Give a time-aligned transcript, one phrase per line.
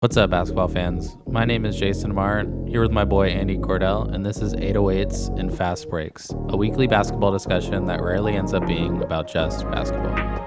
[0.00, 1.16] What's up, basketball fans?
[1.26, 5.36] My name is Jason Marr, here with my boy Andy Cordell, and this is 808s
[5.36, 10.37] and Fast Breaks, a weekly basketball discussion that rarely ends up being about just basketball.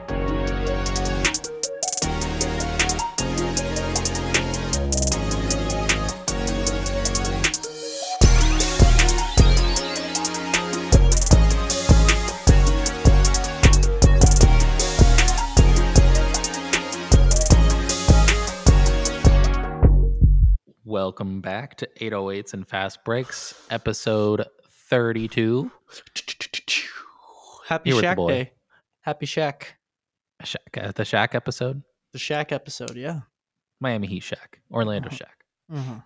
[21.12, 25.70] Welcome back to 808s and Fast Breaks, episode 32.
[27.68, 28.28] Happy Here Shaq.
[28.30, 28.52] Day.
[29.02, 29.76] Happy Shack.
[30.42, 31.84] Shaq, uh, the Shaq episode,
[32.14, 33.20] The Shaq episode, yeah.
[33.82, 35.18] Miami Heat Shaq, Orlando Mhm.
[35.18, 35.76] Shaq.
[35.76, 35.98] Mm-hmm.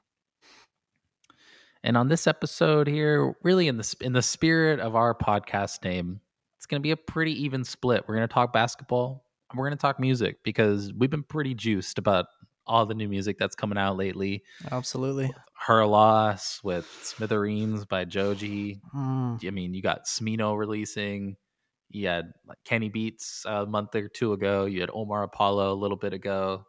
[1.84, 6.20] And on this episode here, really in the in the spirit of our podcast name,
[6.58, 8.06] it's going to be a pretty even split.
[8.08, 11.54] We're going to talk basketball and we're going to talk music because we've been pretty
[11.54, 12.26] juiced about
[12.68, 14.44] all the new music that's coming out lately.
[14.72, 15.32] Absolutely.
[15.68, 18.82] Her Loss with Smithereens by Joji.
[18.96, 19.46] Mm.
[19.46, 21.38] I mean, you got Smino releasing.
[21.90, 24.66] You had like Kenny Beats a month or two ago.
[24.66, 26.66] You had Omar Apollo a little bit ago.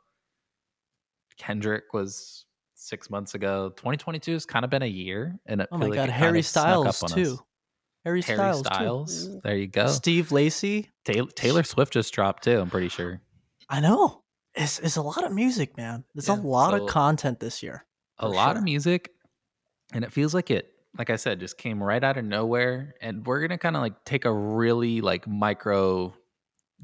[1.39, 2.45] Kendrick was
[2.75, 3.71] six months ago.
[3.77, 6.09] 2022 has kind of been a year, and it Oh my like God.
[6.11, 7.15] Harry kind of snuck up Styles, us.
[7.15, 7.39] too.
[8.05, 8.39] Harry, Styles.
[8.39, 9.27] Harry Styles, Styles.
[9.27, 9.41] too.
[9.43, 9.89] There you go.
[9.89, 10.91] Steve Lacy.
[11.05, 12.59] Taylor, Taylor Swift just dropped too.
[12.61, 13.21] I'm pretty sure.
[13.69, 14.23] I know.
[14.57, 16.05] It's, it's a lot of music, man.
[16.15, 17.85] There's Yeah, a lot so- of content this year.
[18.19, 18.59] a lot sure.
[18.59, 19.11] of music
[19.93, 23.27] and it feels like it like i said just came right out of nowhere and
[23.27, 26.13] we're gonna kind of like take a really like micro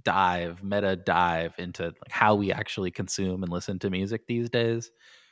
[0.04, 4.90] dive meta dive into like how we actually consume and listen to music these days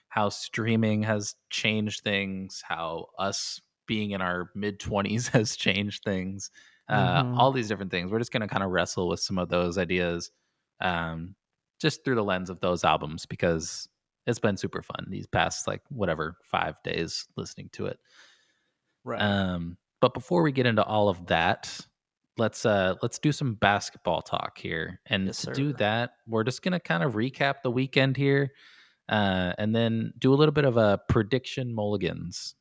[0.08, 6.50] how streaming has changed things how us being in our mid 20s has changed things
[6.88, 7.36] uh, Mhm.
[7.38, 10.30] all these different things we're just gonna kind of wrestle with some of those ideas
[10.80, 11.34] um,
[11.80, 13.88] just through the lens of those albums because
[14.26, 17.98] it's been super fun these past like whatever five days listening to it.
[19.02, 19.20] Right.
[19.20, 21.74] um but before we get into all of that
[22.36, 25.00] let's uh let's do some basketball talk here.
[25.06, 28.52] And Yes, to do that we're just gonna kind of recap the weekend here
[29.08, 32.54] uh and then do a little bit of a prediction mulligans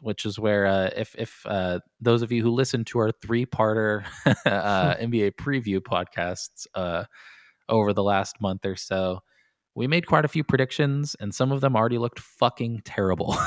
[0.00, 4.04] which is where uh if if uh those of you who listen to our three-parter
[4.46, 7.04] uh nba preview podcasts uh
[7.68, 9.20] over the last month or so
[9.74, 13.34] we made quite a few predictions and some of them already looked fucking terrible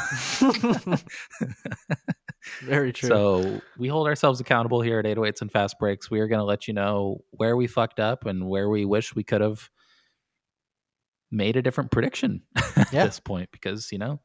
[2.61, 3.09] Very true.
[3.09, 6.09] so we hold ourselves accountable here at 808s and Fast Breaks.
[6.09, 9.15] We are going to let you know where we fucked up and where we wish
[9.15, 9.69] we could have
[11.31, 12.43] made a different prediction
[12.75, 14.21] at this point because, you know,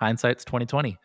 [0.00, 0.96] hindsight's 2020.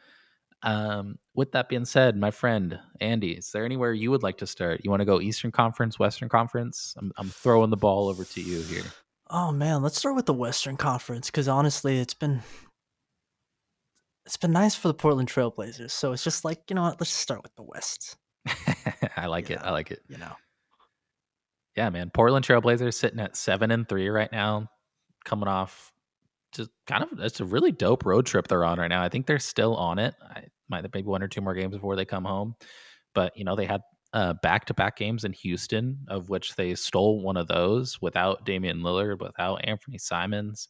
[0.62, 4.47] Um, with that being said, my friend Andy, is there anywhere you would like to
[4.47, 4.81] start?
[4.84, 6.96] You want to go Eastern Conference, Western Conference?
[6.97, 8.84] I'm, I'm throwing the ball over to you here.
[9.30, 12.42] oh man, let's start with the Western Conference because honestly, it's been
[14.25, 15.92] it's been nice for the Portland Trailblazers.
[15.92, 17.00] So it's just like you know what?
[17.00, 18.18] Let's just start with the West.
[19.18, 19.59] I like it.
[19.62, 20.02] I like it.
[20.09, 20.34] You know.
[21.76, 22.12] yeah, man.
[22.14, 24.70] Portland Trailblazers sitting at seven and three right now,
[25.24, 25.94] coming off
[26.54, 29.04] just kind of it's a really dope road trip they're on right now.
[29.04, 30.16] I think they're still on it.
[30.22, 32.56] I might have maybe one or two more games before they come home,
[33.14, 33.82] but you know they had
[34.14, 39.22] uh, back-to-back games in Houston, of which they stole one of those without Damian Lillard,
[39.22, 40.70] without Anthony Simons,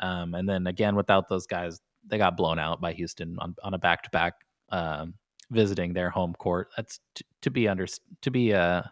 [0.00, 3.74] um, and then again without those guys, they got blown out by Houston on, on
[3.74, 4.34] a back-to-back
[4.70, 5.14] um,
[5.50, 6.68] visiting their home court.
[6.76, 7.86] That's t- to be under
[8.22, 8.82] to be uh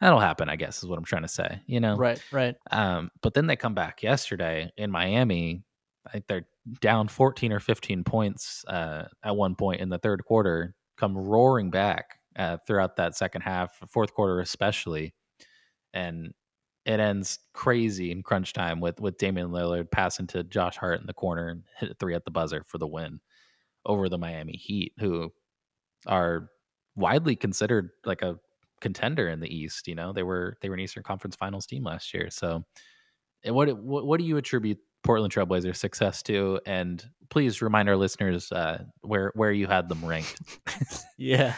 [0.00, 1.60] that'll happen, I guess, is what I'm trying to say.
[1.66, 2.22] You know, Right.
[2.32, 2.56] Right.
[2.70, 5.64] um, but then they come back yesterday in Miami.
[6.06, 6.46] I think they're
[6.80, 11.70] down 14 or 15 points uh, at one point in the third quarter, come roaring
[11.70, 15.14] back uh, throughout that second half, fourth quarter especially,
[15.94, 16.32] and
[16.84, 21.06] it ends crazy in crunch time with with Damian Lillard passing to Josh Hart in
[21.06, 23.20] the corner and hit a three at the buzzer for the win
[23.84, 25.32] over the Miami Heat, who
[26.06, 26.50] are
[26.94, 28.38] widely considered like a
[28.86, 29.88] contender in the East.
[29.88, 32.30] You know, they were they were an Eastern Conference Finals team last year.
[32.30, 32.64] So,
[33.44, 36.60] what what, what do you attribute Portland Trailblazers' success to?
[36.66, 40.40] And please remind our listeners uh, where where you had them ranked.
[41.18, 41.54] Yeah.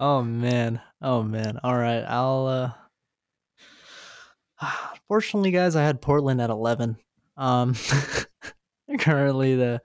[0.00, 0.80] oh man.
[1.00, 1.60] Oh man.
[1.62, 2.02] All right.
[2.02, 2.74] I'll
[4.60, 4.66] uh
[5.08, 6.96] Fortunately, guys, I had Portland at 11.
[7.36, 7.74] Um
[8.98, 9.82] currently the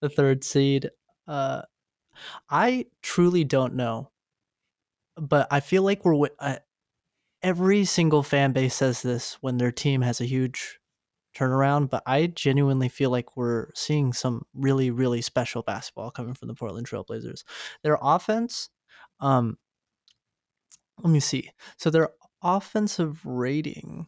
[0.00, 0.90] the third seed.
[1.26, 1.62] Uh
[2.48, 4.10] I truly don't know.
[5.20, 6.56] But I feel like we're uh,
[7.42, 10.78] every single fan base says this when their team has a huge
[11.36, 16.48] turnaround, but I genuinely feel like we're seeing some really really special basketball coming from
[16.48, 17.44] the Portland Trailblazers.
[17.84, 18.70] Their offense
[19.20, 19.58] um
[21.02, 21.50] let me see.
[21.76, 22.10] So their
[22.42, 24.06] offensive rating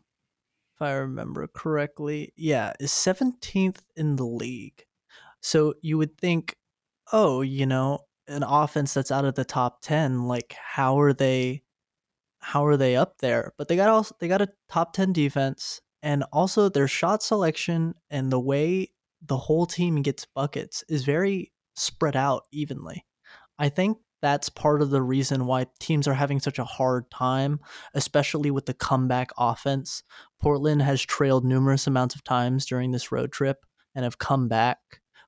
[0.76, 2.32] if I remember correctly.
[2.36, 4.84] Yeah, is 17th in the league.
[5.40, 6.56] So you would think,
[7.12, 11.62] oh, you know, an offense that's out of the top 10, like how are they
[12.40, 13.52] how are they up there?
[13.56, 17.94] But they got also they got a top 10 defense and also their shot selection
[18.10, 18.90] and the way
[19.24, 23.06] the whole team gets buckets is very spread out evenly.
[23.58, 27.60] I think that's part of the reason why teams are having such a hard time,
[27.94, 30.02] especially with the comeback offense.
[30.40, 33.64] Portland has trailed numerous amounts of times during this road trip
[33.94, 34.78] and have come back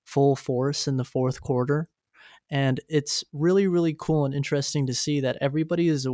[0.05, 1.89] full force in the fourth quarter.
[2.51, 6.07] And it's really, really cool and interesting to see that everybody is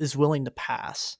[0.00, 1.18] is willing to pass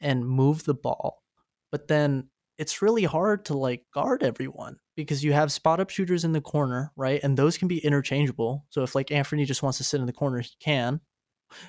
[0.00, 1.22] and move the ball.
[1.70, 2.28] But then
[2.58, 6.40] it's really hard to like guard everyone because you have spot up shooters in the
[6.40, 7.20] corner, right?
[7.22, 8.66] And those can be interchangeable.
[8.70, 11.00] So if like Anthony just wants to sit in the corner, he can.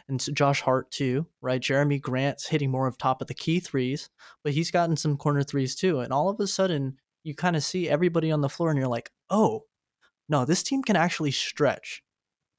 [0.07, 1.61] And so Josh Hart too, right?
[1.61, 4.09] Jerami Grant's hitting more of top of the key threes,
[4.44, 6.00] but he's gotten some corner threes too.
[6.00, 8.88] And all of a sudden, you kind of see everybody on the floor, and you're
[8.88, 9.63] like, oh,
[10.29, 12.03] no, this team can actually stretch.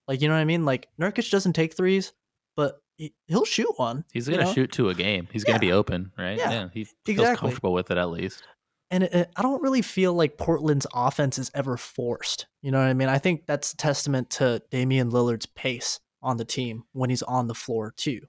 [0.06, 0.64] Like you know what I mean?
[0.64, 2.12] Like Nurkic doesn't take threes,
[2.56, 2.80] but
[3.26, 4.04] he'll shoot one.
[4.12, 5.28] He's gonna shoot two a game.
[5.32, 6.38] He's gonna be open, right?
[6.38, 7.36] Yeah, he feels exactly.
[7.36, 8.42] comfortable with it at least.
[8.90, 12.46] And it, it, I don't really feel like Portland's offense is ever forced.
[12.62, 13.08] You know what I mean?
[13.08, 17.48] I think that's a testament to Damian Lillard's pace on the team when he's on
[17.48, 18.20] the floor too.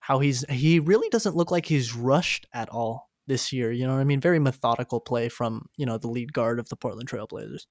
[0.00, 3.72] How he's he really doesn't look like he's rushed at all this year.
[3.72, 4.20] You know what I mean?
[4.20, 7.66] Very methodical play from you know the lead guard of the Portland Trailblazers.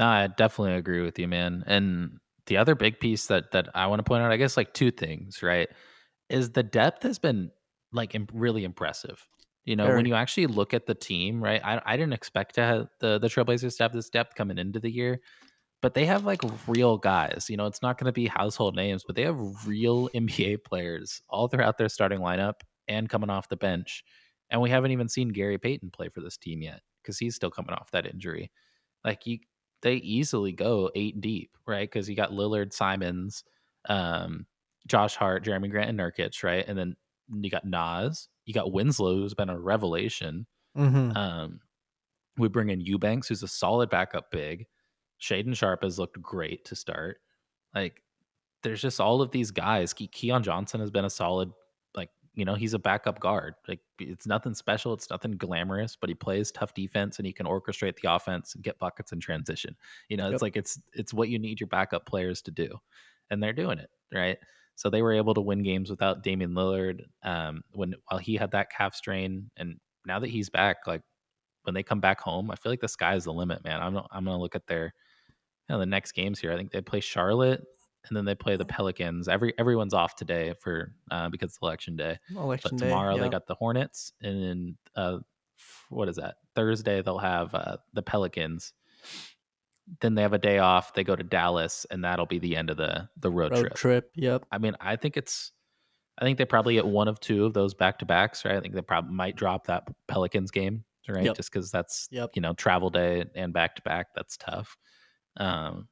[0.00, 1.64] I definitely agree with you, man.
[1.66, 4.74] And the other big piece that that I want to point out, I guess, like
[4.74, 5.68] two things, right?
[6.28, 7.50] Is the depth has been
[7.92, 9.26] like imp- really impressive.
[9.64, 9.98] You know, Very.
[9.98, 11.60] when you actually look at the team, right?
[11.62, 14.80] I, I didn't expect to have the the Trailblazers to have this depth coming into
[14.80, 15.20] the year,
[15.82, 17.46] but they have like real guys.
[17.48, 21.22] You know, it's not going to be household names, but they have real NBA players
[21.28, 24.02] all throughout their starting lineup and coming off the bench.
[24.50, 27.50] And we haven't even seen Gary Payton play for this team yet because he's still
[27.50, 28.50] coming off that injury.
[29.04, 29.38] Like you,
[29.82, 31.88] they easily go eight deep, right?
[31.88, 33.44] Because you got Lillard, Simons,
[33.88, 34.46] um,
[34.86, 36.64] Josh Hart, Jerami Grant, and Nurkic, right?
[36.66, 36.96] And then
[37.32, 40.46] you got Naz, you got Winslow, who's been a revelation.
[40.76, 41.16] Mm-hmm.
[41.16, 41.60] Um,
[42.36, 44.66] we bring in Eubanks, who's a solid backup big.
[45.20, 47.18] Shaedon Sharpe has looked great to start.
[47.74, 48.02] Like,
[48.62, 49.92] there's just all of these guys.
[49.92, 51.50] Ke- Keon Johnson has been a solid
[52.34, 53.54] you know, he's a backup guard.
[53.66, 57.46] Like it's nothing special, it's nothing glamorous, but he plays tough defense and he can
[57.46, 59.76] orchestrate the offense and get buckets in transition.
[60.08, 60.34] You know, yep.
[60.34, 62.78] it's like it's it's what you need your backup players to do.
[63.30, 64.38] And they're doing it, right?
[64.76, 68.52] So they were able to win games without Damian Lillard um when while he had
[68.52, 71.02] that calf strain and now that he's back, like
[71.64, 73.82] when they come back home, I feel like the sky is the limit, man.
[73.82, 74.94] I'm I'm gonna look at their
[75.68, 76.52] you know, the next games here.
[76.52, 77.64] I think they play Charlotte
[78.08, 79.28] and then they play the Pelicans.
[79.28, 82.18] Every everyone's off today for uh, because it's election day.
[82.34, 85.18] Election but tomorrow day, they got the Hornets, and then uh,
[85.88, 86.36] what is that?
[86.54, 88.72] Thursday they'll have uh, the Pelicans.
[90.00, 90.94] Then they have a day off.
[90.94, 93.74] They go to Dallas, and that'll be the end of the the road, road trip.
[93.74, 94.10] Trip.
[94.14, 94.46] Yep.
[94.52, 95.52] I mean, I think it's.
[96.18, 98.54] I think they probably get one of two of those back to backs, right?
[98.54, 101.24] I think they probably might drop that Pelicans game, right?
[101.24, 101.36] Yep.
[101.36, 102.30] Just because that's yep.
[102.34, 104.08] you know travel day and back to back.
[104.14, 104.76] That's tough.
[105.38, 105.88] Um,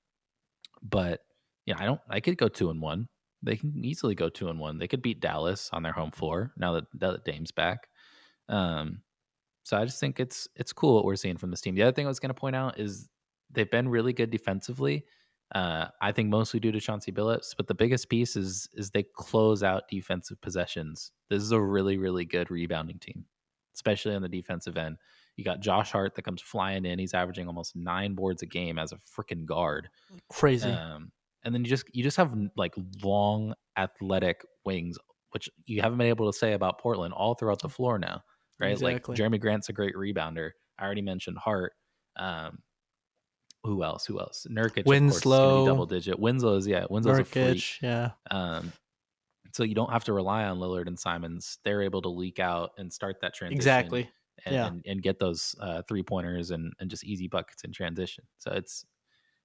[0.83, 1.21] but
[1.69, 2.01] yeah, I don't.
[2.09, 3.09] I could go two and one.
[3.43, 4.79] They can easily go two and one.
[4.79, 7.89] They could beat Dallas on their home floor now that, that Dame's back.
[8.49, 9.03] Um,
[9.65, 11.75] so I just think it's it's cool what we're seeing from this team.
[11.75, 13.11] The other thing I was going to point out is
[13.51, 15.05] they've been really good defensively.
[15.55, 19.03] Uh, I think mostly due to Chauncey Billups, but the biggest piece is is they
[19.03, 21.13] close out defensive possessions.
[21.29, 23.27] This is a really really good rebounding team,
[23.75, 24.97] especially on the defensive end.
[25.37, 26.99] You got Josh Hart that comes flying in.
[26.99, 29.91] He's averaging almost nine boards a game as a freaking guard.
[30.31, 30.71] Crazy.
[30.71, 31.13] Um,
[31.45, 34.99] and then you just you just have like long athletic wings,
[35.31, 38.23] which you haven't been able to say about Portland all throughout the floor now,
[38.61, 38.73] right?
[38.73, 39.15] Exactly.
[39.15, 40.51] Like Jerami Grant's a great rebounder.
[40.79, 41.73] I already mentioned Hart.
[42.17, 42.59] Um,
[43.65, 44.07] who else?
[44.07, 44.47] Who else?
[44.51, 46.19] Nurkic, Winslow, double digit.
[46.19, 47.65] Winslow's yeah, Winslow's Nurkic, a freak.
[47.83, 48.11] Yeah.
[48.31, 48.73] Um,
[49.53, 51.59] so you don't have to rely on Lillard and Simons.
[51.65, 53.57] They're able to leak out and start that transition.
[53.57, 54.11] Exactly.
[54.45, 54.67] And, yeah.
[54.69, 58.25] and, and get those uh, three pointers and, and just easy buckets in transition.
[58.39, 58.85] So it's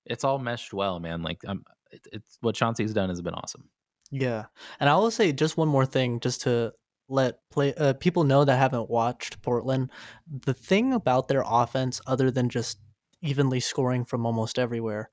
[0.05, 1.23] it's all meshed well, man.
[1.23, 3.69] Like I'm it, it's what Chauncey's done has been awesome.
[4.11, 4.45] Yeah,
[4.79, 6.73] and I will say just one more thing, just to
[7.09, 9.89] let play uh, people know that haven't watched Portland.
[10.45, 12.79] The thing about their offense, other than just
[13.21, 15.09] evenly scoring from almost everywhere,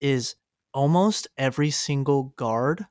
[0.00, 0.36] is
[0.72, 2.86] almost every single guard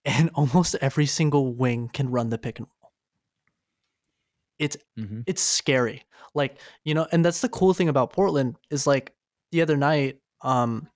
[0.04, 2.92] and almost every single wing can run the pick and roll.
[4.58, 5.20] It's mm-hmm.
[5.26, 6.02] it's scary.
[6.34, 9.12] Like, you know, and that's the cool thing about Portland is like
[9.50, 10.88] the other night, um,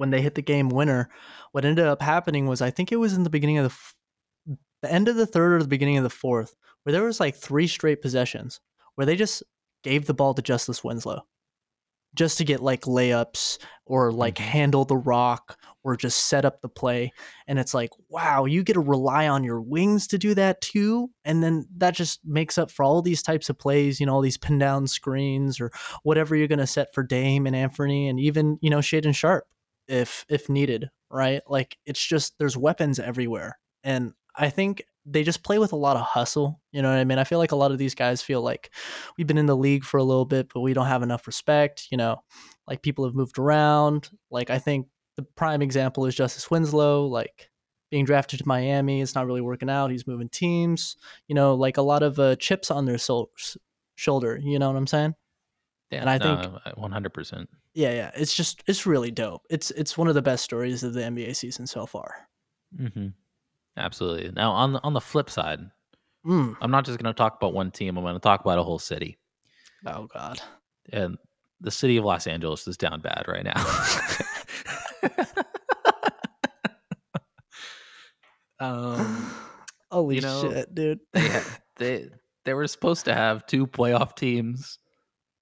[0.00, 1.10] when they hit the game winner,
[1.52, 3.94] what ended up happening was I think it was in the beginning of the f-
[4.82, 7.36] the end of the third or the beginning of the fourth where there was like
[7.36, 8.60] three straight possessions
[8.94, 9.42] where they just
[9.84, 11.20] gave the ball to Justice Winslow
[12.14, 14.38] just to get like layups or like Mhm.
[14.40, 17.12] handle the rock or just set up the play.
[17.46, 21.10] And it's like, wow, you get to rely on your wings to do that too.
[21.24, 24.22] And then that just makes up for all these types of plays, you know, all
[24.22, 25.70] these pin down screens or
[26.02, 29.46] whatever you're going to set for Dame and Anthony and even, you know, Shaedon Sharpe
[29.90, 31.42] if if needed, right?
[31.46, 33.58] Like it's just there's weapons everywhere.
[33.84, 36.60] And I think they just play with a lot of hustle.
[36.72, 37.18] You know what I mean?
[37.18, 38.70] I feel like a lot of these guys feel like
[39.16, 41.88] we've been in the league for a little bit, but we don't have enough respect.
[41.90, 42.22] You know,
[42.66, 44.10] like people have moved around.
[44.30, 47.50] Like I think the prime example is Justice Winslow, like
[47.90, 49.00] being drafted to Miami.
[49.00, 49.90] It's not really working out.
[49.90, 50.96] He's moving teams.
[51.26, 52.98] You know, like a lot of uh, chips on their
[53.96, 54.38] shoulder.
[54.42, 55.14] You know what I'm saying?
[55.90, 57.46] Yeah, And I no, think- 100%.
[57.74, 58.10] Yeah, yeah.
[58.14, 59.42] It's just it's really dope.
[59.50, 62.28] It's it's one of the best stories of the NBA season so far.
[62.78, 63.08] Mm-hmm.
[63.76, 64.30] Absolutely.
[64.32, 65.60] Now on the on the flip side,
[66.26, 66.54] Mm.
[66.60, 67.96] I'm not just going to talk about one team.
[67.96, 69.18] I'm going to talk about a whole city,
[69.86, 70.38] Oh God.
[70.92, 71.16] and
[71.62, 73.64] the city of Los Angeles is down bad right now.
[78.60, 79.30] um,
[79.90, 81.00] Holy you know, shit, dude.
[81.12, 81.40] they
[81.76, 82.08] they
[82.44, 84.78] they were supposed to have two playoff teams,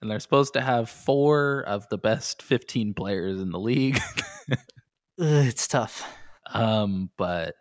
[0.01, 3.99] and they're supposed to have four of the best 15 players in the league.
[5.21, 6.09] It's tough.
[6.53, 7.57] Um, but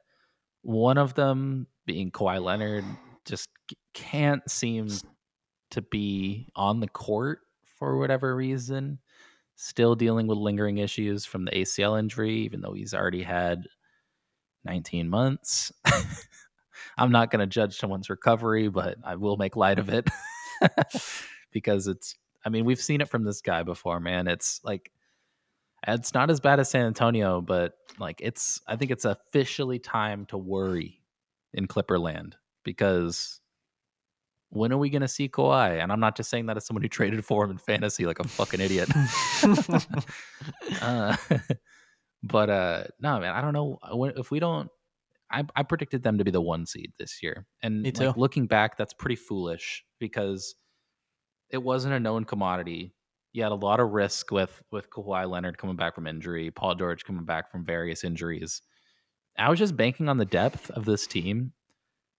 [0.61, 2.85] one of them being Kawhi Leonard
[3.25, 3.49] just
[3.95, 4.89] can't seem
[5.71, 7.39] to be on the court
[7.79, 8.99] for whatever reason.
[9.55, 13.63] Still dealing with lingering issues from the ACL injury, even though he's already had
[14.65, 15.71] 19 months.
[16.97, 20.07] I'm not going to judge someone's recovery, but I will make light of it
[21.51, 22.15] because it's,
[22.47, 24.29] I mean, we've seen it from this guy before, man.
[24.29, 24.89] It's like,
[25.85, 30.25] it's not as bad as San Antonio, but like it's I think it's officially time
[30.27, 31.01] to worry
[31.53, 33.41] in Clipperland because
[34.49, 35.83] when are we gonna see Kawhi?
[35.83, 38.19] And I'm not just saying that as someone who traded for him in fantasy like
[38.19, 38.89] a fucking idiot.
[40.81, 41.17] uh,
[42.23, 43.77] but uh no man, I don't know
[44.15, 44.69] if we don't
[45.29, 47.45] I, I predicted them to be the one seed this year.
[47.61, 50.55] And like, looking back, that's pretty foolish because
[51.49, 52.93] it wasn't a known commodity.
[53.33, 56.75] You had a lot of risk with with Kawhi Leonard coming back from injury, Paul
[56.75, 58.61] George coming back from various injuries.
[59.37, 61.53] I was just banking on the depth of this team,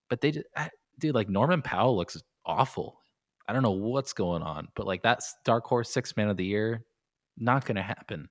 [0.08, 0.46] but they just,
[0.98, 3.00] dude, like Norman Powell looks awful.
[3.48, 6.44] I don't know what's going on, but like that's dark horse six man of the
[6.44, 6.84] year,
[7.36, 8.28] not going to happen.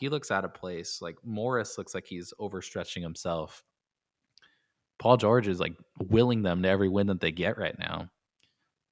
[0.00, 1.00] He looks out of place.
[1.00, 3.62] Like Morris looks like he's overstretching himself.
[4.98, 5.74] Paul George is like
[6.08, 8.08] willing them to every win that they get right now.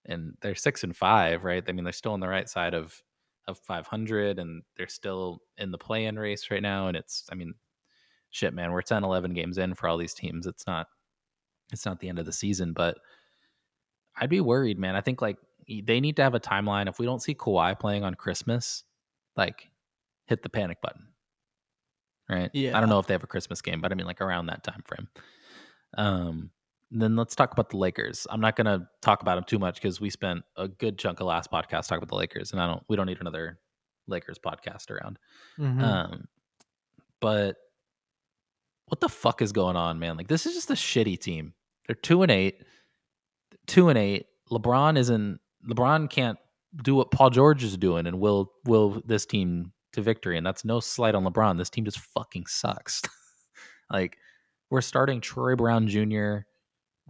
[0.06, 1.62] And they're six and five, right?
[1.66, 3.02] I mean, they're still on the right side of
[3.49, 7.54] of 500 and they're still in the play-in race right now and it's i mean
[8.30, 10.47] shit man we're 10 11 games in for all these teams.
[10.47, 10.87] It's not
[11.73, 12.99] it's not the end of the season but
[14.18, 14.97] i'd be worried man.
[14.97, 16.88] I think like they need to have a timeline.
[16.88, 18.85] If we don't see Kawhi playing on christmas
[19.37, 19.71] like
[20.26, 21.09] hit the panic button
[22.30, 22.50] right?
[22.52, 22.76] Yeah.
[22.76, 24.62] i don't know if they have a christmas game but i mean like around that
[24.62, 25.09] time frame.
[25.97, 26.50] Um
[27.01, 28.27] then let's talk about the Lakers.
[28.31, 31.21] I'm not going to talk about them too much because we spent a good chunk
[31.21, 32.83] of last podcast talking about the Lakers, and I don't.
[32.89, 33.59] We don't need another
[34.07, 35.19] Lakers podcast around.
[35.59, 35.83] Mhm.
[35.83, 36.29] Um,
[37.21, 37.57] but
[38.87, 40.17] what the fuck is going on, man?
[40.17, 41.55] Like this is just a shitty team.
[41.87, 42.63] They're two and eight,
[43.67, 44.27] two and eight.
[44.51, 45.41] LeBron isn't.
[45.67, 46.39] LeBron can't
[46.83, 50.37] do what Paul George is doing, and will will this team to victory.
[50.37, 51.59] And that's no slight on LeBron.
[51.59, 53.03] This team just fucking sucks.
[53.91, 54.19] like
[54.71, 56.39] we're starting Troy Brown Jr.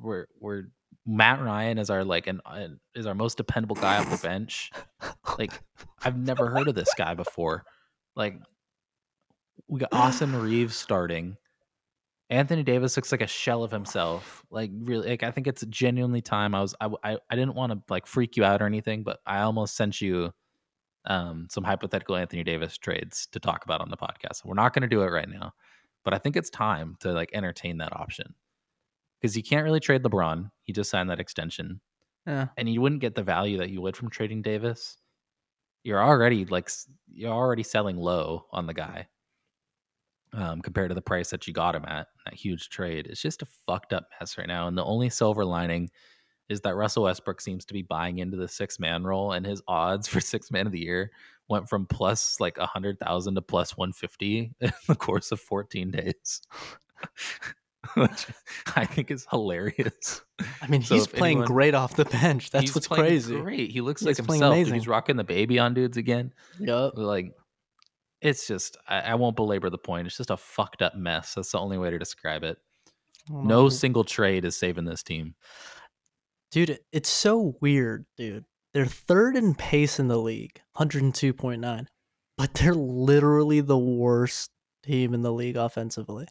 [0.03, 0.65] We're we're
[1.07, 4.71] Matt Ryan is our like an uh, is our most dependable guy on the bench.
[5.39, 5.53] Like
[6.05, 7.65] I've never heard of this guy before.
[8.15, 8.39] Like
[9.69, 11.37] we got Austin Reaves starting.
[12.31, 14.43] Anthony Davis looks like a shell of himself.
[14.51, 16.55] Like really, like I think it's genuinely time.
[16.55, 19.21] I was I I, I didn't want to like freak you out or anything, but
[19.27, 20.33] I almost sent you
[21.05, 24.45] um some hypothetical Anthony Davis trades to talk about on the podcast.
[24.45, 25.53] We're not going to do it right now,
[26.05, 28.35] but I think it's time to like entertain that option
[29.23, 30.51] because you can't really trade LeBron.
[30.65, 31.81] He just signed that extension
[32.27, 32.49] yeah.
[32.57, 34.99] and you wouldn't get the value that you would from trading Davis.
[35.85, 36.71] You're already like
[37.13, 39.09] you're already selling low on the guy
[40.33, 42.07] um, compared to the price that you got him at.
[42.25, 43.07] That huge trade.
[43.09, 44.69] It's just a fucked up mess right now.
[44.69, 45.91] And the only silver lining
[46.49, 49.63] is that Russell Westbrook seems to be buying into the six man role, and his
[49.67, 51.11] odds for six man of the year
[51.49, 55.41] went from plus like a hundred thousand to plus one fifty in the course of
[55.41, 56.43] fourteen days.
[57.97, 58.27] Which
[58.77, 60.23] I think is hilarious.
[60.61, 62.51] I mean, So he's playing anyone- great off the bench.
[62.51, 63.41] That's what's crazy.
[63.41, 63.71] Great.
[63.73, 64.55] He looks He's like playing himself.
[64.55, 64.75] amazing.
[64.75, 66.33] He's rocking the baby on dudes again.
[66.61, 66.95] Yup.
[66.97, 67.33] Like,
[68.21, 70.07] it's just, I, I won't belabor the point.
[70.07, 71.35] It's just a fucked up mess.
[71.35, 72.57] That's the only way to describe it.
[73.33, 75.35] Oh, No single trade is saving this team.
[76.53, 78.45] Dude, it's so weird, dude.
[78.75, 81.87] They're third in pace in the league, 102.9,
[82.39, 84.51] but they're literally the worst
[84.85, 86.27] team in the league offensively.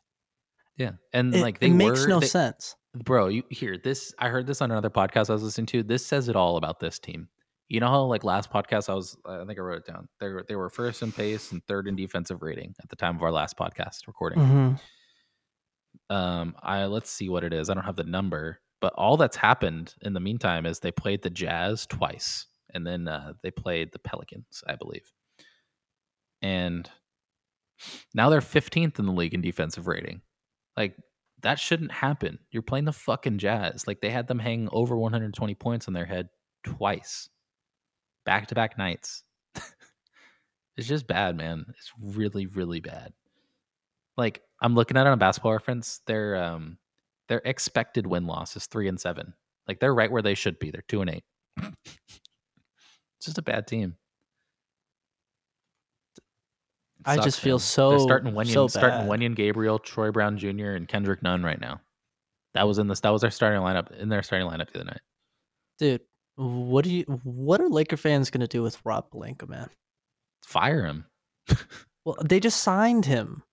[0.82, 1.74] Yeah, and It, like they were.
[1.74, 2.76] it makes were, no they- sense.
[2.96, 3.28] bro.
[3.28, 4.14] You hear this?
[4.20, 5.84] I heard this on another podcast I was listening to.
[5.84, 7.28] This says it all about this team.
[7.70, 10.10] You know how like last podcast I was, I think I wrote it down.
[10.20, 13.16] They were they were first in pace and third in defensive rating at the time
[13.16, 14.40] of our last podcast recording.
[14.40, 14.80] Mhm.
[16.10, 19.38] um i let's see what it is i don't have the number but all that's
[19.38, 23.92] happened in the meantime is they played the jazz twice and then uh, they played
[23.92, 25.12] the pelicans i believe
[26.42, 26.90] and
[28.14, 30.22] now they're 15th in the league in defensive rating
[30.78, 30.96] like
[31.42, 35.56] that shouldn't happen you're playing the fucking jazz like they had them hang over 120
[35.56, 36.30] points on their head
[36.64, 37.30] twice
[38.26, 39.24] back to back nights
[40.78, 43.12] it's just bad man it's really really bad
[44.18, 46.78] like I'm looking at it on basketball reference, their um
[47.28, 49.34] their expected win loss is three and seven.
[49.68, 50.72] Like they're right where they should be.
[50.72, 51.24] They're two and eight.
[51.58, 53.96] it's just a bad team.
[56.18, 57.60] It I just feel man.
[57.60, 59.08] so- they're starting Wenyen, so starting.
[59.08, 61.82] Wenyen Gabriel, Troy Brown Jr., and Kendrick Nunn right now.
[62.54, 63.00] That was in this.
[63.02, 65.02] That was our starting lineup in their starting lineup the other night.
[65.80, 66.02] Dude,
[66.36, 69.70] what do you what are Laker fans gonna do with Rob Pelinka, man?
[70.46, 71.06] Fire him.
[72.04, 73.44] Well, they just signed him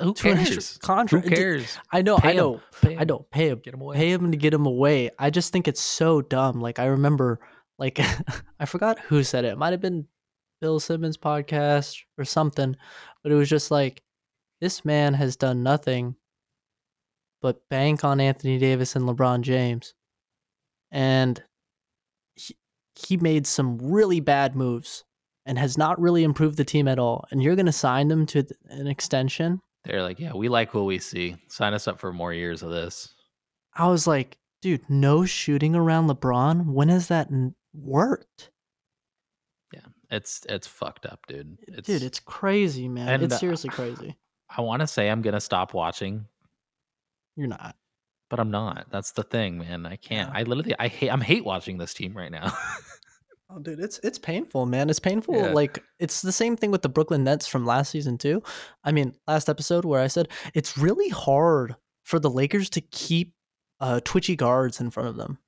[0.00, 0.72] Who cares?
[0.72, 1.26] Who contract.
[1.28, 1.76] Dude, cares?
[1.92, 3.06] I know, Pay I know, Pay I him.
[3.08, 3.26] know.
[3.30, 3.96] Pay him, Get him away.
[3.96, 5.10] pay him to get him away.
[5.18, 6.60] I just think it's so dumb.
[6.62, 7.38] Like I remember,
[7.78, 8.00] like
[8.58, 9.48] I forgot who said it.
[9.52, 10.06] It might have been
[10.62, 12.74] Bill Simmons podcast or something,
[13.22, 14.00] but it was just like
[14.60, 16.14] this man has done nothing
[17.42, 19.92] but bank on Anthony Davis and LeBron James,
[20.92, 21.42] and
[22.36, 22.56] he,
[22.94, 25.04] he made some really bad moves
[25.44, 27.24] and has not really improved the team at all.
[27.32, 29.60] And you're gonna sign them to an extension?
[29.84, 31.34] They're like, yeah, we like what we see.
[31.48, 33.12] Sign us up for more years of this.
[33.74, 36.66] I was like, dude, no shooting around LeBron.
[36.66, 37.28] When has that
[37.74, 38.51] worked?
[40.12, 41.58] It's it's fucked up, dude.
[41.66, 43.22] It's, dude, it's crazy, man.
[43.22, 44.14] it's seriously crazy.
[44.54, 46.26] I want to say I'm gonna stop watching,
[47.34, 47.74] You're not.
[48.28, 48.86] but I'm not.
[48.90, 49.86] That's the thing, man.
[49.86, 50.30] I can't.
[50.30, 50.38] Yeah.
[50.38, 52.52] I literally I hate I'm hate watching this team right now.
[53.54, 54.88] Oh, dude, it's it's painful, man.
[54.88, 55.34] It's painful.
[55.34, 55.48] Yeah.
[55.48, 58.42] Like it's the same thing with the Brooklyn Nets from last season too.
[58.82, 63.34] I mean, last episode where I said it's really hard for the Lakers to keep
[63.80, 65.38] uh, twitchy guards in front of them.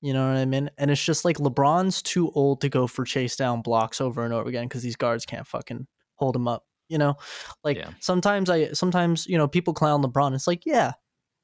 [0.00, 0.70] You know what I mean?
[0.78, 4.32] And it's just like LeBron's too old to go for chase down blocks over and
[4.32, 6.64] over again because these guards can't fucking hold him up.
[6.88, 7.14] You know,
[7.62, 7.90] like Yeah.
[8.00, 10.34] sometimes I sometimes you know people clown LeBron.
[10.34, 10.92] It's like yeah,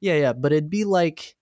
[0.01, 1.37] yeah, yeah, but it'd be like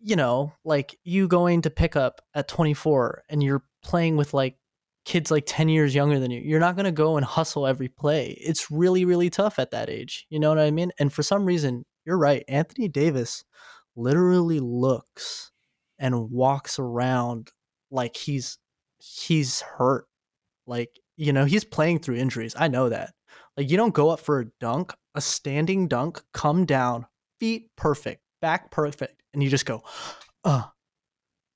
[0.00, 4.56] you know, like you going to pick up at 24 and you're playing with like
[5.04, 6.40] kids like 10 years younger than you.
[6.40, 8.36] You're not going to go and hustle every play.
[8.40, 10.26] It's really, really tough at that age.
[10.28, 10.92] You know what I mean?
[10.98, 12.44] And for some reason, you're right.
[12.46, 13.42] Anthony Davis
[13.96, 15.50] literally looks
[15.98, 17.50] and walks around
[17.90, 18.58] like he's
[18.98, 20.06] he's hurt.
[20.66, 22.54] Like, you know, he's playing through injuries.
[22.58, 23.12] I know that.
[23.56, 27.06] Like you don't go up for a dunk, a standing dunk, come down,
[27.40, 29.82] feet perfect, back perfect, and you just go,
[30.44, 30.64] uh.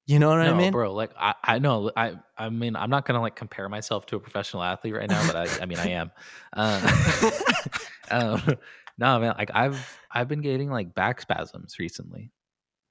[0.07, 0.73] You know what no, I mean?
[0.73, 0.93] bro.
[0.93, 4.19] Like I I know I I mean I'm not gonna like compare myself to a
[4.19, 6.11] professional athlete right now, but I I mean I am.
[6.53, 7.31] Uh,
[8.11, 8.43] um,
[8.99, 12.33] no man, like I've I've been getting like back spasms recently.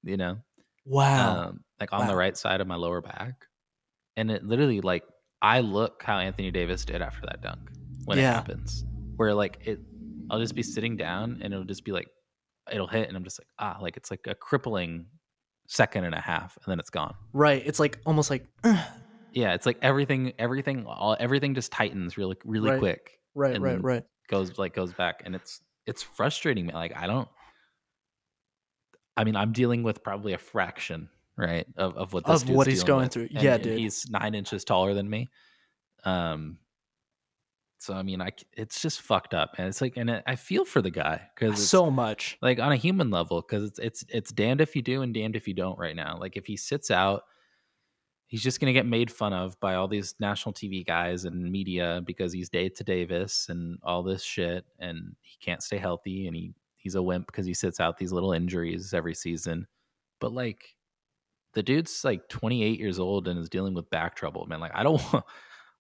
[0.04, 0.38] You know,
[0.90, 1.44] Wow.
[1.50, 3.46] um, like on the right side of my lower back,
[4.18, 5.04] and it literally like
[5.42, 7.60] I look how Anthony Davis did after that dunk
[8.06, 8.84] when it happens,
[9.18, 9.80] where like it,
[10.30, 12.08] I'll just be sitting down and it'll just be like,
[12.72, 15.06] it'll hit, and I'm just like ah, like it's like a crippling
[15.68, 17.14] second and a half, and then it's gone.
[17.34, 17.62] right.
[17.66, 18.46] It's like almost like
[19.32, 22.80] Yeah, it's like everything, everything, all everything just tightens really, really Right.
[22.80, 23.20] quick.
[23.36, 24.04] right, And right, right.
[24.28, 26.66] Goes like goes back, and it's it's frustrating.
[26.68, 26.74] me.
[26.74, 27.28] like I don't.
[29.20, 32.68] I mean, I'm dealing with probably a fraction, right, of, of what this Of what
[32.68, 33.14] he's going with.
[33.14, 33.28] through.
[33.34, 33.78] And- Yeah, and dude.
[33.80, 35.30] He's nine inches taller than me.
[36.06, 36.58] Um.
[37.82, 40.66] So I mean, I it's just fucked up, and it's like, and I I feel
[40.66, 42.38] for the guy because So much.
[42.42, 45.36] like on a human level because it's it's it's damned if you do and damned
[45.38, 47.24] if you don't right now like if he sits out
[48.28, 51.50] he's just going to get made fun of by all these national tv guys and
[51.52, 56.28] media because he's day to davis and all this shit and he can't stay healthy
[56.28, 59.68] and he he's a wimp because he sits out these little injuries every season
[60.20, 60.76] but like
[61.54, 64.84] the dude's like 28 years old and is dealing with back trouble man like i
[64.84, 65.26] don't want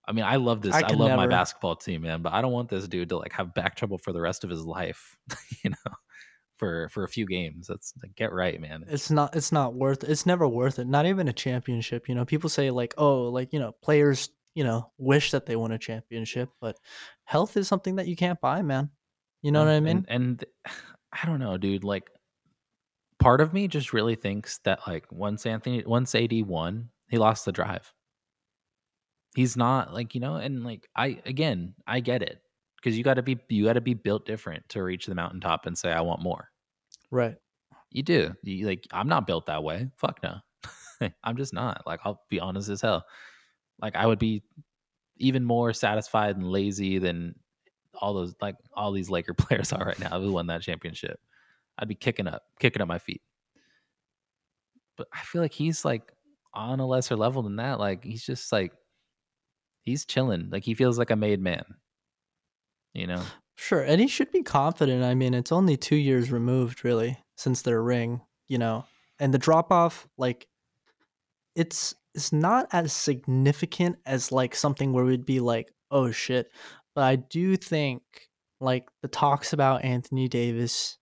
[0.07, 0.73] I mean, I love this.
[0.73, 2.23] I I, love my basketball team, man.
[2.23, 4.49] But I don't want this dude to like have back trouble for the rest of
[4.49, 5.15] his life.
[5.63, 5.93] you know,
[6.57, 7.67] for for a few games.
[7.67, 8.85] That's like, get right, man.
[8.87, 10.87] It's not it's not worth it's never worth it.
[10.87, 12.09] Not even a championship.
[12.09, 15.55] You know, people say like, oh, like, you know, players, you know, wish that they
[15.55, 16.77] won a championship, but
[17.23, 18.89] health is something that you can't buy, man.
[19.41, 20.05] You know what I mean?
[20.07, 20.45] And, and
[21.11, 21.83] I don't know, dude.
[21.83, 22.09] Like
[23.19, 27.45] part of me just really thinks that like once Anthony once AD won, he lost
[27.45, 27.91] the drive.
[29.35, 32.41] He's not like, you know, and like I again, I get it.
[32.77, 35.91] Because you gotta be you gotta be built different to reach the mountaintop and say,
[35.91, 36.49] I want more.
[37.11, 37.35] Right.
[37.91, 38.33] You do.
[38.43, 39.89] You, like I'm not built that way.
[39.97, 40.37] Fuck no.
[41.23, 41.83] I'm just not.
[41.85, 43.03] Like I'll be honest as hell.
[43.81, 44.43] Like I would be
[45.17, 47.35] even more satisfied and lazy than
[47.99, 51.19] all those like all these Laker players are right now who won that championship.
[51.77, 53.21] I'd be kicking up, kicking up my feet.
[54.97, 56.11] But I feel like he's like
[56.53, 57.79] on a lesser level than that.
[57.79, 58.73] Like he's just like
[59.83, 60.49] he's chilling.
[60.49, 61.63] Like he feels like a made man.
[62.93, 63.23] You know?
[63.55, 63.81] Sure.
[63.81, 65.03] And he should be confident.
[65.03, 68.85] I mean, it's only two years removed, really, since their ring, you know.
[69.19, 70.47] And the drop off, like,
[71.55, 76.51] it's it's not as significant as like something where we'd be like, oh shit.
[76.99, 78.01] But I do think
[78.59, 80.97] like the talks about Anthony Davis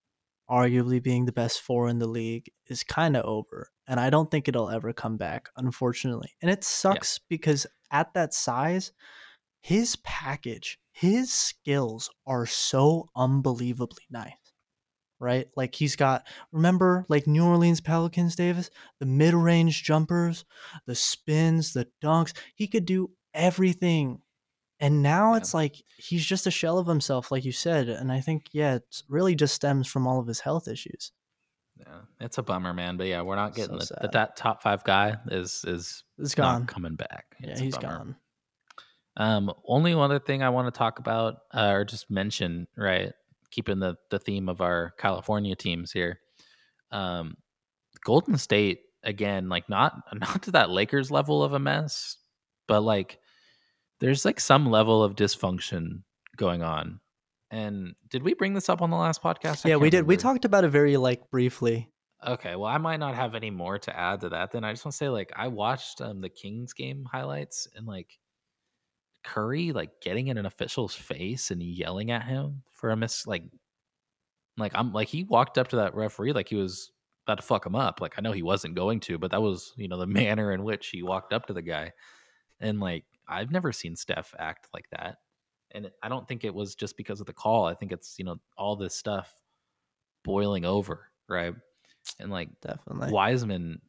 [0.48, 3.72] arguably being the best four in the league is kind of over.
[3.88, 6.30] And I don't think it'll ever come back, unfortunately.
[6.40, 7.26] And it sucks yeah.
[7.28, 8.92] because at that size,
[9.60, 14.34] his package, his skills are so unbelievably nice.
[15.18, 15.48] Right?
[15.56, 20.44] Like he's got remember like New Orleans Pelicans Davis, the mid-range jumpers,
[20.86, 22.34] the spins, the dunks.
[22.54, 24.20] He could do everything
[24.80, 25.38] and now yeah.
[25.38, 27.88] it's like he's just a shell of himself, like you said.
[27.88, 31.12] And I think, yeah, it really just stems from all of his health issues.
[31.78, 32.96] Yeah, it's a bummer, man.
[32.96, 36.66] But yeah, we're not getting so the, that top five guy is is is gone
[36.66, 37.26] coming back.
[37.40, 38.16] Yeah, it's he's gone.
[39.16, 43.12] Um, only one other thing I want to talk about uh, or just mention, right?
[43.50, 46.20] Keeping the the theme of our California teams here.
[46.90, 47.36] Um,
[48.04, 52.16] Golden State again, like not not to that Lakers level of a mess,
[52.66, 53.18] but like
[54.00, 56.02] there's like some level of dysfunction
[56.36, 57.00] going on.
[57.50, 59.64] And did we bring this up on the last podcast?
[59.64, 59.98] yeah, we did.
[59.98, 60.08] Remember.
[60.08, 61.88] We talked about it very like briefly.
[62.26, 64.50] Okay, well, I might not have any more to add to that.
[64.50, 67.86] Then I just want to say, like, I watched um, the Kings game highlights and
[67.86, 68.18] like
[69.24, 73.26] Curry like getting in an official's face and yelling at him for a miss.
[73.26, 73.44] Like,
[74.56, 76.90] like I'm like he walked up to that referee like he was
[77.26, 78.00] about to fuck him up.
[78.00, 80.64] Like I know he wasn't going to, but that was you know the manner in
[80.64, 81.92] which he walked up to the guy,
[82.60, 85.18] and like I've never seen Steph act like that.
[85.72, 87.66] And I don't think it was just because of the call.
[87.66, 89.32] I think it's, you know, all this stuff
[90.24, 91.54] boiling over, right?
[92.18, 93.80] And like definitely Wiseman,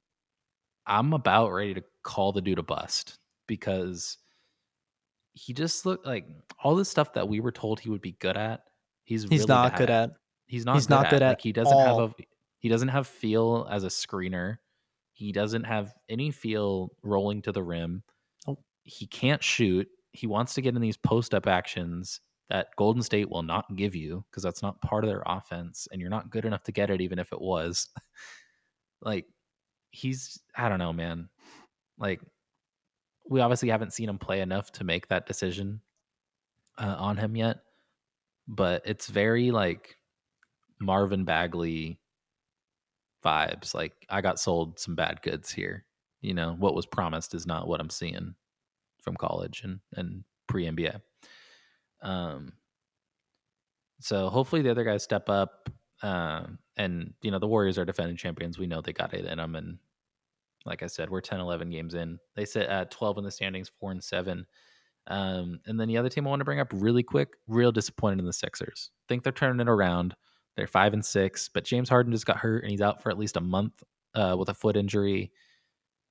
[0.85, 4.17] I'm about ready to call the dude a bust because
[5.33, 6.25] he just looked like
[6.63, 8.61] all the stuff that we were told he would be good at.
[9.03, 10.11] He's he's really not good at.
[10.47, 10.75] He's not.
[10.75, 11.11] He's good not at.
[11.11, 11.29] good at.
[11.29, 12.01] Like he doesn't all.
[12.01, 12.23] have a.
[12.57, 14.57] He doesn't have feel as a screener.
[15.13, 18.03] He doesn't have any feel rolling to the rim
[18.89, 19.87] he can't shoot.
[20.11, 23.95] He wants to get in these post up actions that Golden State will not give
[23.95, 26.89] you because that's not part of their offense, and you're not good enough to get
[26.89, 27.87] it, even if it was.
[29.01, 29.27] like,
[29.91, 31.29] he's, I don't know, man.
[31.99, 32.21] Like,
[33.29, 35.81] we obviously haven't seen him play enough to make that decision
[36.79, 37.59] uh, on him yet,
[38.47, 39.95] but it's very like
[40.81, 41.99] Marvin Bagley
[43.23, 43.75] vibes.
[43.75, 45.85] Like, I got sold some bad goods here.
[46.21, 48.33] You know, what was promised is not what I'm seeing
[49.01, 51.01] from college and and pre NBA.
[52.01, 52.53] Um,
[53.99, 55.69] so hopefully the other guys step up.
[56.01, 58.57] Um, and you know the Warriors are defending champions.
[58.57, 59.79] We know they got it in them, and
[60.65, 62.19] like I said, we're 10, 11 games in.
[62.35, 64.45] They sit at 12 in the standings, four and seven.
[65.07, 68.19] Um, and then the other team I want to bring up really quick, real disappointed
[68.19, 68.91] in the Sixers.
[69.07, 70.15] Think they're turning it around.
[70.55, 73.17] They're five and six, but James Harden just got hurt and he's out for at
[73.17, 73.83] least a month
[74.13, 75.31] uh, with a foot injury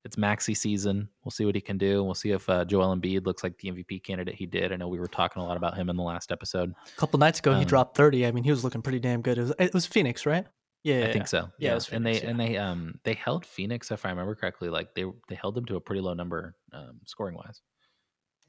[0.05, 1.09] it's maxi season.
[1.23, 2.03] We'll see what he can do.
[2.03, 4.71] We'll see if uh, Joel Embiid looks like the MVP candidate he did.
[4.71, 6.73] I know we were talking a lot about him in the last episode.
[6.85, 8.25] A couple nights ago, um, he dropped thirty.
[8.25, 9.37] I mean, he was looking pretty damn good.
[9.37, 10.45] It was, it was Phoenix, right?
[10.83, 11.49] Yeah, I think so.
[11.57, 11.79] Yeah, yeah.
[11.79, 12.29] Phoenix, and they yeah.
[12.29, 15.65] and they um they held Phoenix, if I remember correctly, like they they held them
[15.65, 17.61] to a pretty low number um, scoring wise.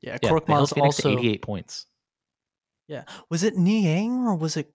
[0.01, 1.87] Yeah, yeah Korkmaz also eighty eight points.
[2.87, 4.73] Yeah, was it Niang or was it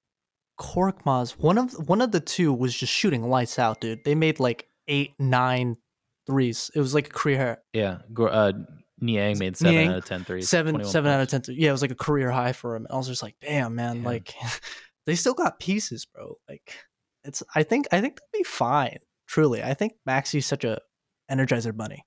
[0.60, 1.38] Korkmaz?
[1.38, 4.04] One of one of the two was just shooting lights out, dude.
[4.04, 5.78] They made like eight, nine
[6.26, 6.72] threes.
[6.76, 7.58] It was like a career.
[7.74, 8.54] Yeah, uh,
[9.00, 10.50] Niang made seven Niang, out of 10 threes.
[10.50, 11.42] Seven, seven out of ten.
[11.42, 12.88] Th- yeah, it was like a career high for him.
[12.90, 14.06] I was just like, damn, man, yeah.
[14.06, 14.34] like
[15.06, 16.38] they still got pieces, bro.
[16.48, 16.74] Like
[17.24, 17.44] it's.
[17.54, 17.88] I think.
[17.92, 19.00] I think they'll be fine.
[19.28, 20.80] Truly, I think Maxey's such a
[21.32, 22.06] energizer bunny.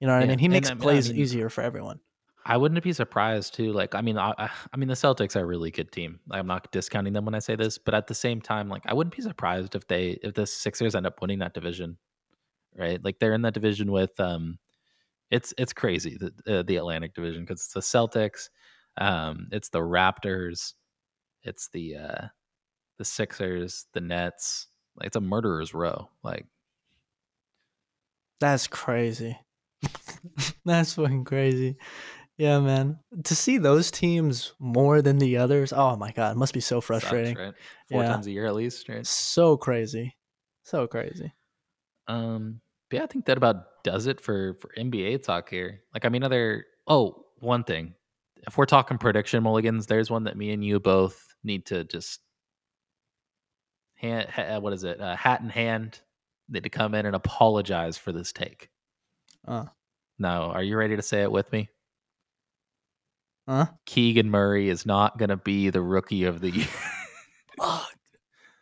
[0.00, 0.26] You know what yeah.
[0.26, 0.38] I mean?
[0.38, 2.00] He makes and, plays I mean, easier for everyone.
[2.46, 3.72] I wouldn't be surprised too.
[3.72, 4.32] Like, I mean, I,
[4.72, 6.20] I mean, the Celtics are a really good team.
[6.30, 8.94] I'm not discounting them when I say this, but at the same time, like, I
[8.94, 11.98] wouldn't be surprised if they if the Sixers end up winning that division
[12.76, 13.02] right?
[13.02, 14.58] Like they're in that division with um,
[15.30, 18.48] it's it's crazy the uh, the Atlantic Division because it's the Celtics,
[18.98, 20.74] um, it's the Raptors,
[21.42, 22.26] it's the uh,
[22.98, 24.68] the Sixers, the Nets.
[24.96, 26.08] Like, it's a murderer's row.
[26.22, 26.46] Like
[28.40, 29.38] That's crazy.
[30.64, 31.76] That's fucking crazy.
[32.38, 32.98] Yeah, man.
[33.24, 36.76] To see those teams more than the others, oh my god, it must be so
[36.80, 37.36] sucks, frustrating.
[37.36, 37.54] right?
[37.90, 38.08] Four Yeah.
[38.08, 39.06] times a year at least, right?
[39.06, 40.16] So crazy.
[40.62, 41.32] So crazy.
[42.10, 45.82] Um, but yeah, I think that about does it for for NBA talk here.
[45.94, 47.94] Like, I mean, other oh, one thing.
[48.46, 52.20] If we're talking prediction mulligans, there's one that me and you both need to just
[53.94, 54.28] hand.
[54.30, 55.00] Ha, what is it?
[55.00, 56.00] Uh, hat in hand.
[56.48, 58.70] Need to come in and apologize for this take.
[59.46, 59.66] Uh.
[60.18, 61.70] No, are you ready to say it with me?
[63.48, 63.66] Huh?
[63.86, 66.66] Keegan Murray is not going to be the rookie of the year.
[67.58, 67.86] Oh,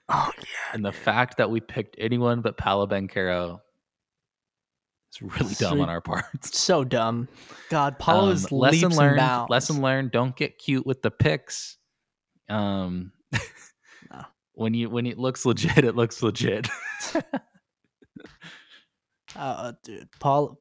[0.09, 0.45] oh yeah.
[0.73, 3.61] and the fact that we picked anyone but Paolo Banchero
[5.13, 6.25] is really dumb on our part.
[6.45, 7.29] So dumb.
[7.71, 9.49] God, Paolo's Um, lesson learned.
[9.51, 10.11] Lesson learned.
[10.11, 11.77] Don't get cute with the picks.
[12.49, 13.13] Um,
[14.11, 14.25] No.
[14.55, 16.69] when you when it looks legit, it looks legit.
[19.37, 20.59] Oh, dude, Paolo,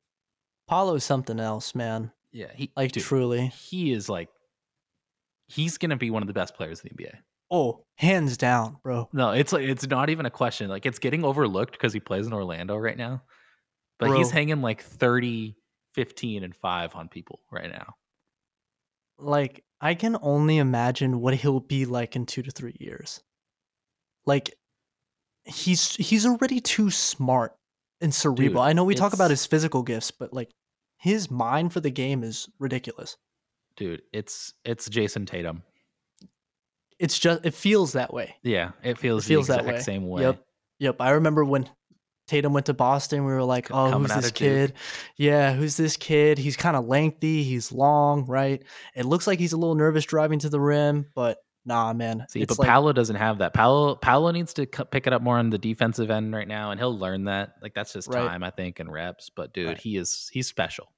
[0.67, 2.11] Paolo's something else, man.
[2.31, 3.47] yeah, he Like dude, truly.
[3.47, 4.29] he is like
[5.47, 7.13] he's gonna be one of the best players in the NBA.
[7.49, 9.09] Oh, hands down, bro.
[9.13, 10.69] No, it's like it's not even a question.
[10.69, 13.23] Like it's getting overlooked because he plays in Orlando right now.
[13.99, 15.55] But he's hanging like 30,
[15.95, 17.95] 15, and 5 on people right now.
[19.17, 23.23] Like, I can only imagine what he'll be like in two to three years.
[24.25, 24.53] Like,
[25.45, 27.55] he's he's already too smart
[28.01, 28.49] and cerebral.
[28.49, 30.51] Dude, I know we talk about his physical gifts, but like
[30.97, 33.17] his mind for the game is ridiculous.
[33.75, 35.63] Dude, it's it's Jayson Tatum.
[36.99, 38.35] It's just it feels that way.
[38.43, 39.79] Yeah, it feels, feels the that way.
[39.79, 40.23] same way.
[40.23, 40.43] Yep.
[40.79, 40.95] Yep.
[40.99, 41.69] I remember when
[42.27, 44.49] Tatum went to Boston, we were like, oh, coming who's this of Duke.
[44.49, 44.73] kid?
[45.17, 46.37] Yeah, who's this kid?
[46.37, 47.43] He's kind of lengthy.
[47.43, 48.63] He's long, right?
[48.95, 52.25] It looks like he's a little nervous driving to the rim, but nah, man.
[52.29, 53.53] See, it's but like, Paolo doesn't have that.
[53.53, 56.71] Paolo Paolo needs to c- pick it up more on the defensive end right now,
[56.71, 57.53] and he'll learn that.
[57.61, 58.27] Like that's just Right.
[58.27, 59.29] time, I think, and reps.
[59.33, 59.77] But dude, Right.
[59.77, 60.91] he is he's special.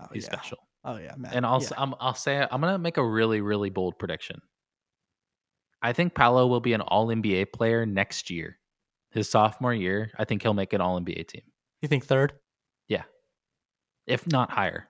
[0.00, 0.32] oh, He's yeah.
[0.32, 0.58] special.
[0.84, 1.32] Oh yeah, man.
[1.34, 1.68] And I'll yeah.
[1.76, 4.40] I'm, I'll say I'm gonna make a really really bold prediction.
[5.82, 8.58] I think Paolo will be an All NBA player next year.
[9.10, 11.42] His sophomore year, I think he'll make an All NBA team,
[11.82, 12.32] you think third?
[12.88, 13.04] Yeah.
[14.06, 14.88] if not higher.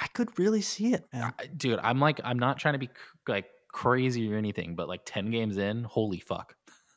[0.00, 1.32] I could really see it, man.
[1.56, 2.88] Dude, I'm like I'm not trying to be
[3.26, 6.54] like crazy or anything, but like ten games in, holy fuck.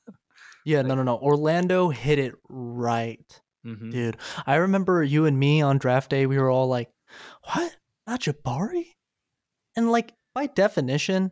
[0.63, 1.17] Yeah, no, no, no.
[1.17, 3.41] Orlando hit it right.
[3.63, 6.91] hmm Dude, I remember you and me on draft day, we were all like,
[7.51, 7.75] what?
[8.05, 8.85] Not Jabari?
[9.75, 11.31] And like, by definition,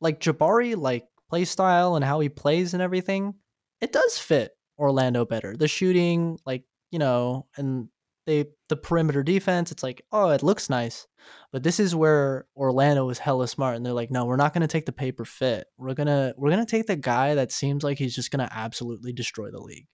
[0.00, 3.34] like Jabari, like play style and how he plays and everything,
[3.80, 5.56] it does fit Orlando better.
[5.56, 7.88] The shooting, like, you know, and
[8.26, 11.06] they, the perimeter defense, it's like, oh, it looks nice.
[11.52, 13.76] But this is where Orlando was hella smart.
[13.76, 15.66] And they're like, no, we're not going to take the paper fit.
[15.78, 18.46] We're going to, we're going to take the guy that seems like he's just going
[18.46, 19.86] to absolutely destroy the league.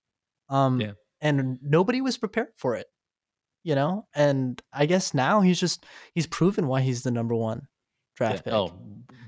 [0.48, 0.92] Um, Yeah.
[1.20, 2.86] and nobody was prepared for it
[3.64, 7.66] you know and i guess now he's just he's proven why he's the number one
[8.14, 8.70] draft pick Oh,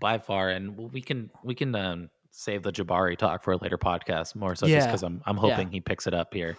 [0.00, 3.78] by far, and we can we can um, save the Jabari talk for a later
[3.78, 5.40] podcast more so just because I'm I'm Yeah.
[5.42, 6.56] hoping he picks it up here.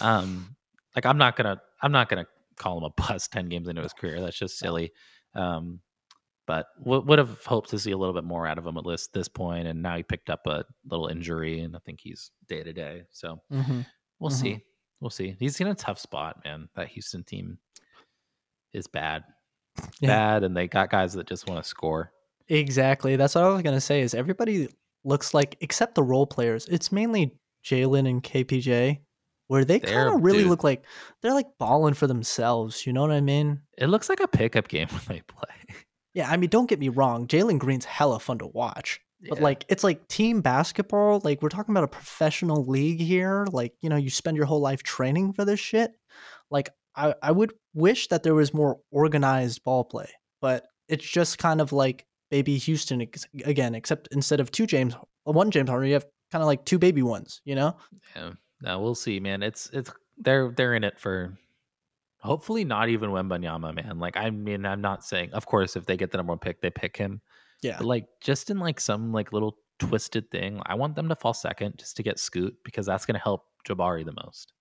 [0.00, 0.56] Um,
[0.96, 3.92] like I'm not gonna I'm not gonna call him a bust ten games into his
[3.92, 4.20] career.
[4.20, 4.92] That's just silly.
[5.34, 5.80] Um,
[6.46, 8.84] but would would have hoped to see a little bit more out of him at
[8.86, 12.30] least this point, and now he picked up a little injury, and I think he's
[12.48, 13.04] day to day.
[13.10, 13.86] So Mhm.
[14.18, 14.34] we'll Mhm.
[14.40, 14.64] see.
[15.00, 15.36] We'll see.
[15.38, 16.68] He's in a tough spot, man.
[16.76, 17.58] That Houston team
[18.72, 19.24] is bad.
[20.00, 20.08] Yeah.
[20.08, 22.12] Bad, and they got guys that just want to score.
[22.48, 24.68] Exactly that's what i was going to say is everybody
[25.04, 28.98] looks like except the role players it's mainly jalen and kpj
[29.48, 30.48] where they kind of really dude.
[30.48, 30.84] look like
[31.22, 34.68] they're like balling for themselves you know what i mean It looks like a pickup
[34.68, 35.76] game when they play.
[36.12, 39.44] yeah i mean don't get me wrong jalen green's hella fun to watch But Yeah.
[39.44, 41.20] like it's like team basketball.
[41.24, 43.46] Like we're talking about a professional league here.
[43.50, 45.92] Like, you know, you spend your whole life training for this shit.
[46.50, 50.10] Like I, I would wish that there was more organized ball play.
[50.42, 52.04] But it's just kind of like
[52.34, 56.42] baby Houston ex- again, except instead of two James one James Harden, you have kind
[56.42, 57.76] of like two baby ones, you know?
[58.16, 58.32] yeah.
[58.60, 59.40] No, we'll see, man.
[59.42, 61.38] It's it's they're they're in it for
[62.18, 63.98] hopefully not even Wembanyama, man.
[64.00, 66.60] Like I mean, I'm not saying of course if they get the number one pick,
[66.60, 67.20] they pick him.
[67.62, 67.76] Yeah.
[67.78, 71.34] But like just in like some like little twisted thing, I want them to fall
[71.34, 74.52] second just to get Scoot because that's gonna help Jabari the most.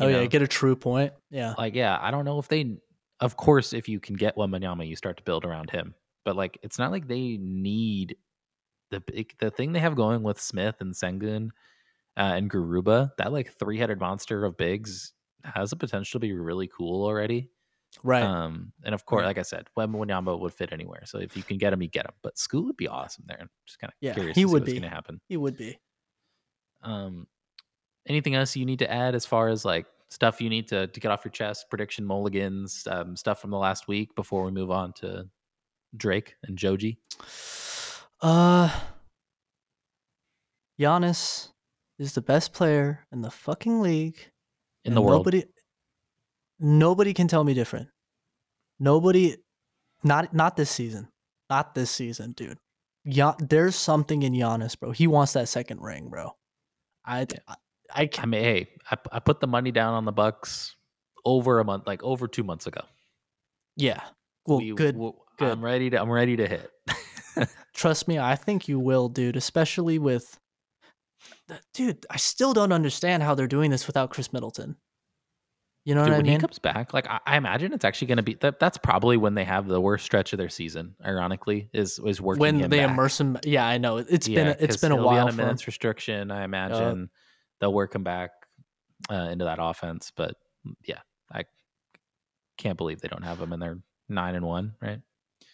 [0.00, 0.26] Oh You yeah, know?
[0.28, 1.12] get a true point.
[1.30, 1.54] Yeah.
[1.58, 2.78] like yeah, I don't know if they
[3.20, 5.94] of course if you can get Wembanyama, you start to build around him.
[6.24, 8.16] But like it's not like they need
[8.90, 11.48] the big the thing they have going with Smith and Sengun
[12.16, 15.12] uh, and Garuba, that like three headed monster of bigs
[15.44, 17.50] has the potential to be really cool already.
[18.02, 18.22] Right.
[18.22, 21.02] Um, and of course, like I said, Wembanyama would fit anywhere.
[21.04, 22.14] So if you can get him, you get him.
[22.22, 23.38] But Scoot would be awesome there.
[23.40, 24.72] I'm just kind of Yeah, curious he would what's be.
[24.72, 25.20] going to happen.
[25.28, 25.78] he would be.
[26.82, 27.26] Um,
[28.06, 31.00] anything else you need to add as far as like stuff you need to, to
[31.00, 34.70] get off your chest, prediction mulligans, um, stuff from the last week before we move
[34.70, 35.28] on to
[35.96, 36.98] Drake and Joji?
[38.20, 38.70] Uh,
[40.80, 41.48] Giannis
[41.98, 44.16] is the best player in the fucking league
[44.84, 45.20] In the world.
[45.20, 45.44] Nobody,
[46.58, 47.88] nobody can tell me different.
[48.80, 49.36] Nobody,
[50.02, 51.08] not not this season,
[51.50, 52.58] not this season, dude.
[53.04, 54.92] Yeah, there's something in Giannis, bro.
[54.92, 56.30] He wants that second ring, bro.
[57.04, 57.26] I.
[57.48, 57.54] I,
[57.94, 60.74] I I mean, hey, I, I put the money down on the Bucks
[61.24, 62.80] over a month, like over two months ago.
[63.76, 64.00] yeah.
[64.46, 64.94] Well, We- good.
[64.94, 65.52] w- good.
[65.52, 66.00] I'm ready to.
[66.00, 66.70] I'm ready to hit.
[67.74, 69.36] Trust me, I think you will, dude.
[69.36, 70.38] Especially with,
[71.74, 72.04] dude.
[72.10, 74.76] I still don't understand how they're doing this without Khris Middleton.
[75.84, 76.32] You know Dude, what I when mean?
[76.34, 78.60] When he comes back, like I, I imagine it's actually going to be that.
[78.60, 80.94] That's probably when they have the worst stretch of their season.
[81.04, 82.90] Ironically, is is working when they back.
[82.90, 83.96] immerse him, yeah, I know.
[83.96, 85.46] It's been it's been a he'll be while on a for him.
[85.46, 86.30] minutes restriction.
[86.30, 87.10] I imagine
[87.60, 88.30] they'll work him back
[89.10, 90.12] uh, into that offense.
[90.14, 91.00] But mm, yeah,
[91.32, 91.44] I
[92.58, 95.00] can't believe they don't have him, and they're nine and one, right?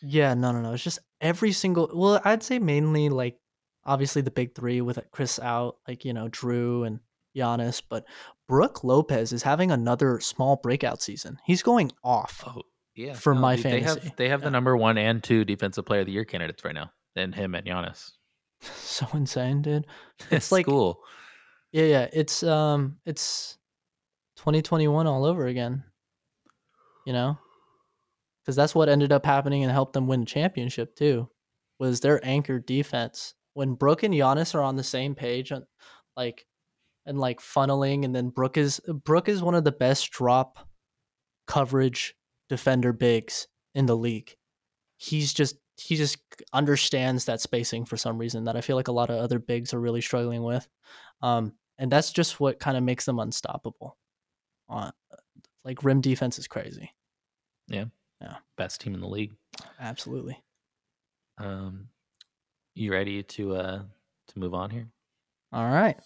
[0.03, 0.73] Yeah, no, no, no.
[0.73, 1.91] It's just every single.
[1.93, 3.39] Well, I'd say mainly like
[3.85, 7.01] obviously the big three with Chris out, like you know Jrue and
[7.37, 8.05] Giannis, but
[8.49, 11.39] Brook Lopez is having another small breakout season.
[11.45, 12.43] He's going off.
[12.47, 12.63] Oh
[12.95, 14.45] yeah, For my dude, they fantasy, have they have yeah.
[14.45, 17.55] the number one and two defensive player of the year candidates right now, and him
[17.55, 18.13] and Giannis.
[18.61, 19.87] So insane, dude.
[20.31, 21.01] It's like- cool.
[21.71, 22.09] Yeah, yeah.
[22.13, 23.59] It's um, it's
[24.37, 25.85] 2021 all over again.
[27.07, 27.39] You know,
[28.49, 31.29] because that's what ended up happening and helped them win the championship too.
[31.79, 35.53] Was their anchor defense when Brook and Giannis are on the same page,
[36.17, 36.47] like,
[37.05, 40.67] and like funneling, and then Brook is Brook is one of the best drop
[41.47, 42.15] coverage
[42.49, 44.35] defender bigs in the league.
[44.97, 46.17] He's just he just
[46.55, 49.75] understands that spacing for some reason that I feel like a lot of other bigs
[49.75, 50.67] are really struggling with.
[51.21, 53.99] Um, and that's just what kind of makes them unstoppable.
[54.71, 54.93] Uh,
[55.67, 56.95] like rim defense is crazy.
[58.59, 59.35] Best team in the league.
[59.81, 60.37] Absolutely.
[61.39, 61.89] Um,
[62.75, 63.83] you ready to uh
[64.29, 64.89] to move on here?
[65.53, 65.97] All right.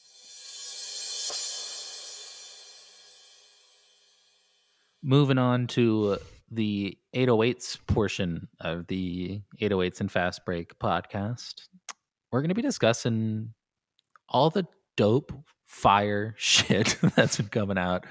[5.03, 6.18] Moving on to
[6.51, 11.62] the 808s portion of the 808s and Fast Break podcast.
[12.31, 13.55] We're going to be discussing
[14.29, 15.33] all the dope
[15.64, 18.05] fire shit that's been coming out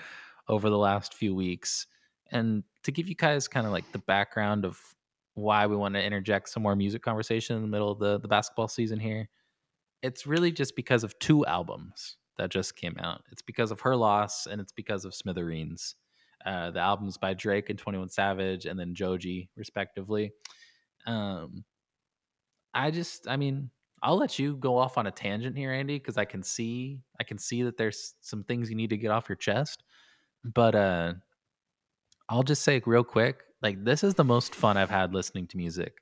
[0.50, 1.86] over the last few weeks.
[2.32, 4.80] And to give you guys kind of like the background of
[5.34, 8.28] why we want to interject some more music conversation in the middle of the, the
[8.28, 9.30] basketball season here,
[10.02, 13.22] it's really just because of two albums that just came out.
[13.32, 15.96] It's because of Her Loss and it's because of Smithereens.
[16.46, 20.32] Uh, the albums by Drake and 21 Savage and then Joji, respectively.
[21.06, 21.64] Um,
[22.74, 23.70] I just, I mean,
[24.02, 27.24] I'll let you go off on a tangent here, Andy, because I can see, I
[27.24, 29.84] can see that there's some things you need to get off your chest.
[30.44, 31.14] But uh,
[32.32, 35.58] I'll just say real quick, like this is the most fun I've had listening to
[35.58, 35.98] music.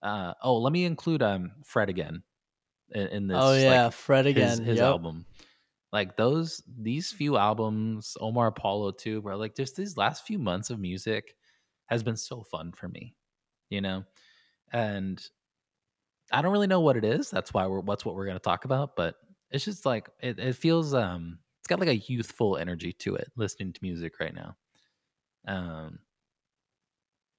[0.00, 2.22] Uh, oh, let me include um Fred again
[2.92, 3.42] in, in this.
[3.42, 4.58] oh like, yeah, Fred again.
[4.58, 4.86] his, his Yep.
[4.86, 5.26] album.
[5.92, 9.36] Like those these few albums, Omar Apollo too, bro.
[9.36, 11.34] Like just these last few months of music
[11.86, 13.16] has been so fun for me,
[13.68, 14.04] you know?
[14.72, 15.20] And
[16.30, 17.28] I don't really know what it is.
[17.28, 19.16] That's why we're what's what we're gonna talk about, but
[19.50, 23.32] it's just like it, it feels um it's got like a youthful energy to it
[23.36, 24.56] listening to music right now.
[25.46, 25.98] Um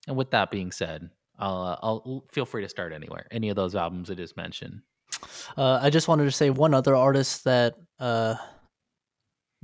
[0.08, 3.26] and with that being said, I'll, uh, I'll feel free to start anywhere.
[3.32, 4.82] Any of those albums I just mentioned.
[5.58, 8.36] Uh, I just wanted to say one other artist that uh,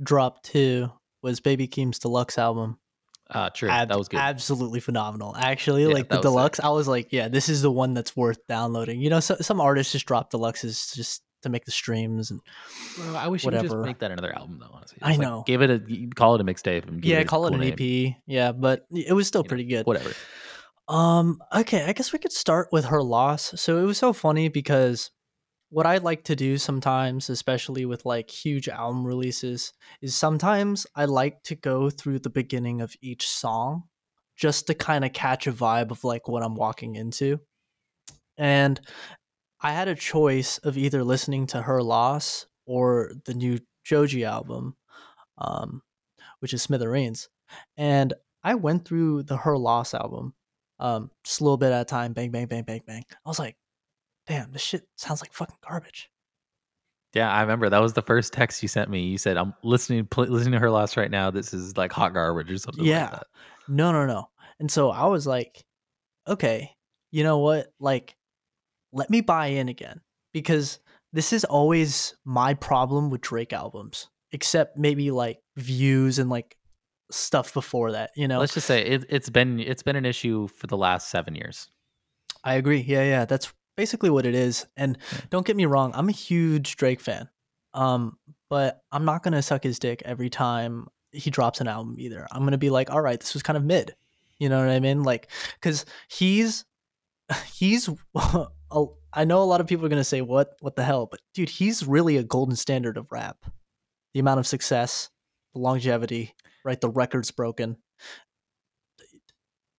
[0.02, 0.90] dropped too
[1.22, 2.78] was Baby Keem's deluxe album.
[3.28, 3.68] Uh, true.
[3.68, 4.18] Ab- that was good.
[4.18, 5.36] Absolutely phenomenal.
[5.36, 6.30] Actually, Yeah, like the was sick.
[6.30, 9.00] deluxe, I was like, yeah, this is the one that's worth downloading.
[9.00, 12.40] You know, so, some artists just drop deluxes just to make the streams and
[12.96, 13.68] Bro, I wish you whatever.
[13.68, 14.70] just make that another album though.
[14.72, 15.44] Honestly, I Just, like, know.
[15.46, 18.16] give it a call it a mixtape and yeah, it call it an name, EP.
[18.26, 19.86] Yeah, but it was still you know, pretty good.
[19.86, 20.12] Whatever.
[20.88, 23.52] Um, okay, I guess we could start with her loss.
[23.60, 25.10] So it was so funny because
[25.68, 29.72] what I like to do sometimes, especially with like huge album releases,
[30.02, 33.84] is sometimes I like to go through the beginning of each song
[34.36, 37.38] just to kind of catch a vibe of like what I'm walking into.
[38.36, 38.80] And
[39.62, 44.76] I had a choice of either listening to her loss or the new Joji album,
[45.38, 45.82] um,
[46.40, 47.28] which is Smithereens.
[47.76, 50.34] And I went through the Her Loss album
[50.80, 53.04] um, just a little bit at a time, bang, bang, bang, bang, bang.
[53.10, 53.56] I was like,
[54.26, 56.10] damn, this shit sounds like fucking garbage.
[57.12, 59.00] Yeah, I remember that was the first text you sent me.
[59.00, 61.30] You said, "I'm listening, pl- listening to her last right now.
[61.30, 63.02] This is like hot garbage or something." Yeah.
[63.02, 63.26] like that.
[63.66, 64.30] No, no, no.
[64.60, 65.64] And so I was like,
[66.28, 66.70] okay,
[67.10, 67.72] you know what?
[67.80, 68.16] Like,
[68.92, 70.00] let me buy in again
[70.32, 70.78] because
[71.12, 76.56] this is always my problem with Drake albums, except maybe like views and like
[77.10, 78.10] stuff before that.
[78.16, 81.10] You know, Let's just say it, it's been it's been an issue for the last
[81.10, 81.68] seven years.
[82.44, 82.80] I agree.
[82.80, 84.66] Yeah, yeah, that's basically what it is.
[84.76, 84.98] And
[85.30, 87.28] don't get me wrong, I'm a huge Drake fan.
[87.74, 88.18] Um,
[88.48, 92.26] but I'm not gonna suck his dick every time he drops an album either.
[92.30, 93.94] I'm gonna be like, all right, this was kind of mid.
[94.38, 95.02] You know what I mean?
[95.02, 95.30] Like,
[95.60, 96.64] cause he's
[97.52, 97.88] he's
[99.12, 101.48] I know a lot of people are gonna say what what the hell, but dude,
[101.48, 103.36] he's really a golden standard of rap.
[104.14, 105.10] The amount of success,
[105.54, 106.80] the longevity, right?
[106.80, 107.76] The records broken.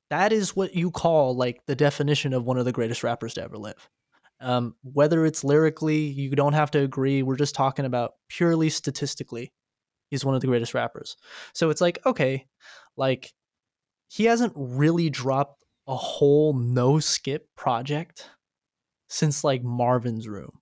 [0.10, 3.44] That is what you call like the definition of one of the greatest rappers to
[3.44, 3.90] ever live.
[4.42, 7.24] Um, whether it's lyrically, you don't have to agree.
[7.24, 9.54] We're just talking about purely statistically.
[10.10, 11.16] He's one of the greatest rappers.
[11.54, 12.48] So it's like, okay,
[12.98, 13.32] like
[14.10, 18.30] he hasn't really dropped a whole no skip project
[19.12, 20.58] since like Marvin's Room.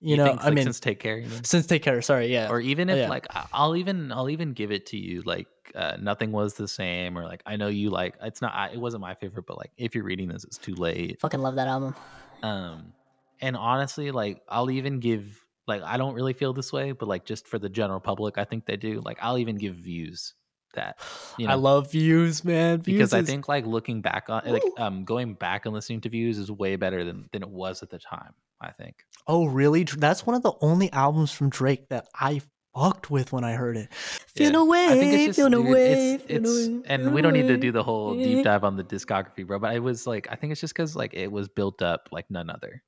[0.00, 1.44] You, know, think, I like, mean, since take care, you mean?
[1.44, 2.02] since Take Care.
[2.02, 2.50] Sorry, yeah.
[2.50, 3.08] or even if yeah.
[3.08, 6.68] like I- I'll even I'll even give it to you like uh, nothing was the
[6.68, 9.56] same or like I know you like it's not I, it wasn't my favorite but
[9.56, 11.94] like if you're reading this it's too late Fucking love that album.
[12.42, 12.92] um
[13.40, 17.24] and honestly like I'll even give like I don't really feel this way but like
[17.24, 20.34] just for the general public I think they do like I'll even give views
[20.74, 20.98] that
[21.38, 22.78] you I love views, man.
[22.78, 26.08] because Views I think like looking back on like um going back and listening to
[26.08, 28.96] views is way better than than it was at the time I think
[29.26, 29.84] Oh, really?
[29.84, 32.42] That's one of the only albums from Drake that I
[32.74, 33.92] fucked with when I heard it.
[33.94, 34.50] Feel Yeah.
[34.50, 37.22] no way, I think it's just feel no dude, way, it's, it's way, and we
[37.22, 39.58] don't need to do the whole deep dive on the discography, bro.
[39.58, 42.30] But it was like I think it's just because like it was built up like
[42.30, 42.82] none other.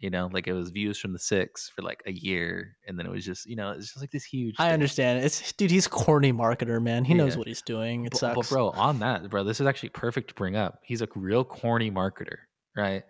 [0.00, 3.04] You know, like it was views from the six for like a year, and then
[3.06, 4.54] it was just you know it's just like this huge.
[4.58, 4.72] I thing.
[4.72, 5.22] understand.
[5.24, 7.04] It's dude, he's corny marketer, man.
[7.04, 8.06] He knows what he's doing.
[8.06, 8.34] It But, sucks.
[8.36, 10.78] but bro, on that, bro, this is actually perfect to bring up.
[10.82, 12.36] He's a real corny marketer,
[12.74, 13.02] right?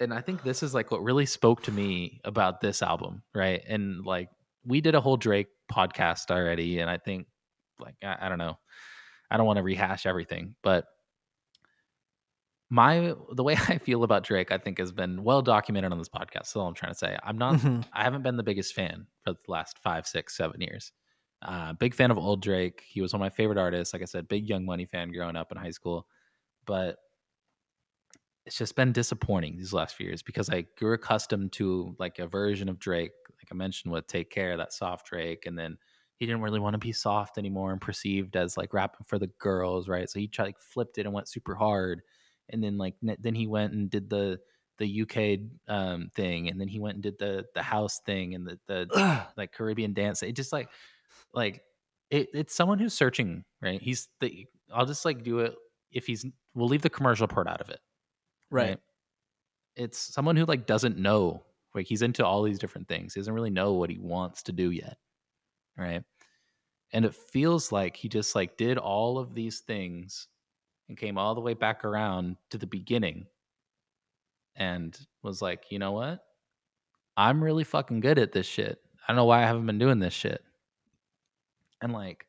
[0.00, 3.62] And I think this is like what really spoke to me about this album, right?
[3.66, 4.28] And like
[4.66, 7.26] we did a whole Drake podcast already, and I think
[7.80, 8.58] like I, I don't know,
[9.30, 10.84] I don't want to rehash everything, but
[12.70, 16.08] my the way I feel about Drake, I think, has been well documented on this
[16.08, 16.32] podcast.
[16.34, 17.18] That's all I'm trying to say.
[17.22, 17.84] I'm not Mhm.
[17.92, 20.92] I haven't been the biggest fan for the last five, six, seven years.
[21.42, 22.82] Uh, big fan of old Drake.
[22.86, 23.94] He was one of my favorite artists.
[23.94, 26.06] Like I said, big Young Money fan growing up in high school.
[26.66, 26.98] But
[28.46, 32.26] it's just been disappointing these last few years because I grew accustomed to like a
[32.26, 35.44] version of Drake, like I mentioned with Take Care, that soft Drake.
[35.46, 35.76] And then
[36.16, 39.26] he didn't really want to be soft anymore and perceived as like rapping for the
[39.38, 40.08] girls, right?
[40.08, 42.02] So he tried like flipped it and went super hard.
[42.50, 44.38] And then like then he went and did the
[44.78, 48.46] the UK um, thing, and then he went and did the the house thing and
[48.46, 50.22] the the like Caribbean dance.
[50.22, 50.68] It just like
[51.34, 51.62] like
[52.10, 53.80] it, it's someone who's searching, right?
[53.82, 55.54] He's the I'll just like do it
[55.92, 56.24] if he's
[56.54, 57.80] we'll leave the commercial part out of it.
[58.50, 58.78] right.
[59.76, 61.44] It's someone who like doesn't know.
[61.74, 63.14] Like he's into all these different things.
[63.14, 64.96] He doesn't really know what he wants to do yet.
[65.76, 66.02] Right.
[66.92, 70.26] And it feels like he just like did all of these things
[70.88, 73.26] and came all the way back around to the beginning
[74.56, 76.24] and was like, you know what?
[77.16, 78.80] I'm really fucking good at this shit.
[79.02, 80.42] I don't know why I haven't been doing this shit.
[81.80, 82.26] And like,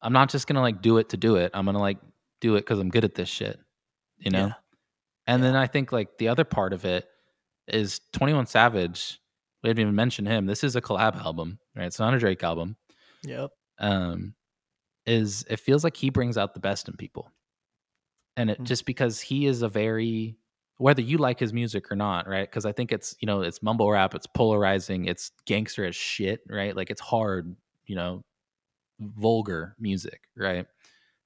[0.00, 1.50] I'm not just gonna like do it to do it.
[1.54, 1.98] I'm gonna like
[2.40, 3.58] do it because I'm good at this shit.
[4.18, 4.46] You know?
[4.46, 4.52] Yeah.
[5.26, 7.08] And then I think like the other part of it
[7.66, 9.20] is 21 Savage.
[9.62, 10.46] We haven't even mentioned him.
[10.46, 11.86] This is a collab album, right?
[11.86, 12.76] It's not a Drake album.
[13.24, 13.50] Yep.
[13.78, 14.34] Um,
[15.06, 17.30] is it feels like he brings out the best in people.
[18.38, 18.64] And it Mm.
[18.64, 20.38] just because he is a very
[20.78, 22.48] whether you like his music or not, right?
[22.48, 26.40] Because I think it's you know it's mumble rap, it's polarizing, it's gangster as shit,
[26.48, 26.74] right?
[26.74, 27.54] Like it's hard,
[27.86, 28.24] you know,
[29.00, 30.66] vulgar music, right?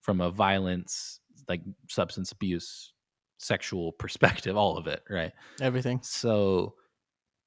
[0.01, 2.93] From a violence, like substance abuse,
[3.39, 5.33] sexual perspective, all of it, right?
[5.61, 6.01] Everything.
[6.03, 6.75] So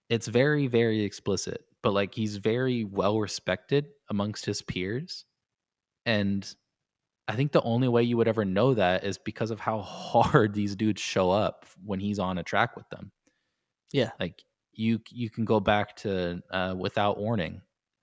[0.09, 5.25] it's very, very explicit, but like he's very well respected amongst his peers.
[6.05, 6.55] And
[7.27, 10.53] I think the only way you would ever know that is because of how hard
[10.53, 13.11] these dudes show up when he's on a track with them.
[13.91, 14.11] Yeah.
[14.19, 17.61] Like you you can go back to uh, without warning,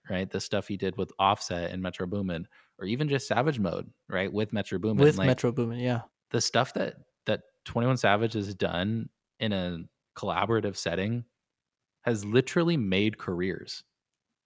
[0.08, 0.30] right?
[0.30, 2.46] The stuff he did with Offset and Metro Boomin,
[2.78, 4.32] or even just Savage Mode, right?
[4.32, 5.04] With Metro Boomin.
[5.04, 6.00] With like, Metro Boomin, yeah.
[6.30, 6.96] the stuff that
[7.26, 9.08] that 21 Savage has done
[9.38, 9.78] in a
[10.16, 11.24] collaborative setting
[12.02, 13.84] has literally made careers.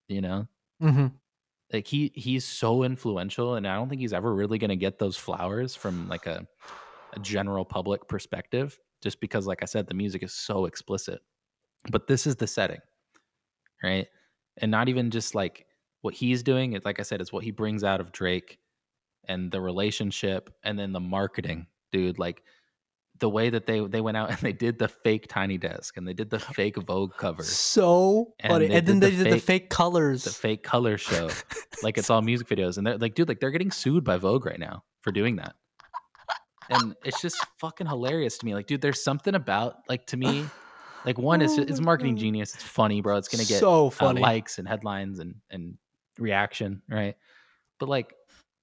[0.09, 0.49] You know?
[0.83, 1.07] Mm-hmm.
[1.73, 4.99] Like he he's so influential and I don't think he's ever really going to get
[4.99, 6.47] those flowers from like a
[7.14, 11.21] a general public perspective just because like I said the music is so explicit.
[11.91, 12.81] But this is the setting.
[13.83, 14.07] Right?
[14.59, 15.67] And not even just like
[16.03, 18.59] what he's doing, it like I said it's what he brings out of Drake
[19.29, 22.43] and the relationship and then the marketing dude like
[23.19, 26.07] the way that they they went out and they did the fake tiny desk and
[26.07, 28.67] they did the fake Vogue cover, So And funny.
[28.69, 30.25] they And then did they the did the fake- fake colors.
[30.25, 31.29] the fake color show,
[31.83, 34.45] like it's all music videos, and they're like, dude, like they're getting sued by Vogue
[34.45, 35.55] right now for doing that,
[36.69, 38.55] and it's just fucking hilarious to me.
[38.55, 40.49] Like, dude, there's something about like to me,
[41.05, 42.55] like one is Oh it's marketing genius.
[42.55, 43.17] It's funny, bro.
[43.17, 44.21] It's gonna get so uh, funny.
[44.21, 45.77] likes and headlines and and
[46.19, 47.14] reaction, right?
[47.79, 48.14] But like,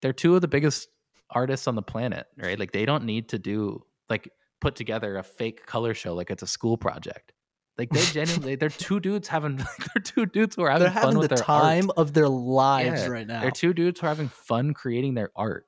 [0.02, 0.90] they're two of the biggest
[1.30, 2.60] artists on the planet, right?
[2.60, 4.30] Like, they don't need to do like
[4.64, 7.34] put together a fake color show like it's a school project.
[7.78, 9.58] Like they genuinely, they're two dudes having,
[9.96, 11.98] they're two dudes who are having They're fun having the with their time art.
[11.98, 13.42] of their lives Yeah, right now.
[13.42, 15.66] They're two dudes who are having fun creating their art,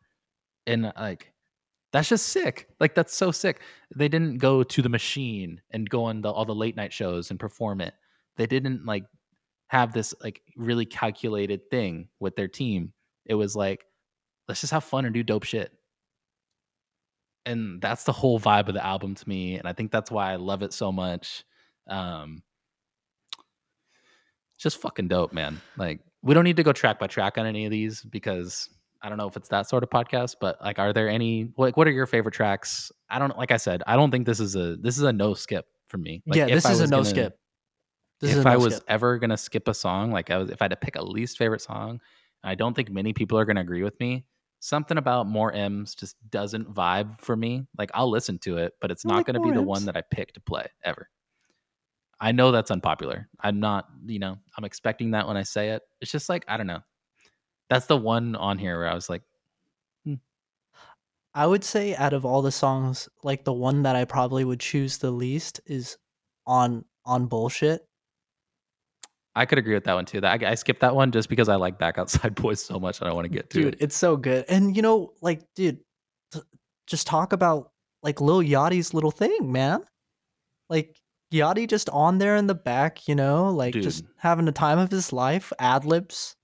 [0.66, 1.34] and uh, like
[1.92, 2.68] that's just sick.
[2.80, 3.60] Like that's so sick.
[3.96, 7.32] They didn't go to the machine and go on the, all the late night shows
[7.32, 7.94] and perform it.
[8.38, 9.06] They didn't like
[9.68, 12.94] have this like really calculated thing with their team.
[13.26, 13.84] It was like
[14.48, 15.72] let's just have fun and do dope shit.
[17.46, 20.32] And that's the whole vibe of the album to me, and I think that's why
[20.34, 21.44] I love it so much.
[21.88, 22.42] Um,
[24.56, 25.62] it's just fucking dope, man.
[25.78, 28.70] Like we don't need to go track by track on any of these because
[29.02, 31.78] I don't know if it's that sort of podcast, but like are there any like
[31.78, 32.92] what are your favorite tracks?
[33.10, 35.34] I don't like I said, I don't think this is a this is a no
[35.34, 36.24] skip for me.
[36.26, 37.40] Like, yeah, this is a no gonna- skip.
[38.22, 38.86] This is if a I no was skip.
[38.88, 41.38] ever gonna skip a song, like I was if I had to pick a least
[41.38, 42.00] favorite song,
[42.44, 44.26] I don't think many people are gonna agree with me.
[44.66, 47.68] Something about more M's just doesn't vibe for me.
[47.78, 49.86] Like I'll listen to it, but it's I not like gonna be More the one
[49.86, 51.08] that I pick to play ever.
[52.20, 53.30] I know that's unpopular.
[53.40, 55.84] I'm not, you know, I'm expecting that when I say it.
[56.02, 56.80] It's just like, I don't know.
[57.70, 59.22] That's the one on here where I was like,
[60.04, 60.16] hmm.
[61.36, 64.60] I would say out of all the songs, like the one that I probably would
[64.60, 65.96] choose the least is
[66.48, 67.88] on on bullshit.
[69.36, 70.22] I could agree with that one too.
[70.22, 73.00] That I, I skipped that one just because I like Back Outside Boys so much
[73.00, 73.82] and I want to get to Dude, it.
[73.82, 74.46] it's so good.
[74.48, 75.80] And you know, like, dude,
[76.32, 76.42] t-
[76.88, 77.72] just talk about
[78.02, 79.84] like Lil Yachty's little thing, man.
[80.70, 81.00] Like
[81.34, 84.90] Yachty just on there in the back, you know, like just having the time of
[84.90, 86.36] his life, ad libs.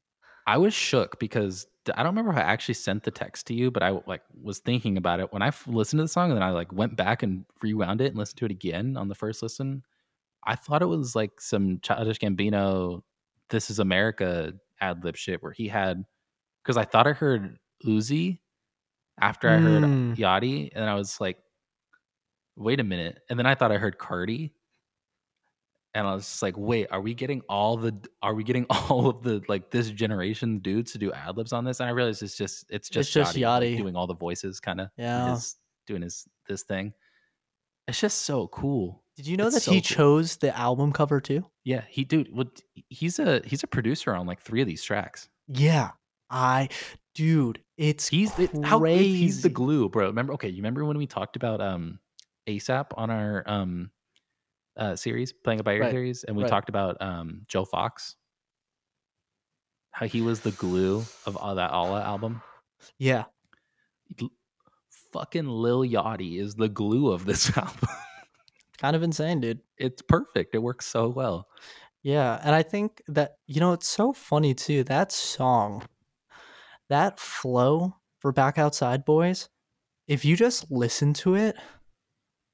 [0.48, 3.72] I was shook because I don't remember if I actually sent the text to you,
[3.72, 6.38] but I like was thinking about it when I f- listened to the song and
[6.38, 9.16] then I like went back and rewound it and listened to it again on the
[9.16, 9.84] first listen.
[10.44, 13.04] I thought it was like some Childish Gambino,
[13.50, 16.04] "This Is America" ad lib shit where he had
[16.64, 18.40] because I thought I heard Uzi
[19.20, 20.16] after I heard Mm.
[20.18, 21.38] Yachty, and I was like,
[22.56, 24.54] "Wait a minute!" And then I thought I heard Cardi,
[25.94, 27.94] and I was just like, "Wait, are we getting all the?
[28.22, 31.66] Are we getting all of the like this generation dudes to do ad libs on
[31.66, 34.82] this?" And I realized it's just it's just just Yachty, doing all the voices, kind
[34.82, 35.32] of Yeah.
[35.32, 36.94] his doing his this thing.
[37.88, 39.01] It's just so cool.
[39.18, 39.96] Did you know It's that so he cool.
[39.96, 41.46] chose the album cover too?
[41.64, 42.48] Yeah, he dude, what
[42.90, 45.30] he's a he's a producer on like three of these tracks.
[45.48, 45.92] Yeah.
[46.30, 46.70] I
[47.14, 48.52] dude, it's He's crazy.
[48.58, 50.08] it, how he's the glue, bro.
[50.08, 50.34] Remember?
[50.34, 52.00] Okay, you remember when we talked about um
[52.48, 53.92] ASAP on our um
[54.78, 56.50] uh series, playing it by ear Right, series, and we right.
[56.50, 58.16] talked about um Joe Fox,
[59.92, 62.42] how he was the glue of all that Allah album.
[62.98, 63.26] Yeah.
[64.22, 64.32] L-
[65.12, 67.90] Fucking Lil Yachty is the glue of this album.
[68.82, 69.62] Kind of insane, dude.
[69.78, 70.56] it's perfect.
[70.56, 71.48] It works so well.
[72.04, 74.84] Yeah, and I think that you know it's so funny too.
[74.86, 75.84] That song,
[76.90, 79.50] that flow for "Back Outside Boys,"
[80.08, 81.56] if you just listen to it,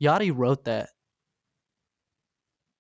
[0.02, 0.90] Yachty wrote that.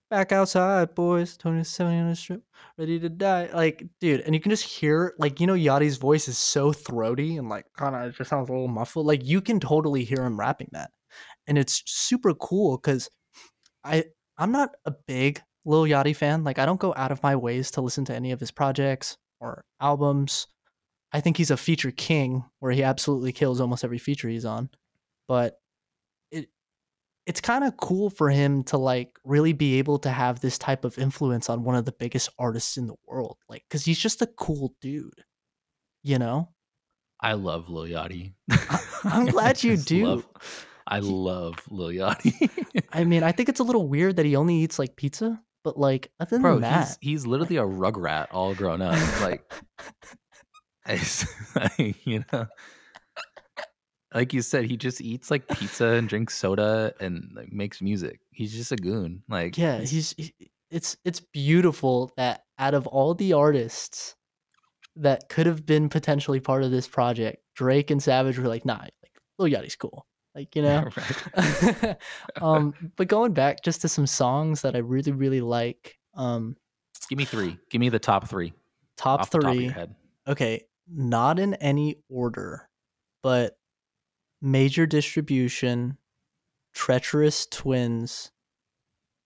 [0.09, 2.41] Back outside, boys, twenty-seven on the strip,
[2.77, 3.49] ready to die.
[3.53, 7.35] Like, dude, and you can just hear, like, you know, Yachty's voice is so throaty
[7.37, 9.05] and like kind of just sounds a little muffled.
[9.05, 10.91] Like, you can totally hear him rapping that,
[11.47, 13.09] and it's super cool because
[13.87, 14.03] I
[14.37, 16.43] I'm not a big Lil Yachty fan.
[16.43, 19.17] Like I don't go out of my ways to listen to any of his projects
[19.39, 20.47] or albums.
[21.13, 24.69] I think he's a feature king where he absolutely kills almost every feature he's on.
[25.27, 25.59] But
[26.31, 26.49] it
[27.25, 30.85] it's kind of cool for him to like really be able to have this type
[30.85, 33.37] of influence on one of the biggest artists in the world.
[33.49, 35.23] Like cuz he's just a cool dude.
[36.03, 36.49] You know?
[37.19, 38.33] I love Lil Yachty.
[39.03, 40.05] I'm glad you do.
[40.05, 42.49] love- I love Lil Yachty.
[42.93, 45.77] I mean, I think it's a little weird that he only eats like pizza, but
[45.77, 48.97] like other than Bro, that, he's he's literally a rugrat all grown up.
[50.87, 52.45] Like, you know,
[54.13, 58.21] like you said, he just eats like pizza and drinks soda and like makes music.
[58.31, 59.23] He's just a goon.
[59.27, 60.33] Like, yeah he's he-
[60.69, 64.15] it's it's beautiful that out of all the artists
[64.95, 68.79] that could have been potentially part of this project drake and savage were like nah
[68.79, 68.93] like
[69.37, 70.05] Lil Yachty's cool
[70.37, 70.87] like you know
[72.41, 76.55] um but going back just to some songs that i really really like um
[77.09, 77.57] Give me three.
[77.69, 78.53] Give me the top three.
[78.97, 79.95] top off top three head.
[80.27, 82.69] okay not in any order
[83.23, 83.57] but
[84.41, 85.97] major distribution
[86.73, 88.29] Treacherous Twins.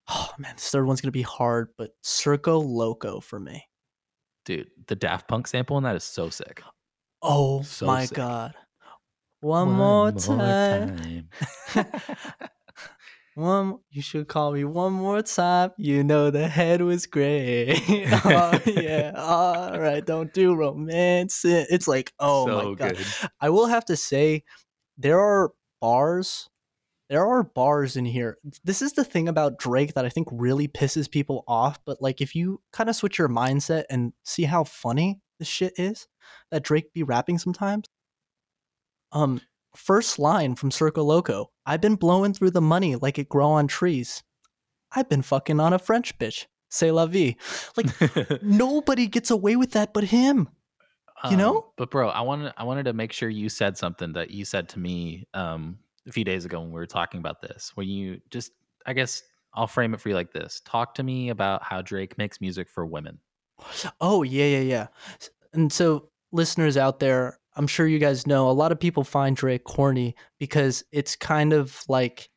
[0.08, 3.68] Oh man, this third one's gonna be hard, but Circo Loco for me.
[4.46, 6.62] Dude, the Daft Punk sample in that is so sick.
[7.20, 8.16] Oh So my sick.
[8.16, 8.54] god.
[9.42, 11.28] One, more time.
[13.34, 15.70] One, you should call me one more time.
[15.78, 17.82] You know the head was great.
[18.24, 20.04] oh yeah, all right.
[20.04, 21.42] Don't do romance.
[21.44, 22.96] It's like, oh so my god.
[22.96, 23.06] good.
[23.40, 24.44] I will have to say,
[24.98, 26.50] there are bars.
[27.08, 28.38] There are bars in here.
[28.64, 31.78] This is the thing about Drake that I think really pisses people off.
[31.84, 35.72] But like, if you kind of switch your mindset and see how funny this shit
[35.78, 36.06] is,
[36.50, 37.86] that Drake be rapping sometimes.
[39.12, 39.40] Um,
[39.76, 41.50] first line from Circo Loco.
[41.66, 44.22] I've been blowing through the money like it grow on trees.
[44.94, 46.46] I've been fucking on a French bitch.
[46.70, 47.36] C'est la vie.
[47.76, 50.48] Like nobody gets away with that but him.
[51.30, 51.56] you know?
[51.56, 54.44] Um, but bro, I wanted I wanted to make sure you said something that you
[54.44, 57.72] said to me um a few days ago when we were talking about this.
[57.74, 58.52] When you just
[58.86, 59.22] I guess
[59.54, 60.62] I'll frame it for you like this.
[60.64, 63.18] Talk to me about how Drake makes music for women.
[64.00, 64.86] Oh, yeah, yeah, yeah.
[65.52, 69.36] And so, listeners out there, I'm sure you guys know a lot of people find
[69.36, 72.30] Drake corny because it's kind of like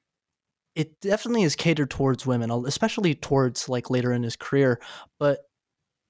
[0.75, 4.81] it definitely is catered towards women, especially towards like later in his career.
[5.19, 5.39] But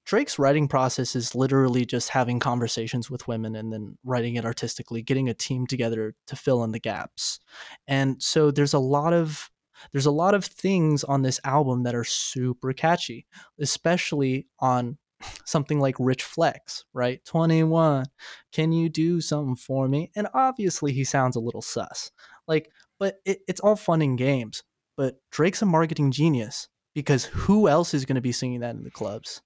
[0.06, 5.02] Drake's writing process is literally just having conversations with women and then writing it artistically,
[5.02, 7.40] getting a team together to fill in the gaps.
[7.88, 9.50] And so there's a lot of
[9.92, 13.26] there's a lot of things on this album that are super catchy,
[13.60, 14.98] especially on
[15.46, 17.24] something like Rich Flex, right?
[17.26, 18.06] 21,
[18.52, 20.12] can you do something for me?
[20.16, 22.12] And obviously he sounds a little sus.
[22.48, 22.70] Like,
[23.00, 24.64] but it, it's all fun and games.
[24.98, 28.84] But Drake's a marketing genius because who else is going to be singing that in
[28.84, 29.42] the clubs?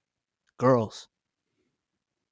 [0.58, 1.08] Girls.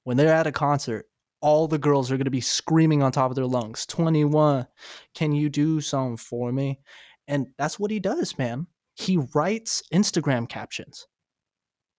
[0.03, 1.05] When they're at a concert,
[1.41, 4.67] all the girls are going to be screaming on top of their lungs 21,
[5.13, 6.79] can you do something for me?
[7.27, 8.67] And that's what he does, man.
[8.95, 11.07] He writes Instagram captions.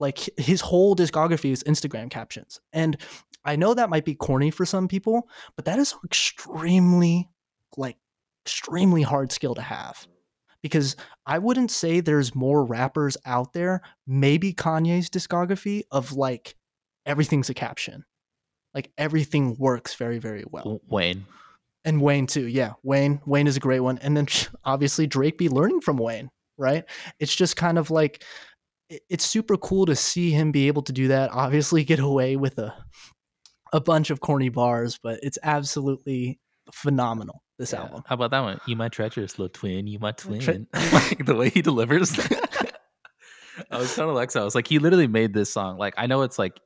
[0.00, 2.58] Like his whole discography is Instagram captions.
[2.72, 2.96] And
[3.44, 7.30] I know that might be corny for some people, but that is extremely,
[7.76, 7.96] like,
[8.44, 10.06] extremely hard skill to have.
[10.62, 16.54] Because I wouldn't say there's more rappers out there, maybe Kanye's discography of like
[17.06, 18.04] everything's a caption.
[18.74, 21.24] Like everything works very, very well Wayne.
[21.84, 22.46] and Wayne too.
[22.46, 23.20] Yeah, Wayne.
[23.26, 24.26] Wayne is a great one, and then
[24.64, 26.84] obviously Drake be learning from Wayne, right?
[27.18, 28.22] It's just kind of like
[29.08, 31.30] it's super cool to see him be able to do that.
[31.32, 32.74] Obviously, get away with a
[33.72, 36.40] a bunch of corny bars, but it's absolutely
[36.72, 37.42] phenomenal.
[37.58, 37.82] This Yeah.
[37.82, 38.02] album.
[38.06, 38.60] How about that one?
[38.66, 40.40] You my treacherous little twin, you my twin.
[40.40, 42.18] tre- like the way he delivers.
[43.70, 45.76] I was telling Alexa, I was like, he literally made this song.
[45.78, 46.58] Like, I know it's like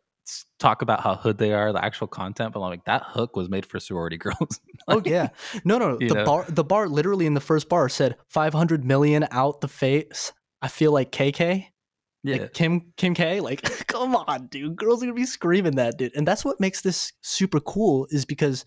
[0.59, 3.49] talk about how hood they are, the actual content, but I'm like, that hook was
[3.51, 4.61] made for sorority girls.
[4.89, 5.29] Oh yeah,
[5.65, 5.99] no, no.
[5.99, 6.25] The know?
[6.25, 10.33] bar, the bar, literally in the first bar said 500 million out the face.
[10.63, 11.67] I feel like KK.
[12.25, 12.37] Yeah.
[12.37, 13.41] like Kim Kim K.
[13.41, 14.77] Like, come on, dude.
[14.77, 16.17] Girls are gonna be screaming that, dude.
[16.17, 18.65] And that's what makes this super cool, is because,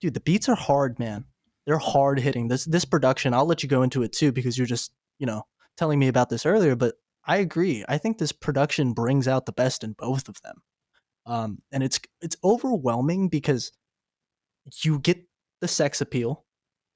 [0.00, 1.26] dude, the beats are hard, man.
[1.66, 2.48] They're hard hitting.
[2.48, 5.42] This this production, I'll let you go into it too, because you're just, you know,
[5.76, 6.94] telling me about this earlier, but
[7.24, 7.84] I agree.
[7.88, 10.62] I think this production brings out the best in both of them.
[11.26, 13.72] Um, and it's it's overwhelming because
[14.82, 15.24] you get
[15.60, 16.44] the sex appeal,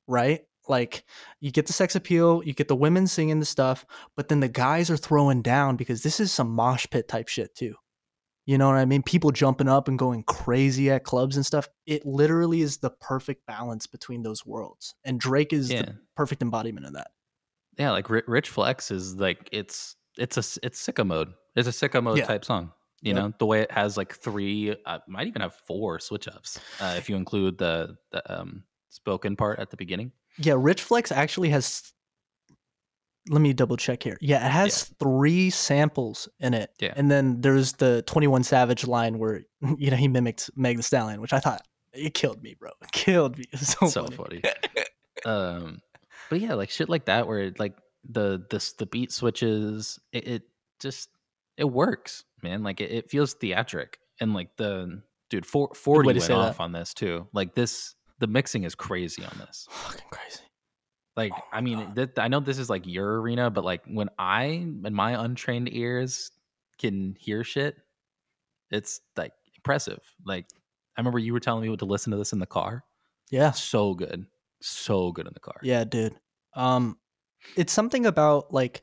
[0.06, 0.42] right?
[0.68, 1.04] Like
[1.40, 3.84] you get the sex appeal, you get the women singing the stuff,
[4.16, 7.54] but then the guys are throwing down because this is some mosh pit type shit
[7.54, 7.74] too.
[8.46, 9.02] You know what I mean?
[9.02, 11.68] People jumping up and going crazy at clubs and stuff.
[11.84, 14.94] It literally is the perfect balance between those worlds.
[15.04, 15.82] And Drake is Yeah.
[15.82, 17.08] the perfect embodiment of that.
[17.76, 21.34] yeah, like Rich Flex is like it's it's a it's sicko mode.
[21.56, 22.26] It's a sicko mode Yeah.
[22.26, 22.72] type song.
[23.02, 23.16] You Yep.
[23.16, 26.94] know the way it has like three, uh, might even have four switch ups uh,
[26.96, 30.12] if you include the the um, spoken part at the beginning.
[30.38, 31.92] Yeah, Rich Flex actually has
[33.28, 34.16] let me double check here.
[34.20, 36.70] Yeah, it has three samples in it.
[36.80, 36.94] Yeah.
[36.96, 39.42] And then there's the 21 Savage line where
[39.78, 41.62] you know he mimicked Meg the Stallion, which I thought
[41.92, 42.70] it killed me, bro.
[42.82, 43.44] It killed me.
[43.52, 44.42] It's so, so funny.
[44.42, 44.84] funny.
[45.24, 45.80] um,
[46.30, 47.76] but yeah, like shit like that, where it, like
[48.08, 50.42] the this the beat switches, it, it
[50.80, 51.08] just
[51.56, 52.62] it works, man.
[52.62, 56.34] Like it, it feels theatric, and like the dude four, 40 went say that.
[56.34, 57.26] off on this too.
[57.32, 59.66] Like this, the mixing is crazy on this.
[59.70, 60.40] Fucking crazy.
[61.16, 64.10] Like Oh I mean, that, I know this is like your arena, but like when
[64.18, 64.44] I
[64.84, 66.30] and my untrained ears
[66.78, 67.76] can hear shit,
[68.70, 70.00] it's like impressive.
[70.24, 70.46] Like
[70.96, 72.84] I remember you were telling me to listen to this in the car.
[73.30, 73.52] Yeah.
[73.52, 74.26] So good,
[74.60, 75.56] so good in the car.
[75.62, 76.14] Yeah, dude.
[76.54, 76.98] Um
[77.56, 78.82] it's something about like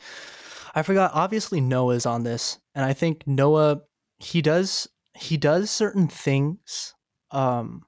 [0.73, 3.81] I forgot obviously Noah's on this and I think Noah
[4.17, 6.95] he does he does certain things
[7.31, 7.83] um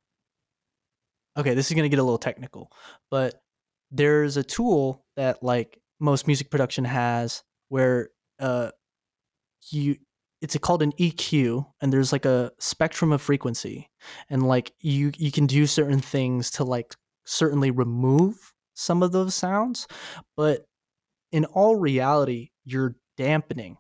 [1.38, 2.72] Okay, this is going to get a little technical,
[3.12, 3.42] but
[3.92, 8.10] there's a tool that like most music production has where
[8.40, 8.70] uh
[9.72, 9.96] you
[10.42, 13.90] it's called an EQ and there's like a spectrum of frequency
[14.30, 16.94] and like you you can do certain things to like
[17.26, 19.88] certainly remove some of those sounds
[20.36, 20.66] but
[21.32, 23.78] in all reality you're dampening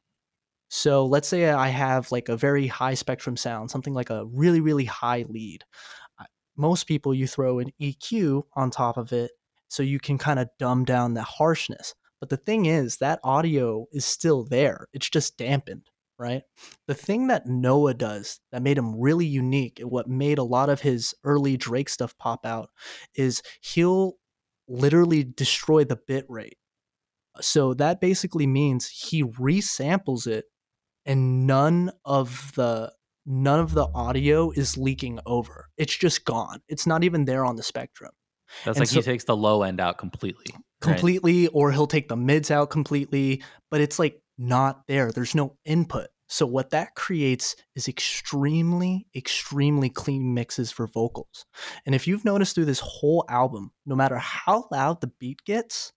[0.69, 4.59] so let's say I have like a very high spectrum sound, something like a really,
[4.59, 5.63] really high lead.
[6.57, 9.31] Most people, you throw an EQ on top of it
[9.67, 11.95] so you can kind of dumb down the harshness.
[12.19, 16.43] But the thing is, that audio is still there, it's just dampened, right?
[16.87, 20.69] The thing that Noah does that made him really unique, and what made a lot
[20.69, 22.69] of his early Drake stuff pop out,
[23.15, 24.13] is he'll
[24.67, 26.57] literally destroy the bit rate.
[27.41, 30.45] So that basically means he resamples it
[31.05, 32.93] and none of the
[33.25, 35.69] none of the audio is leaking over.
[35.77, 36.61] It's just gone.
[36.67, 38.11] It's not even there on the spectrum.
[38.63, 40.53] That's and like so, he takes the low end out completely.
[40.81, 41.51] Completely, right?
[41.53, 45.11] or he'll take the mids out completely, but it's like not there.
[45.11, 46.07] There's no input.
[46.27, 51.45] So what that creates is extremely, extremely clean mixes for vocals.
[51.85, 55.93] And if you've noticed through this whole album, no matter how loud the beat gets,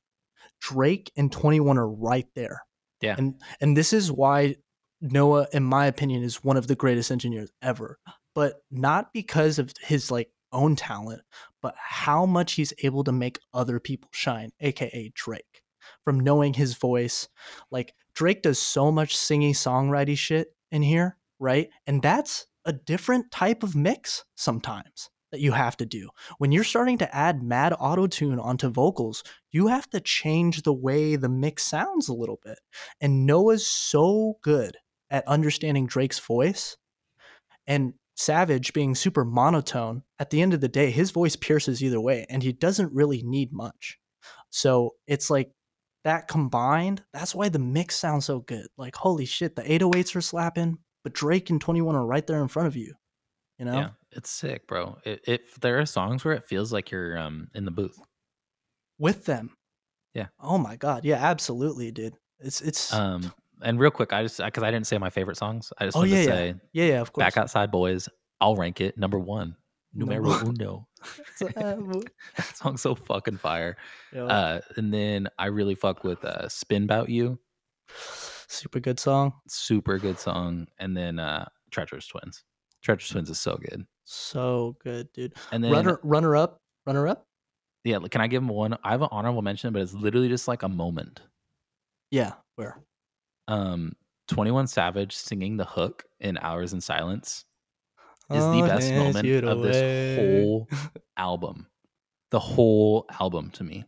[0.61, 2.63] Drake and 21 are right there.
[3.01, 3.15] Yeah.
[3.17, 4.57] And and this is why
[5.01, 7.99] Noah, in my opinion, is one of the greatest engineers ever.
[8.35, 11.23] But not because of his like own talent,
[11.63, 15.63] but how much he's able to make other people shine, aka Drake.
[16.05, 17.29] From knowing his voice,
[17.71, 21.69] like Drake does so much singing songwriting shit in here, right?
[21.87, 26.09] And that's a different type of mix sometimes that you have to do.
[26.39, 30.73] When you're starting to add mad auto tune onto vocals, you have to change the
[30.73, 32.59] way the mix sounds a little bit.
[33.01, 34.77] And Noah's so good
[35.11, 36.77] at understanding Drake's voice
[37.67, 42.01] and Savage being super monotone, at the end of the day, his voice pierces either
[42.01, 43.97] way and he doesn't really need much.
[44.51, 45.53] So it's like
[46.03, 48.67] that combined, that's why the mix sounds so good.
[48.77, 52.49] Like, holy shit, the 808s are slapping, but Drake and 21 are right there in
[52.49, 52.95] front of you.
[53.57, 53.75] You know?
[53.75, 54.99] Yeah, it's sick, bro.
[55.05, 58.01] If there are songs where it feels like you're um in the booth
[58.99, 59.57] with them.
[60.15, 60.27] Yeah.
[60.41, 61.05] Oh my god.
[61.05, 62.15] Yeah, absolutely, dude.
[62.41, 63.33] It's it's um
[63.63, 65.73] and real quick, I just because I didn't say my favorite songs.
[65.79, 66.85] I just oh, wanted yeah, to say, yeah.
[66.85, 67.25] yeah, of course.
[67.25, 68.09] Back Outside Boys.
[68.41, 69.57] I'll rank it number one.
[69.95, 70.87] Numero uno.
[71.41, 73.77] that song's so fucking fire.
[74.15, 77.39] Uh, and then I really fuck with uh, "Spin About You."
[78.49, 79.33] Super good song.
[79.49, 80.67] Super good song.
[80.79, 82.45] And then uh, "Treacherous Twins."
[82.83, 83.87] "Treacherous Twins" is so good.
[84.05, 85.35] So good, dude.
[85.53, 87.27] And then runner, runner up, runner up.
[87.85, 88.77] Yeah, can I give him one?
[88.85, 91.21] I have an honorable mention, but it's literally just like a moment.
[92.11, 92.83] Yeah, where?
[93.49, 93.97] Um
[94.29, 97.45] 21 Savage singing the hook in Hours in Silence
[98.31, 99.81] is the best moment of this
[100.15, 100.69] whole
[101.17, 101.67] album.
[102.31, 103.87] The whole album to me.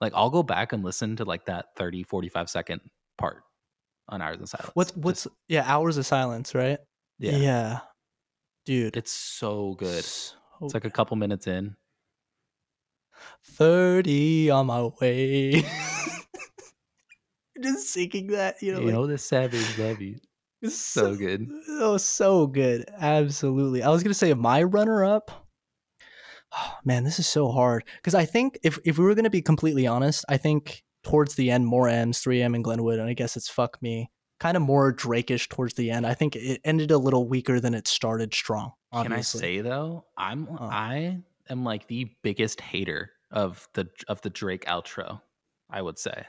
[0.00, 2.80] Like I'll go back and listen to like that 30 45 second
[3.16, 3.42] part
[4.08, 4.70] on Hours in Silence.
[4.74, 6.78] What's what's Just, yeah, Hours of Silence, right?
[7.18, 7.36] Yeah.
[7.36, 7.80] Yeah.
[8.66, 10.04] Dude, it's so good.
[10.04, 11.76] So it's like a couple minutes in.
[13.44, 15.64] 30 on my way.
[17.62, 18.80] just singing that, you know.
[18.80, 20.16] You like, know the savage love you.
[20.64, 21.48] So, so good.
[21.68, 22.86] Oh, so good.
[22.98, 23.82] Absolutely.
[23.82, 25.46] I was gonna say my runner up.
[26.56, 29.42] Oh, man, this is so hard because I think if if we were gonna be
[29.42, 33.36] completely honest, I think towards the end more M's, 3M and Glenwood, and I guess
[33.36, 34.10] it's fuck me.
[34.40, 36.06] Kind of more Drakeish towards the end.
[36.06, 38.72] I think it ended a little weaker than it started strong.
[38.90, 39.40] Obviously.
[39.40, 40.64] Can I say though, I'm oh.
[40.64, 41.18] I
[41.50, 45.20] am like the biggest hater of the of the Drake outro.
[45.70, 46.24] I would say,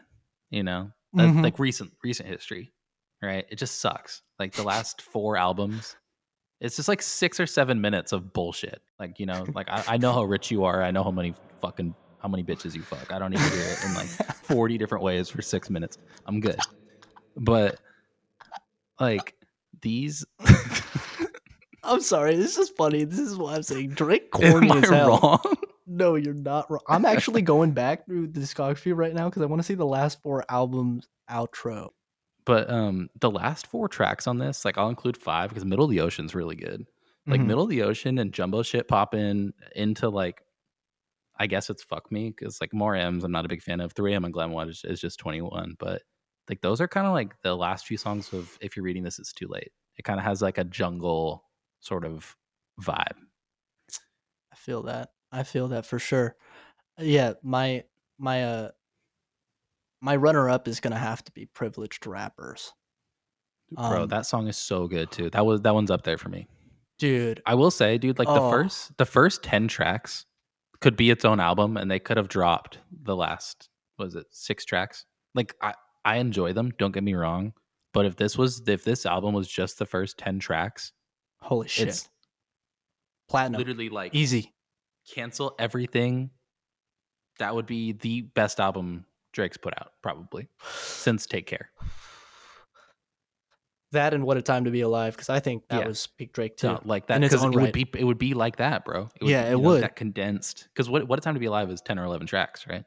[0.49, 1.41] you know, mm-hmm.
[1.41, 2.71] like recent recent history,
[3.21, 3.45] right?
[3.49, 4.21] It just sucks.
[4.39, 5.95] Like the last four albums,
[6.61, 8.81] it's just like six or seven minutes of bullshit.
[8.99, 10.83] Like you know, like I, I know how rich you are.
[10.83, 13.11] I know how many fucking how many bitches you fuck.
[13.11, 14.07] I don't need to hear it in like
[14.43, 15.97] forty different ways for six minutes.
[16.25, 16.59] I'm good,
[17.37, 17.79] but
[18.99, 19.35] like
[19.81, 20.25] these.
[21.83, 22.35] I'm sorry.
[22.35, 23.03] This is funny.
[23.03, 23.89] This is what I'm saying.
[23.89, 25.19] Drake corny Am as hell.
[25.21, 25.55] Wrong?
[25.87, 26.81] No, you're not wrong.
[26.87, 29.85] I'm actually going back through the discography right now because I want to see the
[29.85, 31.89] last four albums outro.
[32.45, 35.91] But um, the last four tracks on this, like I'll include five because Middle of
[35.91, 36.85] the Ocean's really good.
[37.27, 37.47] Like mm-hmm.
[37.47, 40.41] Middle of the Ocean and Jumbo shit pop in into like,
[41.39, 43.95] I guess it's fuck me because like more M's I'm not a big fan of.
[43.95, 46.03] 3M and Glenwood is, is just 21, but
[46.47, 49.17] like those are kind of like the last few songs of If You're Reading This,
[49.17, 49.71] It's Too Late.
[49.97, 51.43] It kind of has like a jungle
[51.79, 52.35] sort of
[52.81, 53.17] vibe.
[54.51, 55.09] I feel that.
[55.31, 56.35] I feel that for sure.
[56.97, 57.83] Yeah, my
[58.17, 58.71] my uh
[60.01, 62.73] my runner up is gonna have to be privileged rappers.
[63.71, 65.29] Bro, um, that song is so good too.
[65.29, 66.47] That was that one's up there for me.
[66.97, 67.41] Dude.
[67.45, 68.35] I will say, dude, like oh.
[68.35, 70.25] the first the first 10 tracks
[70.79, 74.65] could be its own album and they could have dropped the last was it six
[74.65, 75.05] tracks?
[75.33, 75.73] Like I
[76.05, 76.71] I enjoy them.
[76.77, 77.53] Don't get me wrong,
[77.93, 80.93] but if this was if this album was just the first ten tracks,
[81.41, 81.89] Holy shit.
[81.89, 82.09] it's
[83.27, 83.59] Platinum.
[83.59, 84.53] literally like Easy.
[85.13, 86.31] Cancel everything.
[87.39, 91.69] That would be the best album Drake's put out probably since Take Care.
[93.91, 95.87] That and What a Time to Be Alive, because I think that Yeah.
[95.87, 96.67] was peak Drake too.
[96.67, 97.73] So like that because it own would right.
[97.73, 99.09] be it would be like that, bro.
[99.21, 99.83] It Yeah, it know, would.
[99.83, 102.65] that condensed because what what a time to be alive is ten or eleven tracks,
[102.67, 102.83] right?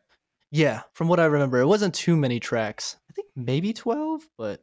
[0.50, 2.96] Yeah, from what I remember, it wasn't too many tracks.
[3.10, 4.62] I think maybe 12, but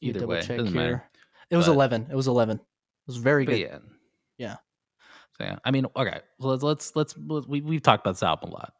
[0.00, 1.04] Either way, check doesn't matter.
[1.50, 2.08] It was But- 11.
[2.10, 2.56] It was 11.
[2.58, 2.64] It
[3.06, 3.58] was very good.
[3.58, 3.78] yeah,
[4.38, 4.56] Yeah.
[5.42, 8.54] Yeah, I mean, okay, let's let's let's, let's we we've talked about this album a
[8.54, 8.72] lot.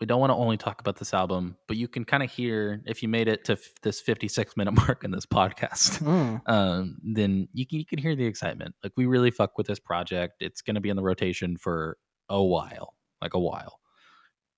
[0.00, 2.80] We don't want to only talk about this album, but you can kind of hear
[2.86, 6.40] if you made it to f- this 56 minute mark in this podcast, Mm.
[6.48, 8.74] um, then you can you can hear the excitement.
[8.82, 10.34] Like we really fuck with this project.
[10.40, 11.98] It's going to be in the rotation for
[12.28, 13.78] a while, like a while.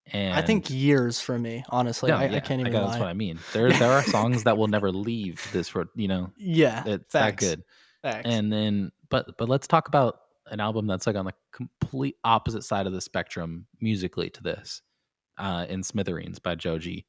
[0.07, 2.11] And I think years for me, honestly.
[2.11, 2.81] No, I, yeah, I can't even lie.
[2.87, 3.39] That's what I mean.
[3.53, 5.73] There there are songs that will never leave this.
[5.97, 7.63] You know, yeah, it's that good.
[8.03, 8.23] Facts.
[8.25, 10.19] And then, but but let's talk about
[10.53, 14.83] an album that's like on the complete opposite side of the spectrum musically to this,
[15.39, 17.07] uh, in Smithereens by Joji,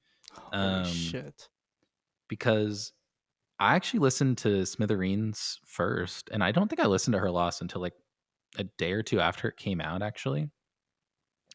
[0.51, 1.49] um, shit.
[2.27, 2.93] because
[3.59, 7.61] I actually listened to Smithereens first, and I don't think I listened to her loss
[7.61, 7.93] until like
[8.57, 10.49] a day or two after it came out, actually.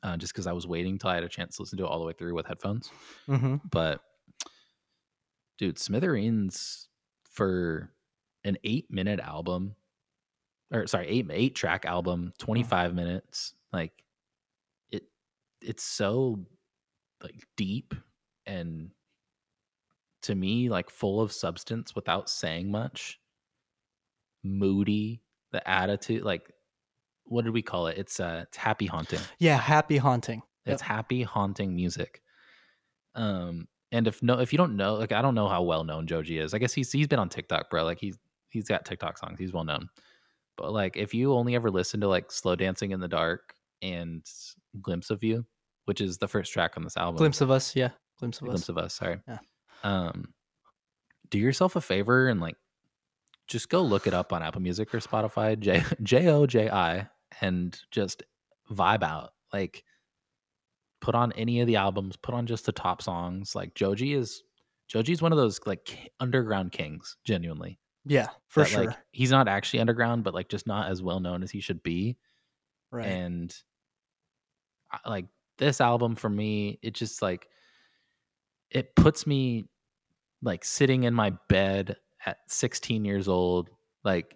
[0.02, 1.88] Uh, just because I was waiting till I had a chance to listen to it
[1.88, 2.90] all the way through with headphones.
[3.26, 4.00] hmm But
[5.58, 6.88] dude, Smithereens
[7.28, 7.90] for
[8.44, 9.74] an eight minute album,
[10.72, 13.54] or sorry, eight eight track album, twenty five minutes.
[13.72, 13.92] Like
[14.90, 15.04] it,
[15.60, 16.40] it's so
[17.22, 17.94] like deep
[18.46, 18.90] and
[20.22, 23.18] to me like full of substance without saying much.
[24.44, 25.20] Moody,
[25.52, 26.50] the attitude, like
[27.24, 27.98] what did we call it?
[27.98, 29.20] It's uh, it's happy haunting.
[29.38, 30.42] Yeah, happy haunting.
[30.66, 32.22] It's happy haunting music.
[33.14, 36.06] Um, and if no, if you don't know, like I don't know how well known
[36.06, 36.52] Joji is.
[36.52, 37.84] I guess he's he's been on TikTok, bro.
[37.84, 39.38] Like he's he's got TikTok songs.
[39.38, 39.88] He's well known.
[40.58, 44.22] But like if you only ever listen to like Slow Dancing in the Dark and
[44.82, 45.46] Glimpse of You,
[45.86, 47.74] which is the first track on this album, Glimpse of us.
[47.74, 48.68] Yeah, glimpse of Glimpse us.
[48.68, 49.20] of Us, sorry.
[49.26, 49.38] Yeah.
[49.84, 50.34] Um,
[51.30, 52.56] do yourself a favor and like
[53.46, 57.08] just go look it up on Apple Music or Spotify, J J O J I,
[57.40, 58.24] and just
[58.70, 59.30] vibe out.
[59.52, 59.84] Like
[61.00, 63.54] put on any of the albums, put on just the top songs.
[63.54, 64.42] Like Joji is
[64.92, 67.78] Joji's one of those like underground kings, genuinely.
[68.08, 68.84] Yeah, for that, sure.
[68.86, 71.82] Like he's not actually underground, but like just not as well known as he should
[71.82, 72.16] be.
[72.90, 73.06] right.
[73.06, 73.54] And
[75.06, 75.26] like
[75.58, 77.48] this album for me, it just like
[78.70, 79.68] it puts me
[80.42, 83.70] like sitting in my bed at 16 years old,
[84.04, 84.34] like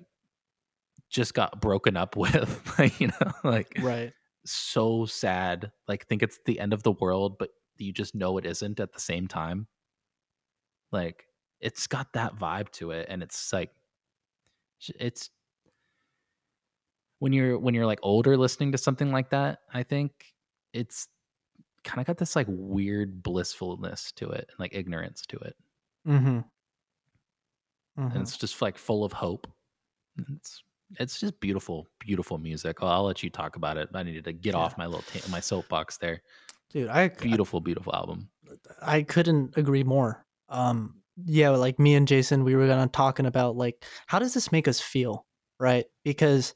[1.11, 4.13] just got broken up with, like, you know, like right.
[4.45, 5.71] so sad.
[5.89, 8.93] Like think it's the end of the world, but you just know it isn't at
[8.93, 9.67] the same time.
[10.91, 11.25] Like
[11.63, 13.71] it's got that vibe to it, and it's like
[14.99, 15.31] it's
[17.21, 19.61] when you're when you're like older listening to something like that.
[19.73, 20.13] I think
[20.73, 21.09] it's
[21.85, 25.57] kind of got this like weird blissfulness to it and like ignorance to it,
[26.09, 26.41] Mm-hmm.
[27.97, 29.47] and it's just like full of hope.
[30.37, 30.63] It's
[30.99, 32.79] it's just beautiful, beautiful music.
[32.83, 33.89] I'll, I'll let you talk about it.
[33.95, 34.61] I needed to get Yeah.
[34.61, 36.23] off my little ta- my soapbox there.
[36.71, 38.29] Dude, I Beautiful, beautiful album.
[38.83, 40.25] I couldn't agree more.
[40.49, 44.53] Um, yeah, like me and Jason, we were gonna talking about like how does this
[44.53, 45.27] make us feel,
[45.61, 45.87] right?
[46.05, 46.55] Because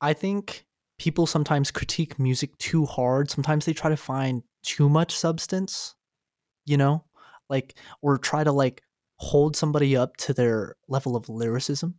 [0.00, 0.66] I think
[0.98, 3.30] people sometimes critique music too hard.
[3.30, 5.94] Sometimes they try to find too much substance,
[6.64, 7.04] you know,
[7.48, 8.82] like or try to like
[9.18, 11.94] hold somebody up to their level of lyricism.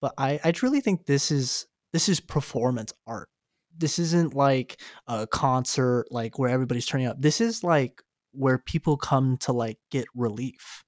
[0.00, 3.28] But I, I truly think this is this is performance art.
[3.76, 7.20] This isn't like a concert like where everybody's turning up.
[7.20, 10.84] This is like where people come to like get relief.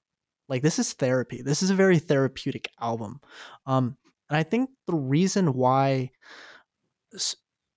[0.52, 1.40] Like this is therapy.
[1.40, 3.20] This is a very therapeutic album.
[3.64, 3.96] Um
[4.28, 6.10] and I think the reason why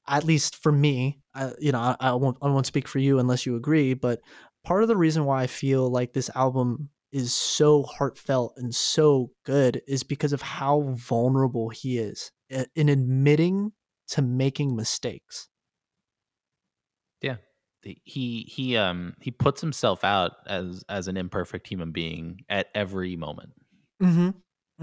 [0.07, 3.17] at least for me, I, you know, I, I won't I won't speak for you
[3.17, 4.19] unless you agree, but
[4.65, 9.31] part of the reason why I feel like this album is so heartfelt and so
[9.45, 12.29] good is because of how vulnerable he is
[12.75, 13.71] in admitting
[14.09, 15.47] to making mistakes.
[18.03, 23.15] He he um he puts himself out as as an imperfect human being at every
[23.15, 23.53] moment.
[24.01, 24.29] Mm-hmm.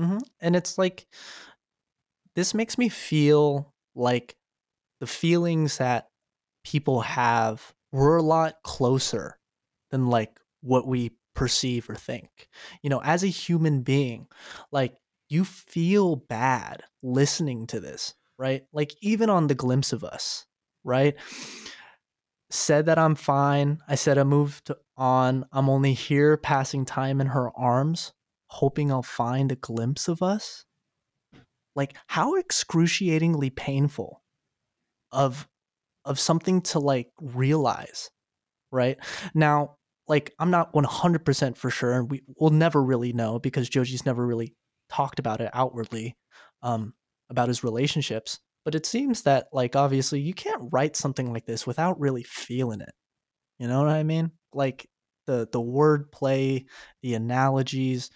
[0.02, 0.18] Mm-hmm.
[0.40, 1.06] And it's like
[2.34, 4.36] this makes me feel like
[5.00, 6.08] the feelings that
[6.64, 9.38] people have were a lot closer
[9.90, 12.48] than like what we perceive or think.
[12.82, 14.28] You know, as a human being,
[14.70, 14.94] like
[15.28, 18.62] you feel bad listening to this, right?
[18.72, 20.46] Like even on the glimpse of us,
[20.84, 21.16] right?
[22.54, 23.78] Said that I'm fine.
[23.88, 28.12] I said I moved on I'm only here passing time in her arms,
[28.48, 30.66] hoping I'll find a glimpse of us.
[31.74, 34.22] Like how excruciatingly painful
[35.12, 35.48] of
[36.04, 38.10] of something to like realize,
[38.70, 38.98] right?
[39.32, 39.76] Now,
[40.06, 44.26] like I'm not 100% for sure and we will never really know because Joji's never
[44.26, 44.54] really
[44.90, 46.18] talked about it outwardly
[46.60, 46.92] um
[47.30, 51.66] about his relationships, but it seems that like obviously you can't write something like this
[51.66, 52.92] without really feeling it.
[53.58, 54.32] You know what I mean?
[54.52, 54.88] Like
[55.26, 56.66] the the wordplay,
[57.02, 58.10] the analogies,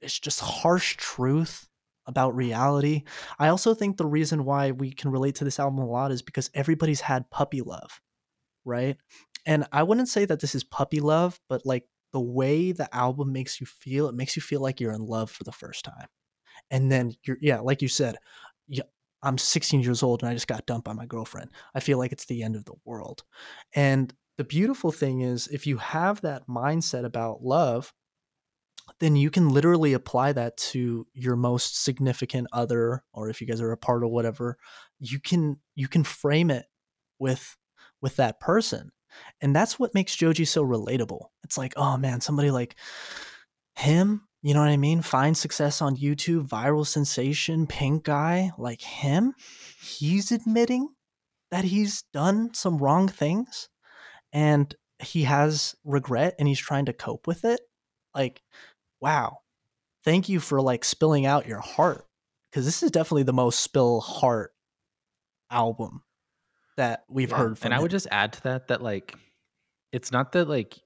[0.00, 1.66] it's just harsh truth
[2.06, 3.04] about reality.
[3.38, 6.22] I also think the reason why we can relate to this album a lot is
[6.22, 8.00] because everybody's had puppy love,
[8.64, 8.96] right?
[9.44, 13.32] And I wouldn't say that this is puppy love, but like the way the album
[13.32, 16.06] makes you feel, it makes you feel like you're in love for the first time.
[16.70, 18.16] And then you're yeah, like you said,
[19.22, 21.50] I'm 16 years old and I just got dumped by my girlfriend.
[21.74, 23.24] I feel like it's the end of the world.
[23.74, 27.92] And the beautiful thing is if you have that mindset about love,
[29.00, 33.60] then you can literally apply that to your most significant other or if you guys
[33.60, 34.56] are apart or whatever,
[34.98, 36.66] you can you can frame it
[37.18, 37.56] with
[38.00, 38.90] with that person.
[39.40, 41.26] And that's what makes Joji so relatable.
[41.44, 42.76] It's like, oh man, somebody like
[43.74, 45.02] him, you know what I mean?
[45.02, 49.34] Find success on YouTube, viral sensation, pink guy like him.
[49.80, 50.88] He's admitting
[51.50, 53.68] that he's done some wrong things
[54.32, 57.60] and he has regret and he's trying to cope with it.
[58.14, 58.42] Like,
[59.00, 59.38] wow.
[60.04, 62.06] Thank you for like spilling out your heart
[62.50, 64.52] because this is definitely the most spill heart
[65.50, 66.02] album
[66.76, 69.14] that we've Yeah, heard from and I would just add to that that like
[69.92, 70.78] it's not that like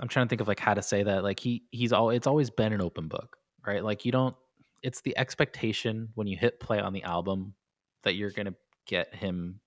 [0.00, 2.26] I'm trying to think of like how to say that like he he's all it's
[2.26, 3.36] always been an open book,
[3.66, 3.82] right?
[3.84, 4.36] Like you don't
[4.82, 7.54] it's the expectation when you hit play on the album
[8.02, 8.54] that you're going to
[8.86, 9.60] get him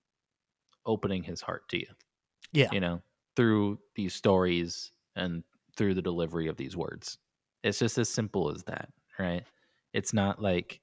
[0.86, 1.86] opening his heart to you,
[2.52, 2.68] Yeah.
[2.72, 3.02] you know,
[3.36, 5.42] through these stories and
[5.76, 7.18] through the delivery of these words.
[7.64, 9.44] It's just as simple as that, right?
[9.92, 10.80] It's not like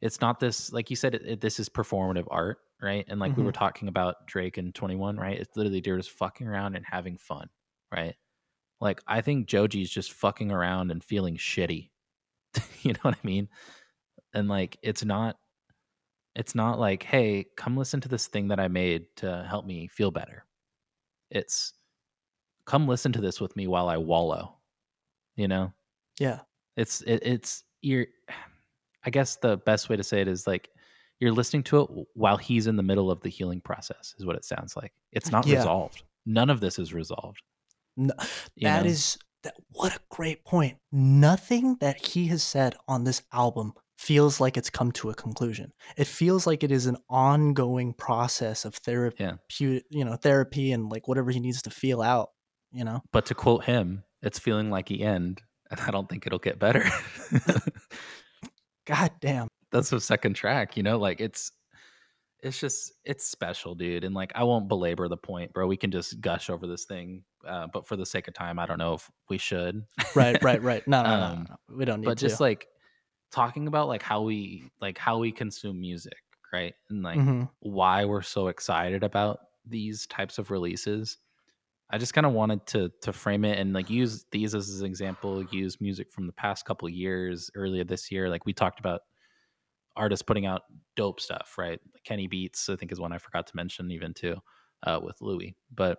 [0.00, 3.36] it's not this like you said it, it- this is performative art right and like
[3.36, 3.54] we were Mhm.
[3.54, 7.48] talking about drake and 21 right it's literally they're just fucking around and having fun
[7.92, 8.16] right
[8.84, 11.90] like i think joji's just fucking around and feeling shitty
[12.82, 13.48] you know what i mean
[14.34, 15.36] and like it's not
[16.36, 19.88] it's not like hey come listen to this thing that i made to help me
[19.88, 20.44] feel better
[21.30, 21.72] it's
[22.66, 24.56] come listen to this with me while i wallow
[25.36, 25.72] you know
[26.20, 26.40] Yeah.
[26.76, 28.06] It's it, it's you're
[29.04, 30.70] I guess the best way to say it is like
[31.20, 34.34] you're listening to it while he's in the middle of the healing process is what
[34.36, 34.92] it sounds like.
[35.12, 35.58] It's not Yeah.
[35.58, 36.02] resolved.
[36.26, 37.42] None of this is resolved.
[37.98, 38.10] N-
[38.56, 38.90] You That know?
[38.90, 40.78] is that what a great point.
[40.92, 45.70] Nothing that he has said on this album feels like it's come to a conclusion.
[45.96, 49.36] It feels like it is an ongoing process of therapy, Yeah.
[49.58, 52.30] you know, therapy and like whatever he needs to feel out,
[52.72, 53.02] you know.
[53.12, 56.58] But to quote him, it's feeling like the end, and I don't think it'll get
[56.58, 56.84] better.
[58.86, 59.48] God damn.
[59.72, 61.50] That's the second track, you know, like it's
[62.44, 64.04] it's just it's special, dude.
[64.04, 65.66] And like I won't belabor the point, bro.
[65.66, 67.24] We can just gush over this thing.
[67.46, 69.84] Uh, but for the sake of time, I don't know if we should.
[70.14, 70.86] Right, right, right.
[70.86, 71.76] No, no, no, Um, no, no.
[71.76, 72.38] We don't need but to.
[72.38, 72.68] just like
[73.32, 76.18] talking about like how we like how we consume music
[76.52, 77.48] right and like Mhm.
[77.60, 81.18] why we're so excited about these types of releases
[81.90, 84.86] i just kind of wanted to to frame it and like use these as an
[84.86, 88.80] example use music from the past couple of years earlier this year like we talked
[88.80, 89.02] about
[89.96, 90.62] artists putting out
[90.96, 91.80] dope stuff right?
[92.04, 94.36] Kenny beats i think is one i forgot to mention even too
[94.84, 95.56] uh, with Louie.
[95.74, 95.98] But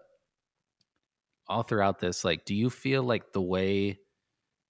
[1.47, 3.99] all throughout this like do you feel like the way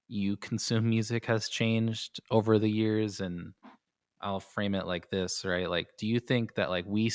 [0.08, 3.20] you consume music has changed over the years?
[3.22, 3.54] And
[4.22, 5.70] i'll frame it like this right?
[5.70, 7.12] Like do you think that like we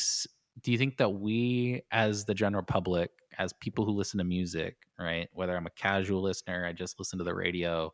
[0.63, 4.77] do you think that we as the general public as people who listen to music
[4.99, 5.29] right?
[5.33, 7.93] Whether i'm a casual listener i just listen to the radio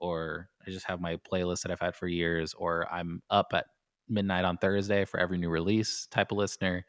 [0.00, 3.66] or i just have my playlist that i've had for years or i'm up at
[4.08, 6.84] midnight on thursday for every new release type of listener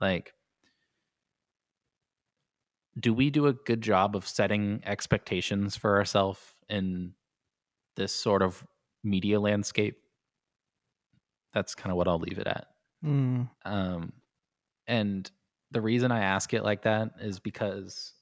[0.00, 0.32] like
[2.98, 7.14] do we do a good job of setting expectations for ourselves in
[7.96, 8.66] this sort of
[9.02, 9.96] media landscape?
[11.54, 12.66] That's kind of what i'll leave it at.
[13.04, 14.12] Mm, um,
[14.86, 15.30] and
[15.70, 18.12] the reason i ask it like that is because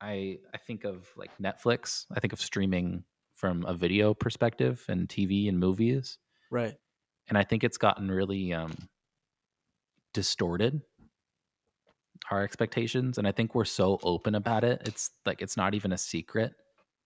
[0.00, 3.04] i i think of like netflix i think of streaming
[3.42, 6.16] from a video perspective and tv and movies
[6.50, 6.74] right.
[7.28, 8.72] and i think it's gotten really um
[10.14, 10.80] distorted
[12.30, 15.92] our expectations and i think we're so open about it it's like it's not even
[15.92, 16.54] a secret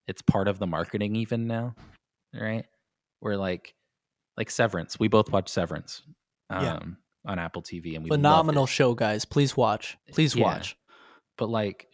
[0.07, 1.75] it's part of the marketing even now
[2.35, 2.67] right
[3.23, 3.75] we're like
[4.37, 6.03] like severance we both watch severance
[6.51, 6.79] um Yeah.
[7.33, 9.25] on apple tv and we Phenomenal show, guys.
[9.25, 9.97] Please watch.
[10.13, 10.45] Please Yeah.
[10.45, 10.77] watch.
[11.39, 11.89] but like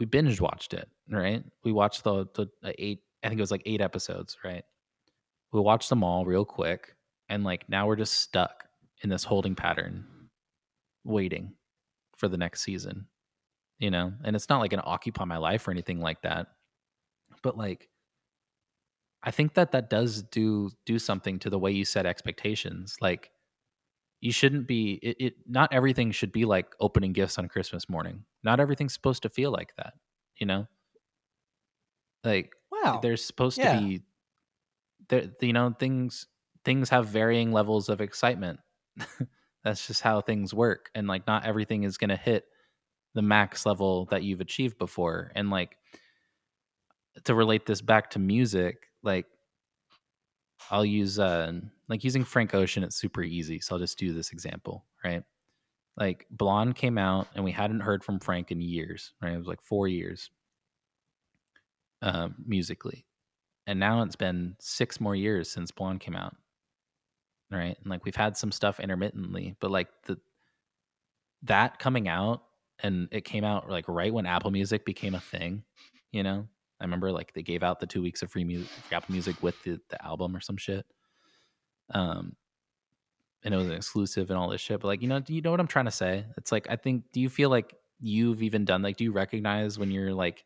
[0.00, 1.44] we binge watched it, right?
[1.64, 4.64] We watched the the eight, I think it was like eight episodes, right?
[5.52, 6.94] We watched them all real quick,
[7.28, 8.64] and like now we're just stuck
[9.02, 10.04] in this holding pattern,
[11.04, 11.54] waiting
[12.16, 13.06] for the next season,
[13.78, 14.12] you know.
[14.24, 16.48] And it's not like gonna occupy my life or anything like that,
[17.42, 17.88] but like
[19.22, 22.96] I think that that does do do something to the way you set expectations.
[23.00, 23.30] Like
[24.20, 28.24] you shouldn't be it, it not everything should be like opening gifts on Christmas morning.
[28.42, 29.94] Not everything's supposed to feel like that,
[30.38, 30.66] you know?
[32.24, 33.00] Like Wow.
[33.02, 33.64] there's supposed Yeah.
[33.64, 34.02] to be
[35.08, 36.26] there you know things
[36.64, 38.60] things have varying levels of excitement.
[39.64, 42.46] That's just how things work and like not everything is going to hit
[43.14, 45.78] the max level that you've achieved before and like
[47.24, 49.26] to relate this back to music, like
[50.70, 53.60] I'll use uh like using Frank Ocean, it's super easy.
[53.60, 55.24] So I'll just do this example, right?
[55.96, 59.34] Like Blonde came out and we hadn't heard from Frank in years, right?
[59.34, 60.30] It was like four years
[62.02, 63.06] um, musically.
[63.66, 66.36] And now it's been six more years since Blonde came out.
[67.50, 67.76] Right.
[67.80, 70.18] And like we've had some stuff intermittently, but like the
[71.42, 72.42] that coming out
[72.82, 75.62] and it came out like right when Apple Music became a thing,
[76.12, 76.46] you know?
[76.80, 79.40] I remember like they gave out the two weeks of free music free Apple Music
[79.42, 80.84] with the, the album or some shit.
[81.90, 82.36] Um
[83.44, 84.80] and it was an exclusive and all this shit.
[84.80, 86.24] But like, you know, do you know what I'm trying to say?
[86.38, 89.78] It's like I think do you feel like you've even done like do you recognize
[89.78, 90.44] when you're like,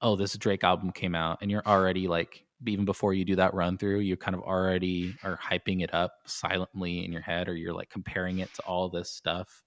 [0.00, 3.54] oh, this Drake album came out and you're already like even before you do that
[3.54, 7.54] run through, you kind of already are hyping it up silently in your head, or
[7.54, 9.62] you're like comparing it to all this stuff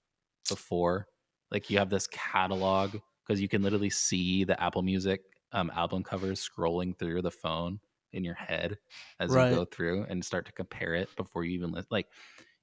[0.48, 1.06] before.
[1.50, 5.22] Like you have this catalog because you can literally see the Apple Music
[5.52, 7.80] um, album covers scrolling through the phone
[8.12, 8.78] in your head
[9.20, 9.36] as Right.
[9.36, 12.08] you go through and start to compare it before you even li- like.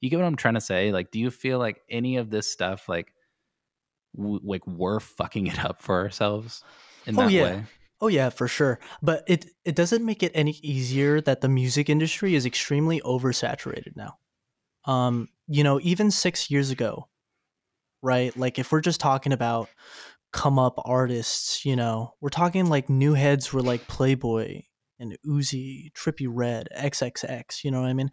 [0.02, 0.94] You get what I'm trying to say?
[0.94, 3.14] Like, do you feel like any of this stuff, like,
[4.16, 6.64] w- like we're fucking it up for ourselves
[7.08, 7.44] Oh, that yeah.
[7.44, 7.64] way?
[8.02, 8.80] Oh yeah, for sure.
[9.02, 13.96] But it it doesn't make it any easier that the music industry is extremely oversaturated
[13.96, 14.18] now.
[14.86, 17.10] Um, you know, even 6 years ago,
[18.02, 18.36] right?
[18.38, 19.70] Like if we're just talking about
[20.32, 24.66] come up artists, you know, we're talking like new heads were like Playboi
[25.00, 28.12] and Uzi, Trippie Redd, XXX, you know what I mean?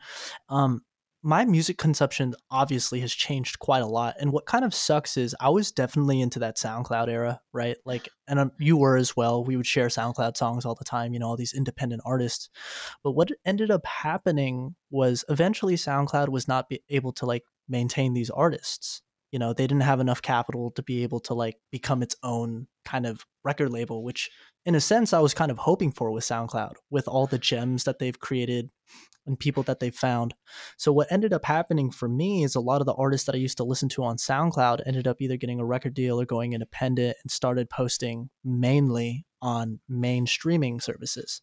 [0.48, 0.82] Um
[1.26, 4.14] my music consumption obviously has changed quite a lot.
[4.20, 7.76] And what kind of sucks is I was definitely into that SoundCloud era, right?
[7.84, 9.42] Like, and um, you were as well.
[9.42, 12.48] We would share SoundCloud songs all the time, you know, all these independent artists.
[13.02, 18.30] But what ended up happening was eventually SoundCloud was not able to like maintain these
[18.30, 19.02] artists.
[19.32, 22.68] You know, they didn't have enough capital to be able to like become its own
[22.84, 24.30] kind of record label, which
[24.66, 27.84] in a sense I was kind of hoping for with SoundCloud, with all the gems
[27.84, 28.68] that they've created
[29.26, 30.34] and people that they've found.
[30.76, 33.38] So what ended up happening for me is a lot of the artists that I
[33.38, 36.52] used to listen to on SoundCloud ended up either getting a record deal or going
[36.52, 41.42] independent and started posting mainly on main streaming services.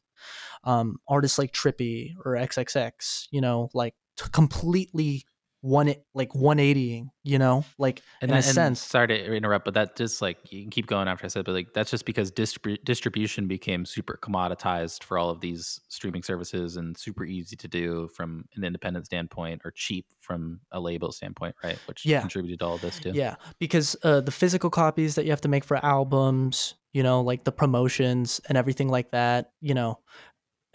[0.64, 3.96] Um, artists like Trippie or XXX, you know, like
[4.32, 5.26] completely
[5.64, 8.82] one like 180ing, you know, like and in a that, and sense.
[8.82, 11.54] sorry to interrupt but that just like you can keep going after i said but
[11.54, 16.76] like that's just because distrib- distribution became super commoditized for all of these streaming services
[16.76, 21.56] and super easy to do from an independent standpoint or cheap from a label standpoint
[21.64, 22.20] right which Yeah.
[22.20, 25.42] contributed to all of this too Yeah, because uh, the physical copies that you have
[25.42, 30.00] to make for albums, you know, like the promotions and everything like that, you know,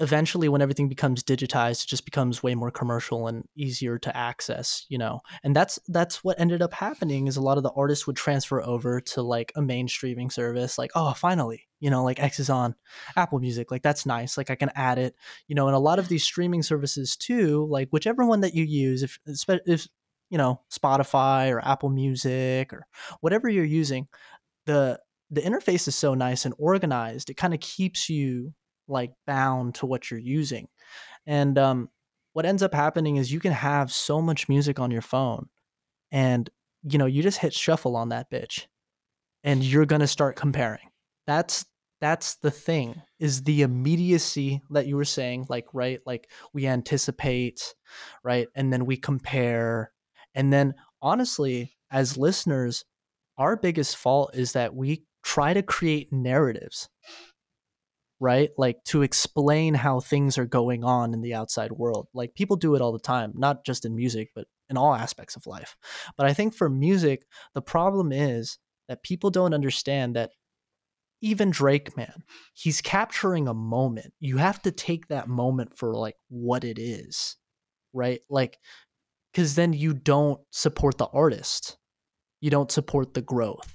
[0.00, 4.86] eventually when everything becomes digitized, it just becomes way more commercial and easier to access,
[4.88, 5.20] you know.
[5.42, 8.62] And that's that's what ended up happening is a lot of the artists would transfer
[8.62, 12.50] over to like a main streaming service, like, oh, finally, you know, like X is
[12.50, 12.74] on
[13.16, 15.14] Apple Music, like that's nice, like I can add it,
[15.48, 15.66] you know.
[15.66, 19.18] And a lot of these streaming services too, like whichever one that you use, if
[19.48, 19.88] if
[20.30, 22.86] you know Spotify or Apple Music or
[23.20, 24.08] whatever you're using,
[24.66, 25.00] the
[25.30, 27.30] the interface is so nice and organized.
[27.30, 28.54] It kind of keeps you
[28.88, 30.68] like bound to what you're using.
[31.26, 31.90] And um,
[32.32, 35.48] what ends up happening is you can have so much music on your phone,
[36.10, 36.48] and
[36.82, 38.66] you know you just hit shuffle on that bitch,
[39.44, 40.90] and you're gonna start comparing.
[41.26, 41.66] That's
[42.00, 47.74] that's the thing is the immediacy that you were saying like right like we anticipate
[48.22, 49.92] right and then we compare
[50.34, 52.84] and then honestly as listeners
[53.36, 56.88] our biggest fault is that we try to create narratives
[58.20, 58.50] right?
[58.58, 62.08] Like to explain how things are going on in the outside world.
[62.14, 65.36] Like people do it all the time not just in music but in all aspects
[65.36, 65.76] of life.
[66.16, 67.24] But i think for music
[67.54, 68.58] the problem is
[68.88, 70.30] that people don't understand that
[71.20, 72.22] even drake man
[72.54, 74.12] he's capturing a moment.
[74.20, 77.36] You have to take that moment for like what it is
[77.92, 78.20] right?
[78.28, 78.58] Like
[79.32, 81.76] because then you don't support the artist.
[82.40, 83.74] You don't support the growth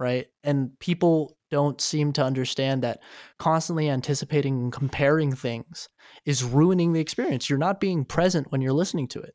[0.00, 0.26] right?
[0.42, 3.00] And people don't seem to understand that
[3.38, 5.88] constantly anticipating and comparing things
[6.24, 7.48] is ruining the experience.
[7.48, 9.34] You're not being present when you're listening to it.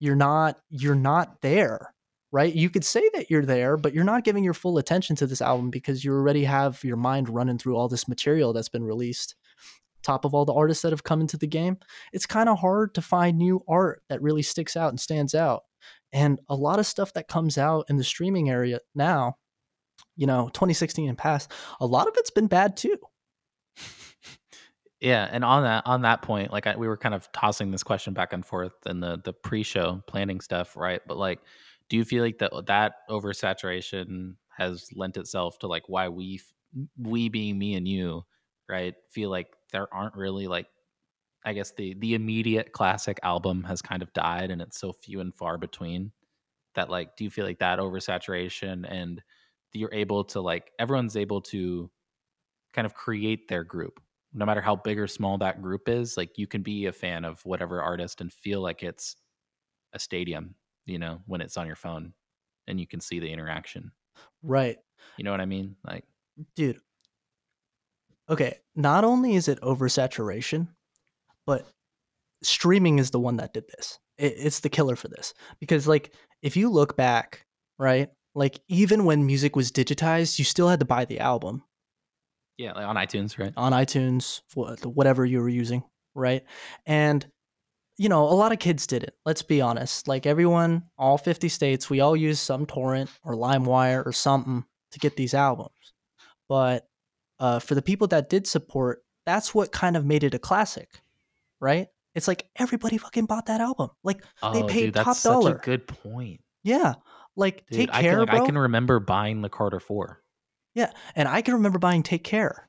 [0.00, 1.94] You're not you're not there,
[2.30, 2.54] right?
[2.54, 5.42] You could say that you're there, but you're not giving your full attention to this
[5.42, 9.34] album because you already have your mind running through all this material that's been released.
[10.02, 11.78] Top of all the artists that have come into the game,
[12.12, 15.62] it's kind of hard to find new art that really sticks out and stands out.
[16.12, 19.34] And a lot of stuff that comes out in the streaming area now,
[20.18, 21.50] you know, 2016 and past,
[21.80, 22.98] a lot of it's been bad too.
[25.00, 27.84] Yeah, and on that on that point, like I, we were kind of tossing this
[27.84, 31.00] question back and forth in the the pre-show planning stuff, right?
[31.06, 31.38] But like,
[31.88, 36.40] do you feel like that that oversaturation has lent itself to like why we
[37.00, 38.24] we being me and you,
[38.68, 40.66] right, feel like there aren't really like,
[41.44, 45.20] I guess the the immediate classic album has kind of died, and it's so few
[45.20, 46.12] and far between.
[46.74, 49.22] That like, do you feel like that oversaturation and
[49.72, 51.90] you're able to like everyone's able to
[52.72, 54.00] kind of create their group
[54.34, 57.24] no matter how big or small that group is, like you can be a fan
[57.24, 59.16] of whatever artist and feel like it's
[59.92, 60.54] a stadium,
[60.86, 62.12] you know, when it's on your phone
[62.66, 63.90] and you can see the interaction.
[64.42, 64.76] Right.
[65.16, 65.76] You know what I mean?
[65.86, 66.04] Like,
[66.54, 66.80] dude.
[68.30, 70.68] Okay, not only is it oversaturation,
[71.46, 71.66] but
[72.42, 73.98] streaming is the one that did this.
[74.18, 76.12] It, it's the killer for this because, like,
[76.42, 77.46] if you look back,
[77.78, 81.62] right, like even when music was digitized, you still had to buy the album.
[82.56, 83.52] Yeah, like on iTunes, right?
[83.56, 84.40] On iTunes,
[84.84, 85.84] whatever you were using,
[86.14, 86.44] right?
[86.86, 87.26] And
[87.98, 89.16] you know, a lot of kids did it.
[89.26, 90.06] Let's be honest.
[90.06, 94.98] Like everyone, all 50 states, we all use some torrent or LimeWire or something to
[95.00, 95.72] get these albums.
[96.48, 96.88] But
[97.40, 100.88] uh, for the people that did support, that's what kind of made it a classic,
[101.60, 101.88] right?
[102.14, 103.90] It's like everybody fucking bought that album.
[104.02, 105.60] Like oh, they paid dude, top dollar.
[105.62, 106.40] good point.
[106.62, 106.94] Yeah,
[107.38, 108.42] like dude, take I care, can, like, bro.
[108.42, 110.20] I can remember buying the Carter Four.
[110.74, 112.68] Yeah, and I can remember buying Take Care.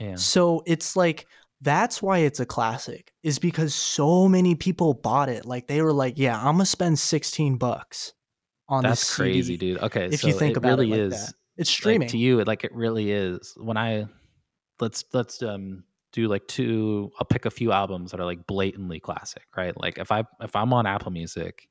[0.00, 0.14] Yeah.
[0.16, 1.26] So it's like
[1.60, 5.44] that's why it's a classic is because so many people bought it.
[5.44, 8.12] Like they were like, "Yeah, I'm gonna spend 16 bucks
[8.68, 9.78] on that's this." That's crazy, dude.
[9.78, 11.34] Okay, if so you think it about really it like is that.
[11.56, 12.40] it's streaming like, to you.
[12.40, 13.54] It, like it really is.
[13.56, 14.06] When I
[14.80, 17.10] let's let's um do like two.
[17.18, 19.78] I'll pick a few albums that are like blatantly classic, right?
[19.80, 21.68] Like if I if I'm on Apple Music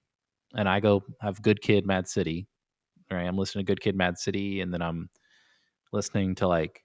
[0.56, 2.48] and I go have Good Kid, Mad City,
[3.12, 3.28] right?
[3.28, 5.10] I'm listening to Good Kid, Mad City, and then I'm
[5.92, 6.84] listening to like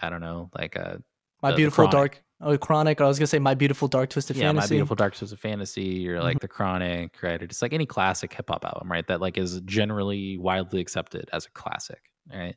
[0.00, 0.96] I don't know, like a uh,
[1.42, 3.00] My the, Beautiful the Dark Oh Chronic.
[3.00, 4.66] I was gonna say My Beautiful Dark Twisted yeah, Fantasy.
[4.66, 6.42] My Beautiful Dark Twisted Fantasy, or like mm-hmm.
[6.42, 7.42] the Chronic, right?
[7.42, 9.06] Or just like any classic hip hop album, right?
[9.06, 12.02] That like is generally widely accepted as a classic,
[12.32, 12.56] right?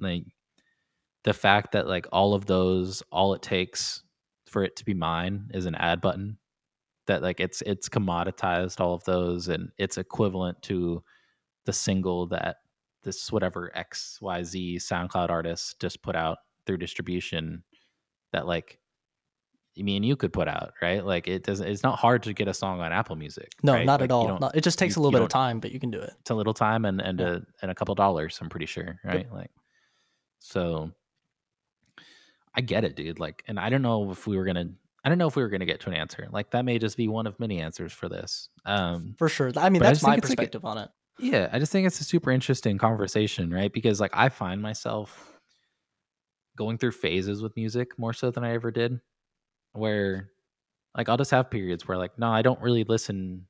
[0.00, 0.24] Like
[1.24, 4.02] the fact that like all of those, all it takes
[4.46, 6.38] for it to be mine is an ad button.
[7.06, 11.02] That like it's it's commoditized all of those, and it's equivalent to
[11.66, 12.56] the single that
[13.02, 17.62] this whatever XYZ SoundCloud artist just put out through distribution
[18.32, 18.78] that like
[19.76, 21.04] me and you could put out, right?
[21.04, 23.50] Like it doesn't it's not hard to get a song on Apple Music.
[23.62, 23.86] No, right?
[23.86, 24.50] not like at all.
[24.54, 26.12] It just takes you, a little bit of time, but you can do it.
[26.20, 27.26] It's a little time and and yeah.
[27.26, 29.26] a and a couple dollars, I'm pretty sure, right?
[29.26, 29.32] Yep.
[29.32, 29.50] Like
[30.38, 30.92] so
[32.54, 33.18] I get it, dude.
[33.18, 34.68] Like and I don't know if we were going to
[35.04, 36.26] I don't know if we were going to get to an answer.
[36.30, 38.48] Like that may just be one of many answers for this.
[38.64, 39.52] Um For sure.
[39.56, 40.90] I mean, that's I my perspective like, on it.
[41.18, 43.72] Yeah, I just think it's a super interesting conversation, right?
[43.72, 45.38] Because like I find myself
[46.56, 49.00] going through phases with music more so than I ever did,
[49.72, 50.30] where
[50.96, 53.46] like I'll just have periods where like no, I don't really listen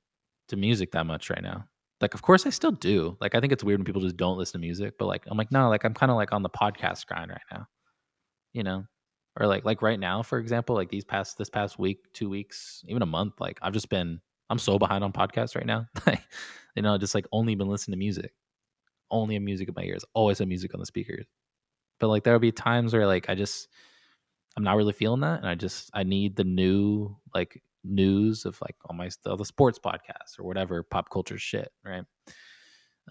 [0.49, 1.67] to music that much right now.
[2.01, 3.17] Like of course I still do.
[3.21, 5.39] Like I think it's weird when people just don't listen to music, but like I'm
[5.39, 7.67] like no, like I'm kind of like on the podcast grind right now.
[8.53, 8.85] You know,
[9.39, 12.85] or like like right now for example, like these past this past week, 2 weeks,
[12.89, 14.21] even a month, like I've just been
[14.51, 15.87] I'm so behind on podcasts right now.
[16.07, 16.23] Like
[16.77, 18.33] you know, just like only been listening to music.
[19.11, 20.05] Only have music in my ears.
[20.13, 21.27] Always have music on the speakers.
[22.01, 23.69] But like there'll be times where like I just
[24.57, 28.61] I'm not really feeling that, and I just I need the new like news of
[28.61, 32.05] like all my all the sports podcasts or whatever pop culture shit, right?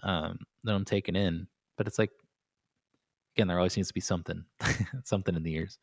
[0.02, 1.46] Um, that I'm taking in.
[1.76, 2.10] But it's like
[3.36, 4.44] again, there always needs to be something,
[5.04, 5.78] something in the ears.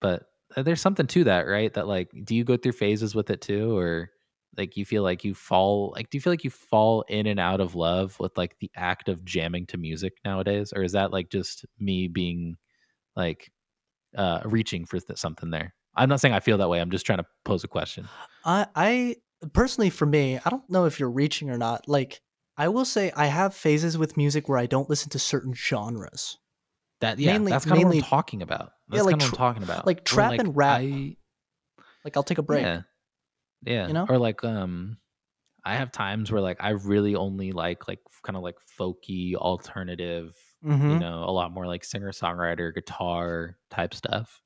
[0.00, 0.24] But
[0.56, 1.72] uh, there's something to that, right?
[1.72, 4.10] That like, do you go through phases with it too, or
[4.56, 7.38] like you feel like you fall like do you feel like you fall in and
[7.38, 10.72] out of love with like the act of jamming to music nowadays?
[10.74, 12.56] Or is that like just me being
[13.16, 13.50] like
[14.16, 15.74] uh reaching for th- something there?
[15.94, 18.08] I'm not saying i feel that way i'm just trying to pose a question.
[18.44, 19.16] I i
[19.52, 22.20] personally for me i don't know if you're reaching or not like
[22.58, 26.38] i will say i have phases with music where i don't listen to certain genres.
[27.00, 29.22] That yeah mainly, that's kind mainly, of what i'm talking about that's yeah, like kind
[29.22, 31.16] of what i'm talking about like trap like, and rap I,
[32.04, 32.82] like i'll take a break yeah
[33.64, 34.98] yeah, you know, or like um,
[35.64, 40.36] I have times where like I really only like like kind of like folky alternative,
[40.86, 41.00] you Mhm.
[41.00, 44.42] know, a lot more like singer songwriter guitar type stuff.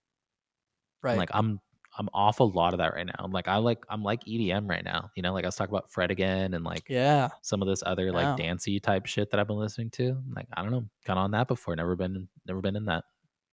[1.09, 1.19] And, Right.
[1.19, 1.61] like I'm
[1.99, 3.15] I'm off a lot of that right now.
[3.19, 5.11] I'm like I like I'm like EDM right now.
[5.17, 7.31] You know, like I was talking about Fred again and like Yeah.
[7.43, 8.37] some of this other like Yeah.
[8.37, 10.21] dancey type shit that I've been listening to.
[10.35, 11.77] Like I don't know, got on that before.
[11.77, 13.05] Never been never been in that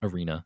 [0.02, 0.46] arena.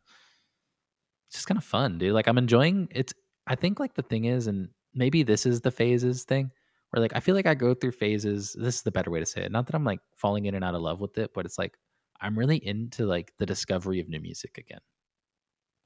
[1.28, 2.12] It's just kind of fun, dude.
[2.12, 3.12] Like I'm enjoying it's
[3.46, 6.50] I think like the thing is, and maybe this is the phases thing,
[6.90, 8.56] where like I feel like I go through phases.
[8.58, 9.52] This is the better way to say it.
[9.52, 11.76] Not that I'm like falling in and out of love with it, but it's like
[12.20, 14.80] I'm really into like the discovery of new music again.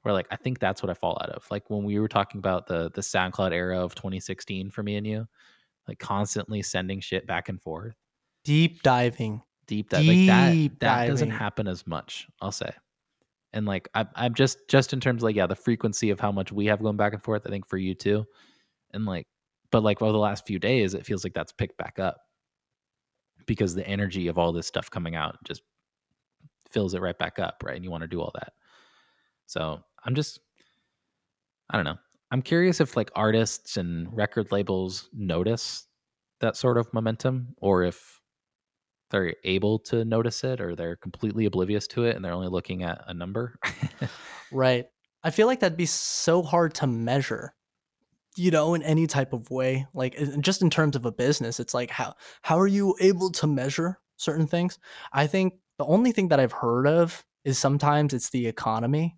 [0.01, 1.45] Where like I think that's what I fall out of.
[1.51, 5.05] Like when we were talking about the the SoundCloud era of 2016 for me and
[5.05, 5.27] you,
[5.87, 7.95] like constantly sending shit back and forth.
[8.43, 9.41] Deep diving.
[9.67, 12.71] Deep that like that Deep that doesn't happen as much, I'll say.
[13.53, 16.31] And like I I'm just just in terms of like, yeah, the frequency of how
[16.31, 18.25] much we have going back and forth, I think for you too.
[18.91, 19.27] And like
[19.71, 22.17] but like over the last few days, it feels like that's picked back up
[23.45, 25.61] because the energy of all this stuff coming out just
[26.69, 27.75] fills it right back up, right?
[27.75, 28.53] And you want to do all that.
[29.47, 30.39] So I'm just
[31.69, 31.97] I don't know.
[32.31, 35.87] I'm curious if like artists and record labels notice
[36.39, 38.20] that sort of momentum or if
[39.11, 42.83] they're able to notice it or they're completely oblivious to it and they're only looking
[42.83, 43.59] at a number.
[44.51, 44.87] Right.
[45.23, 47.53] I feel like that'd be so hard to measure,
[48.35, 49.87] you know, in any type of way.
[49.93, 53.47] Like just in terms of a business, it's like how how are you able to
[53.47, 54.77] measure certain things?
[55.13, 59.17] I think the only thing that I've heard of is sometimes it's the economy,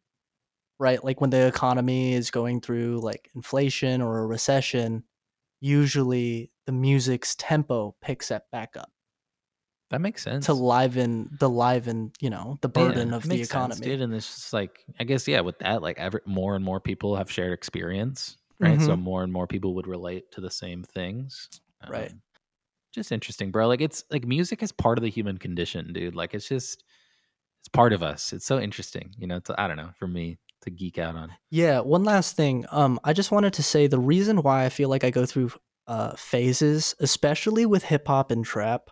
[0.80, 1.04] right?
[1.04, 5.04] Like when the economy is going through like inflation or a recession,
[5.62, 8.92] usually the music's tempo picks it back up
[9.94, 10.46] that makes sense.
[10.48, 13.88] to liven the liven, you know, the burden Yeah, of the makes sense, economy.
[13.88, 14.02] dude.
[14.02, 17.16] And it's just like I guess yeah, with that, like every more and more people
[17.16, 18.82] have shared experience, right?
[18.82, 19.00] So Mhm.
[19.00, 21.48] more and more people would relate to the same things.
[21.88, 22.12] Right.
[22.12, 22.22] Um,
[22.92, 23.68] just interesting, bro.
[23.68, 26.16] Like it's like music is part of the human condition, dude.
[26.16, 26.84] Like it's just
[27.62, 28.34] it's part of us.
[28.34, 29.40] It's so interesting, you know.
[29.42, 31.32] To, I don't know for me to geek out on.
[31.52, 32.66] Yeah, one last thing.
[32.72, 35.52] Um, I just wanted to say the reason why I feel like I go through
[35.86, 38.90] uh phases, especially with hip hop and trap,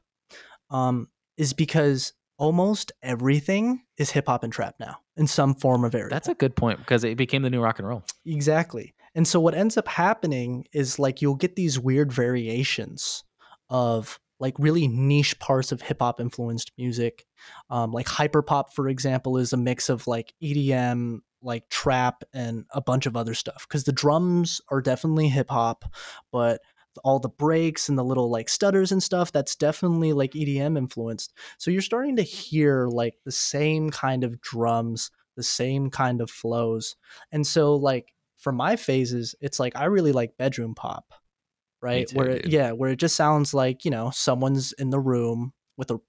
[0.71, 1.07] um,
[1.37, 6.15] is because almost everything is hip hop and trap now in some form or variable.
[6.15, 8.03] That's a good point because it became the new rock and roll.
[8.25, 8.95] Exactly.
[9.13, 13.23] And so what ends up happening is like you'll get these weird variations
[13.69, 17.25] of like really niche parts of hip hop influenced music.
[17.69, 22.81] Um, like hyperpop, for example, is a mix of like EDM, like trap, and a
[22.81, 23.67] bunch of other stuff.
[23.67, 25.85] Because the drums are definitely hip hop,
[26.31, 26.61] but
[27.03, 31.33] all the breaks and the little like stutters and stuff, that's definitely like EDM influenced.
[31.57, 36.29] So you're starting to hear like the same kind of drums, the same kind of
[36.29, 36.95] flows.
[37.31, 41.13] And so like for my phases, it's like I really like bedroom pop,
[41.81, 42.07] right?
[42.07, 45.53] too, where it, yeah, where it just sounds like, you know, someone's in the room
[45.77, 45.99] with a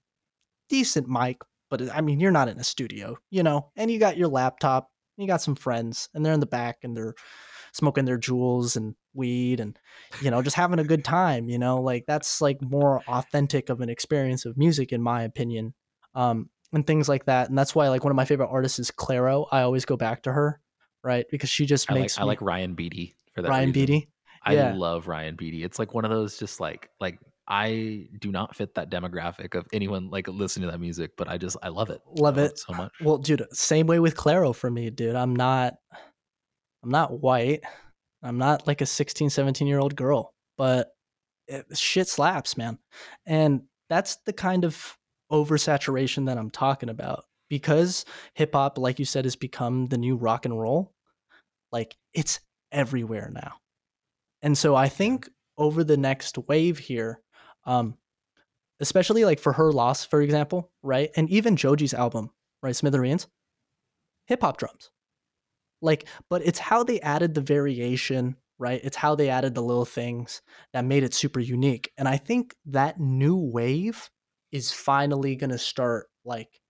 [0.69, 4.17] decent mic, but I mean, you're not in a studio, you know, and you got
[4.17, 7.15] your laptop, you got some friends, and they're in the back and they're
[7.71, 9.77] smoking their jewels and weed and
[10.21, 13.81] you know just having a good time you know like that's like more authentic of
[13.81, 15.73] an experience of music in my opinion
[16.15, 18.89] um and things like that and that's why like one of my favorite artists is
[18.91, 20.59] Clairo i always go back to her
[21.03, 23.49] right because she just I like makes I like Ryan Beatty for that.
[23.49, 23.73] ryan reason.
[23.73, 24.09] beatty
[24.45, 24.73] I Yeah.
[24.75, 25.63] love Ryan Beatty.
[25.63, 27.17] It's like one of those just like like
[27.47, 31.37] I do not fit that demographic of anyone like listening to that music, but I
[31.37, 32.01] just I love it.
[32.17, 32.59] Love I it.
[32.59, 32.91] so much.
[33.01, 35.15] Well, dude, same way with Clairo for me, dude.
[35.15, 35.75] I'm not
[36.83, 37.61] I'm not white.
[38.23, 40.91] I'm not like a 16, 17 year old girl, but
[41.47, 42.79] it, shit slaps, man.
[43.25, 44.97] And that's the kind of
[45.31, 47.25] oversaturation that I'm talking about.
[47.49, 50.93] Because hip hop, like you said, has become the new rock and roll,
[51.71, 52.39] like it's
[52.71, 53.57] everywhere now.
[54.41, 57.21] And so I think over the next wave here,
[57.65, 57.95] um,
[58.79, 61.11] especially like for her loss, for example, right?
[61.15, 62.31] And even Joji's album,
[62.63, 62.75] right?
[62.75, 63.27] Smithereens,
[64.25, 64.89] hip hop drums.
[65.83, 68.81] Like, but it's how they added the variation, right?
[68.83, 70.41] It's how they added the little things
[70.71, 71.91] that made it super unique.
[71.97, 74.09] And I think that new wave
[74.51, 76.61] is finally going to start like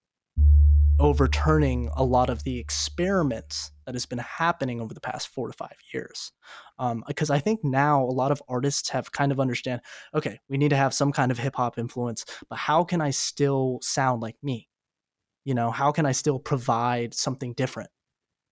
[0.99, 5.53] overturning a lot of the experiments that has been happening over the past four to
[5.53, 6.31] five years.
[6.79, 9.81] Um, because I think now a lot of artists have kind of understand,
[10.13, 13.09] okay, we need to have some kind of hip hop influence, but how can I
[13.09, 14.69] still sound like me?
[15.45, 17.89] You know, how can I still provide something different?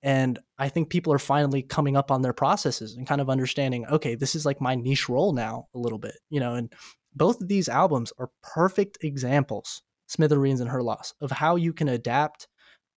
[0.03, 3.85] And I think people are finally coming up on their processes and kind of understanding,
[3.85, 6.73] okay, this is like my niche role now a little bit, you know, and
[7.13, 11.89] both of these albums are perfect examples, Smithereens and Her Loss, of how you can
[11.89, 12.47] adapt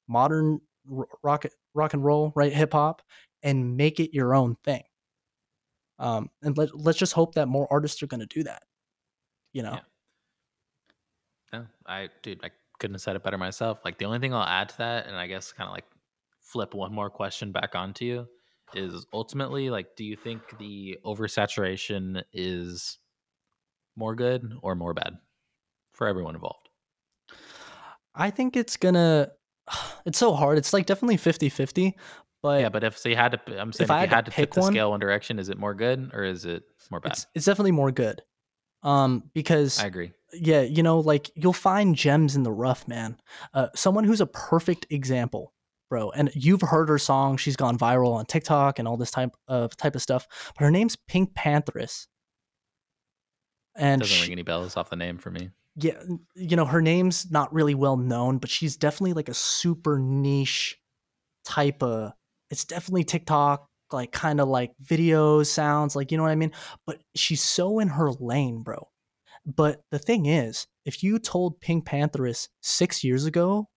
[0.08, 0.60] modern
[1.22, 3.02] rock rock and roll, right, hip hop,
[3.42, 4.82] and make it your own thing.
[5.98, 8.62] Um, and let, let's just hope that more artists are going to do that.
[9.52, 9.72] You know.
[9.72, 9.80] Yeah.
[11.52, 13.78] No, I dude, I couldn't have said it better myself.
[13.84, 15.84] Like the only thing I'll add to that, and I guess kind of like
[16.54, 18.26] flip one more question back onto you,
[18.74, 22.98] is ultimately like, do you think the oversaturation is
[23.96, 25.14] more good or more bad
[25.92, 26.68] for everyone involved?
[28.14, 29.32] I think it's gonna.
[30.06, 30.58] It's so hard.
[30.58, 31.94] It's like definitely 50-50,
[32.42, 34.14] but yeah, but if so you had to, i'm saying if, I you had to
[34.16, 36.44] had to tip pick the one- scale one direction, is it more good or is
[36.44, 37.12] it more bad?
[37.12, 38.20] it's it's definitely more good.
[38.82, 40.12] Um, because I agree.
[40.34, 43.16] yeah, you know, like you'll find gems in the rough, man.
[43.54, 45.53] Uh, someone who's a perfect example,
[45.90, 46.10] bro.
[46.10, 49.76] And you've heard her song; she's gone viral on TikTok and all this type of
[49.76, 50.26] type of stuff.
[50.56, 52.06] But her name's PinkPantheress,
[53.76, 55.50] and Doesn't she- ring any bells off the name for me.
[55.76, 56.00] yeah,
[56.36, 60.78] you know, her name's not really well known, but she's definitely like a super niche
[61.44, 62.12] type of.
[62.50, 66.52] It's definitely TikTok, like kind of like videos, sounds, like you know what I mean.
[66.86, 68.88] But she's so in her lane, bro.
[69.46, 73.68] But the thing is, if you told PinkPantheress six years ago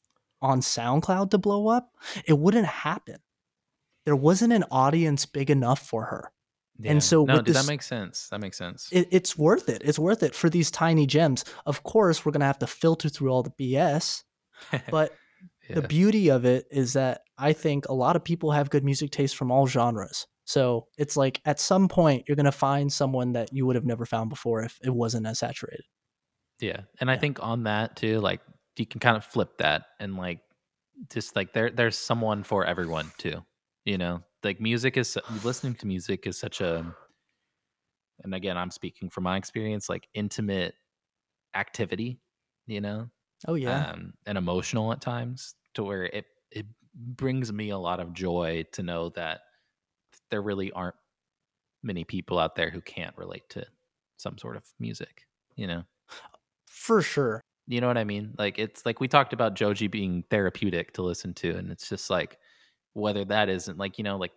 [0.42, 1.92] on SoundCloud to blow up,
[2.26, 3.18] it wouldn't happen.
[4.06, 6.32] There wasn't an audience big enough for her.
[6.84, 8.28] And so no, dude, this- that makes sense.
[8.30, 8.90] That makes sense.
[8.92, 9.82] It, it's worth it.
[9.84, 11.44] It's worth it for these tiny gems.
[11.66, 14.24] Of course, we're gonna have to filter through all the BS,
[14.92, 15.12] but
[15.70, 19.12] the beauty of it is that I think a lot of people have good music
[19.12, 20.28] taste from all genres.
[20.46, 24.06] So it's like at some point you're gonna find someone that you would have never
[24.06, 25.84] found before if it wasn't as saturated.
[26.60, 26.82] Yeah.
[27.02, 28.40] And I think on that too, like
[28.80, 30.42] you can kind of flip that and like
[31.12, 33.46] just like there there's someone for everyone too.
[33.86, 34.24] You know?
[34.44, 36.96] Like music is listening to music is such a
[38.24, 40.76] and again, I'm speaking from my experience, like intimate
[41.56, 42.22] activity,
[42.68, 43.10] you know?
[43.48, 48.00] Oh yeah, Um and emotional at times to where it it brings me a lot
[48.00, 49.42] of joy to know that
[50.32, 50.96] there really aren't
[51.84, 53.66] many people out there who can't relate to
[54.18, 55.28] some sort of music,
[55.58, 55.84] you know?
[56.66, 57.42] for sure.
[57.68, 58.34] You know what I mean?
[58.38, 62.10] Like it's like we talked about Joji being therapeutic to listen to, and it's just
[62.10, 62.38] like
[62.94, 64.32] whether that isn't like you know like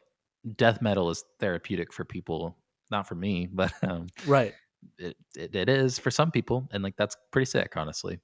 [0.56, 2.56] death metal is therapeutic for people,
[2.90, 4.54] not for me, but um, Right.
[4.98, 8.18] it, it it is for some people, and like that's pretty sick, honestly.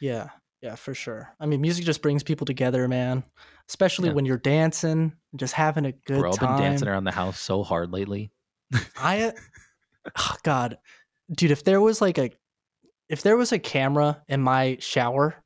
[0.00, 0.28] Yeah.
[0.60, 1.32] Yeah, for sure.
[1.38, 3.22] I mean, music just brings people together, man.
[3.68, 4.14] Especially Yeah.
[4.14, 7.38] when you're dancing, and just having a good Bro, I've been dancing around the house
[7.38, 8.32] so hard lately.
[8.96, 9.32] I,
[10.18, 10.78] oh God,
[11.30, 12.30] dude, if there was like a,
[13.08, 15.42] if there was a camera in my shower,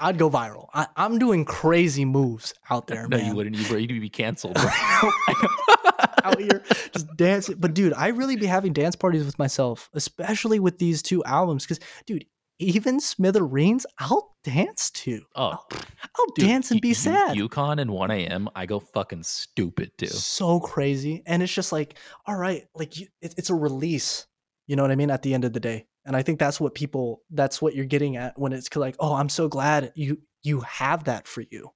[0.00, 0.68] I'd go viral.
[0.74, 3.26] I, I'm doing crazy moves out there, no, man.
[3.26, 3.56] you wouldn't.
[3.56, 4.56] You would be canceled.
[6.24, 6.62] out here
[6.92, 7.56] just dancing.
[7.58, 11.64] But dude, I really be having dance parties with myself, especially with these two albums.
[11.64, 12.24] Because, dude,
[12.58, 15.22] even Smithereens, I'll dance to.
[15.36, 15.66] oh, I'll,
[16.18, 17.36] I'll dude, dance and be sad.
[17.36, 18.48] Yukon and 1 a.m.
[18.54, 20.06] I go fucking stupid too.
[20.06, 24.26] so crazy and it's just like all right like you, it, it's a release
[24.66, 26.60] you know what i mean at the end of the day and i think that's
[26.60, 30.18] what people that's what you're getting at when it's like oh i'm so glad you
[30.42, 31.70] you have that for you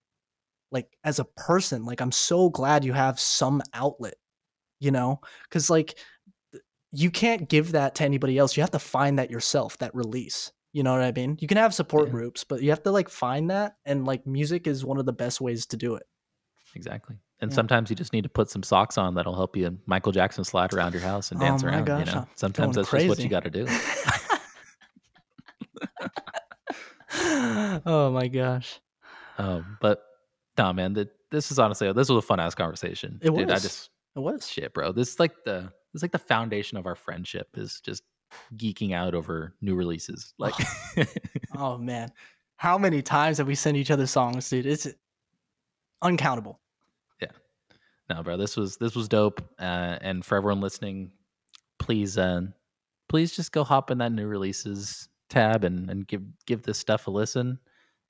[0.70, 4.14] like as a person like i'm so glad you have some outlet
[4.80, 5.98] you know because like
[6.92, 10.52] you can't give that to anybody else you have to find that yourself that release
[10.72, 12.12] you know what i mean you can have support Yeah.
[12.12, 15.12] groups but you have to like find that and like music is one of the
[15.12, 16.04] best ways to do it
[16.74, 17.16] Exactly.
[17.40, 17.54] And Yeah.
[17.54, 20.72] sometimes you just need to put some socks on that'll help you Michael Jackson slide
[20.74, 21.84] around your house and Oh dance my around.
[21.84, 23.22] gosh, you know, I'm sometimes that's just what crazy.
[23.22, 23.66] you got to do.
[27.86, 28.80] oh my gosh.
[29.38, 30.02] Um, but
[30.56, 33.18] no, man, th- this is honestly this was a fun ass conversation.
[33.22, 33.62] It Dude, I was.
[33.62, 34.48] just It was.
[34.48, 34.92] shit, bro.
[34.92, 38.02] This is like the this is like the foundation of our friendship is just
[38.56, 40.34] geeking out over new releases.
[40.38, 40.54] Like,
[41.56, 42.10] Oh man.
[42.56, 44.66] How many times have we sent each other songs, dude?
[44.66, 44.88] It's
[46.02, 46.60] uncountable.
[48.10, 49.42] No, bro, this was this was dope.
[49.58, 51.10] Uh, and for everyone listening,
[51.78, 52.42] please, uh,
[53.08, 57.06] please just go hop in that new releases tab and and give give this stuff
[57.06, 57.58] a listen.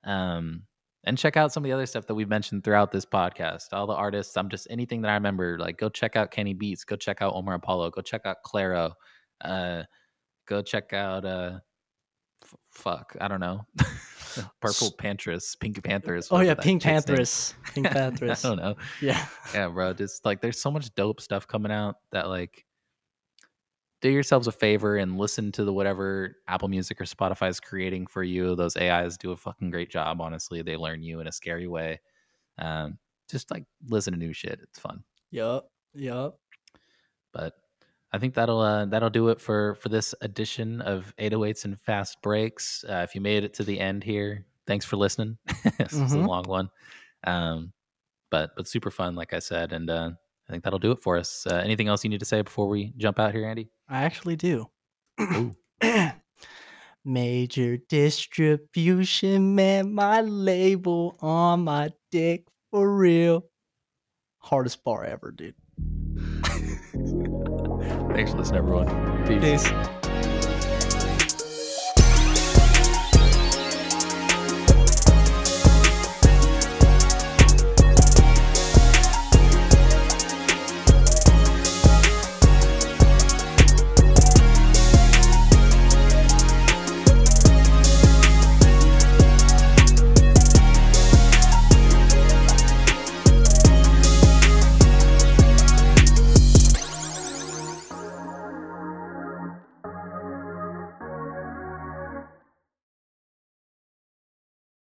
[0.05, 0.63] Um,
[1.05, 3.67] and check out some of the other stuff that we've mentioned throughout this podcast.
[3.71, 5.57] All the artists, I'm just anything that I remember.
[5.57, 6.83] Like, go check out Kenny Beats.
[6.83, 7.91] Go check out Omar Apollo.
[7.91, 8.91] Go check out Clairo.
[9.41, 9.83] Uh,
[10.45, 11.59] go check out uh,
[12.43, 13.65] f- fuck, I don't know,
[14.61, 16.27] Purple Panthers, Pink Panthers.
[16.31, 17.53] Oh yeah, Pink Panthers.
[17.73, 18.45] Pink Panthers.
[18.45, 18.75] I don't know.
[19.01, 19.25] Yeah.
[19.53, 19.93] Yeah, bro.
[19.93, 22.65] Just like there's so much dope stuff coming out that like
[24.01, 28.07] do yourselves a favor and listen to the whatever Apple Music or Spotify is creating
[28.07, 28.55] for you.
[28.55, 30.21] Those AIs do a fucking great job.
[30.21, 31.99] Honestly, they learn you in a scary way.
[32.57, 32.97] Um,
[33.29, 34.59] just like listen to new shit.
[34.63, 35.03] It's fun.
[35.31, 35.69] Yup.
[35.93, 36.39] Yup.
[37.33, 37.53] But
[38.11, 42.21] I think that'll uh, that'll do it for for this edition of 808s and fast
[42.23, 42.83] breaks.
[42.89, 45.37] Uh, if you made it to the end here, thanks for listening.
[45.77, 46.27] this is a Mhm.
[46.27, 46.69] long one,
[47.25, 47.71] um,
[48.31, 50.09] but but super fun, like I said, and uh,
[50.47, 51.45] I think that'll do it for us.
[51.45, 53.69] Uh, anything else you need to say before we jump out here, Andy?
[53.87, 54.67] I actually do.
[57.05, 63.45] Major distribution, man, my label on my dick for real.
[64.39, 65.55] Hardest bar ever, dude.
[68.09, 68.87] Thanks for listening, everyone.
[69.25, 69.63] Peace.
[69.63, 69.98] Peace.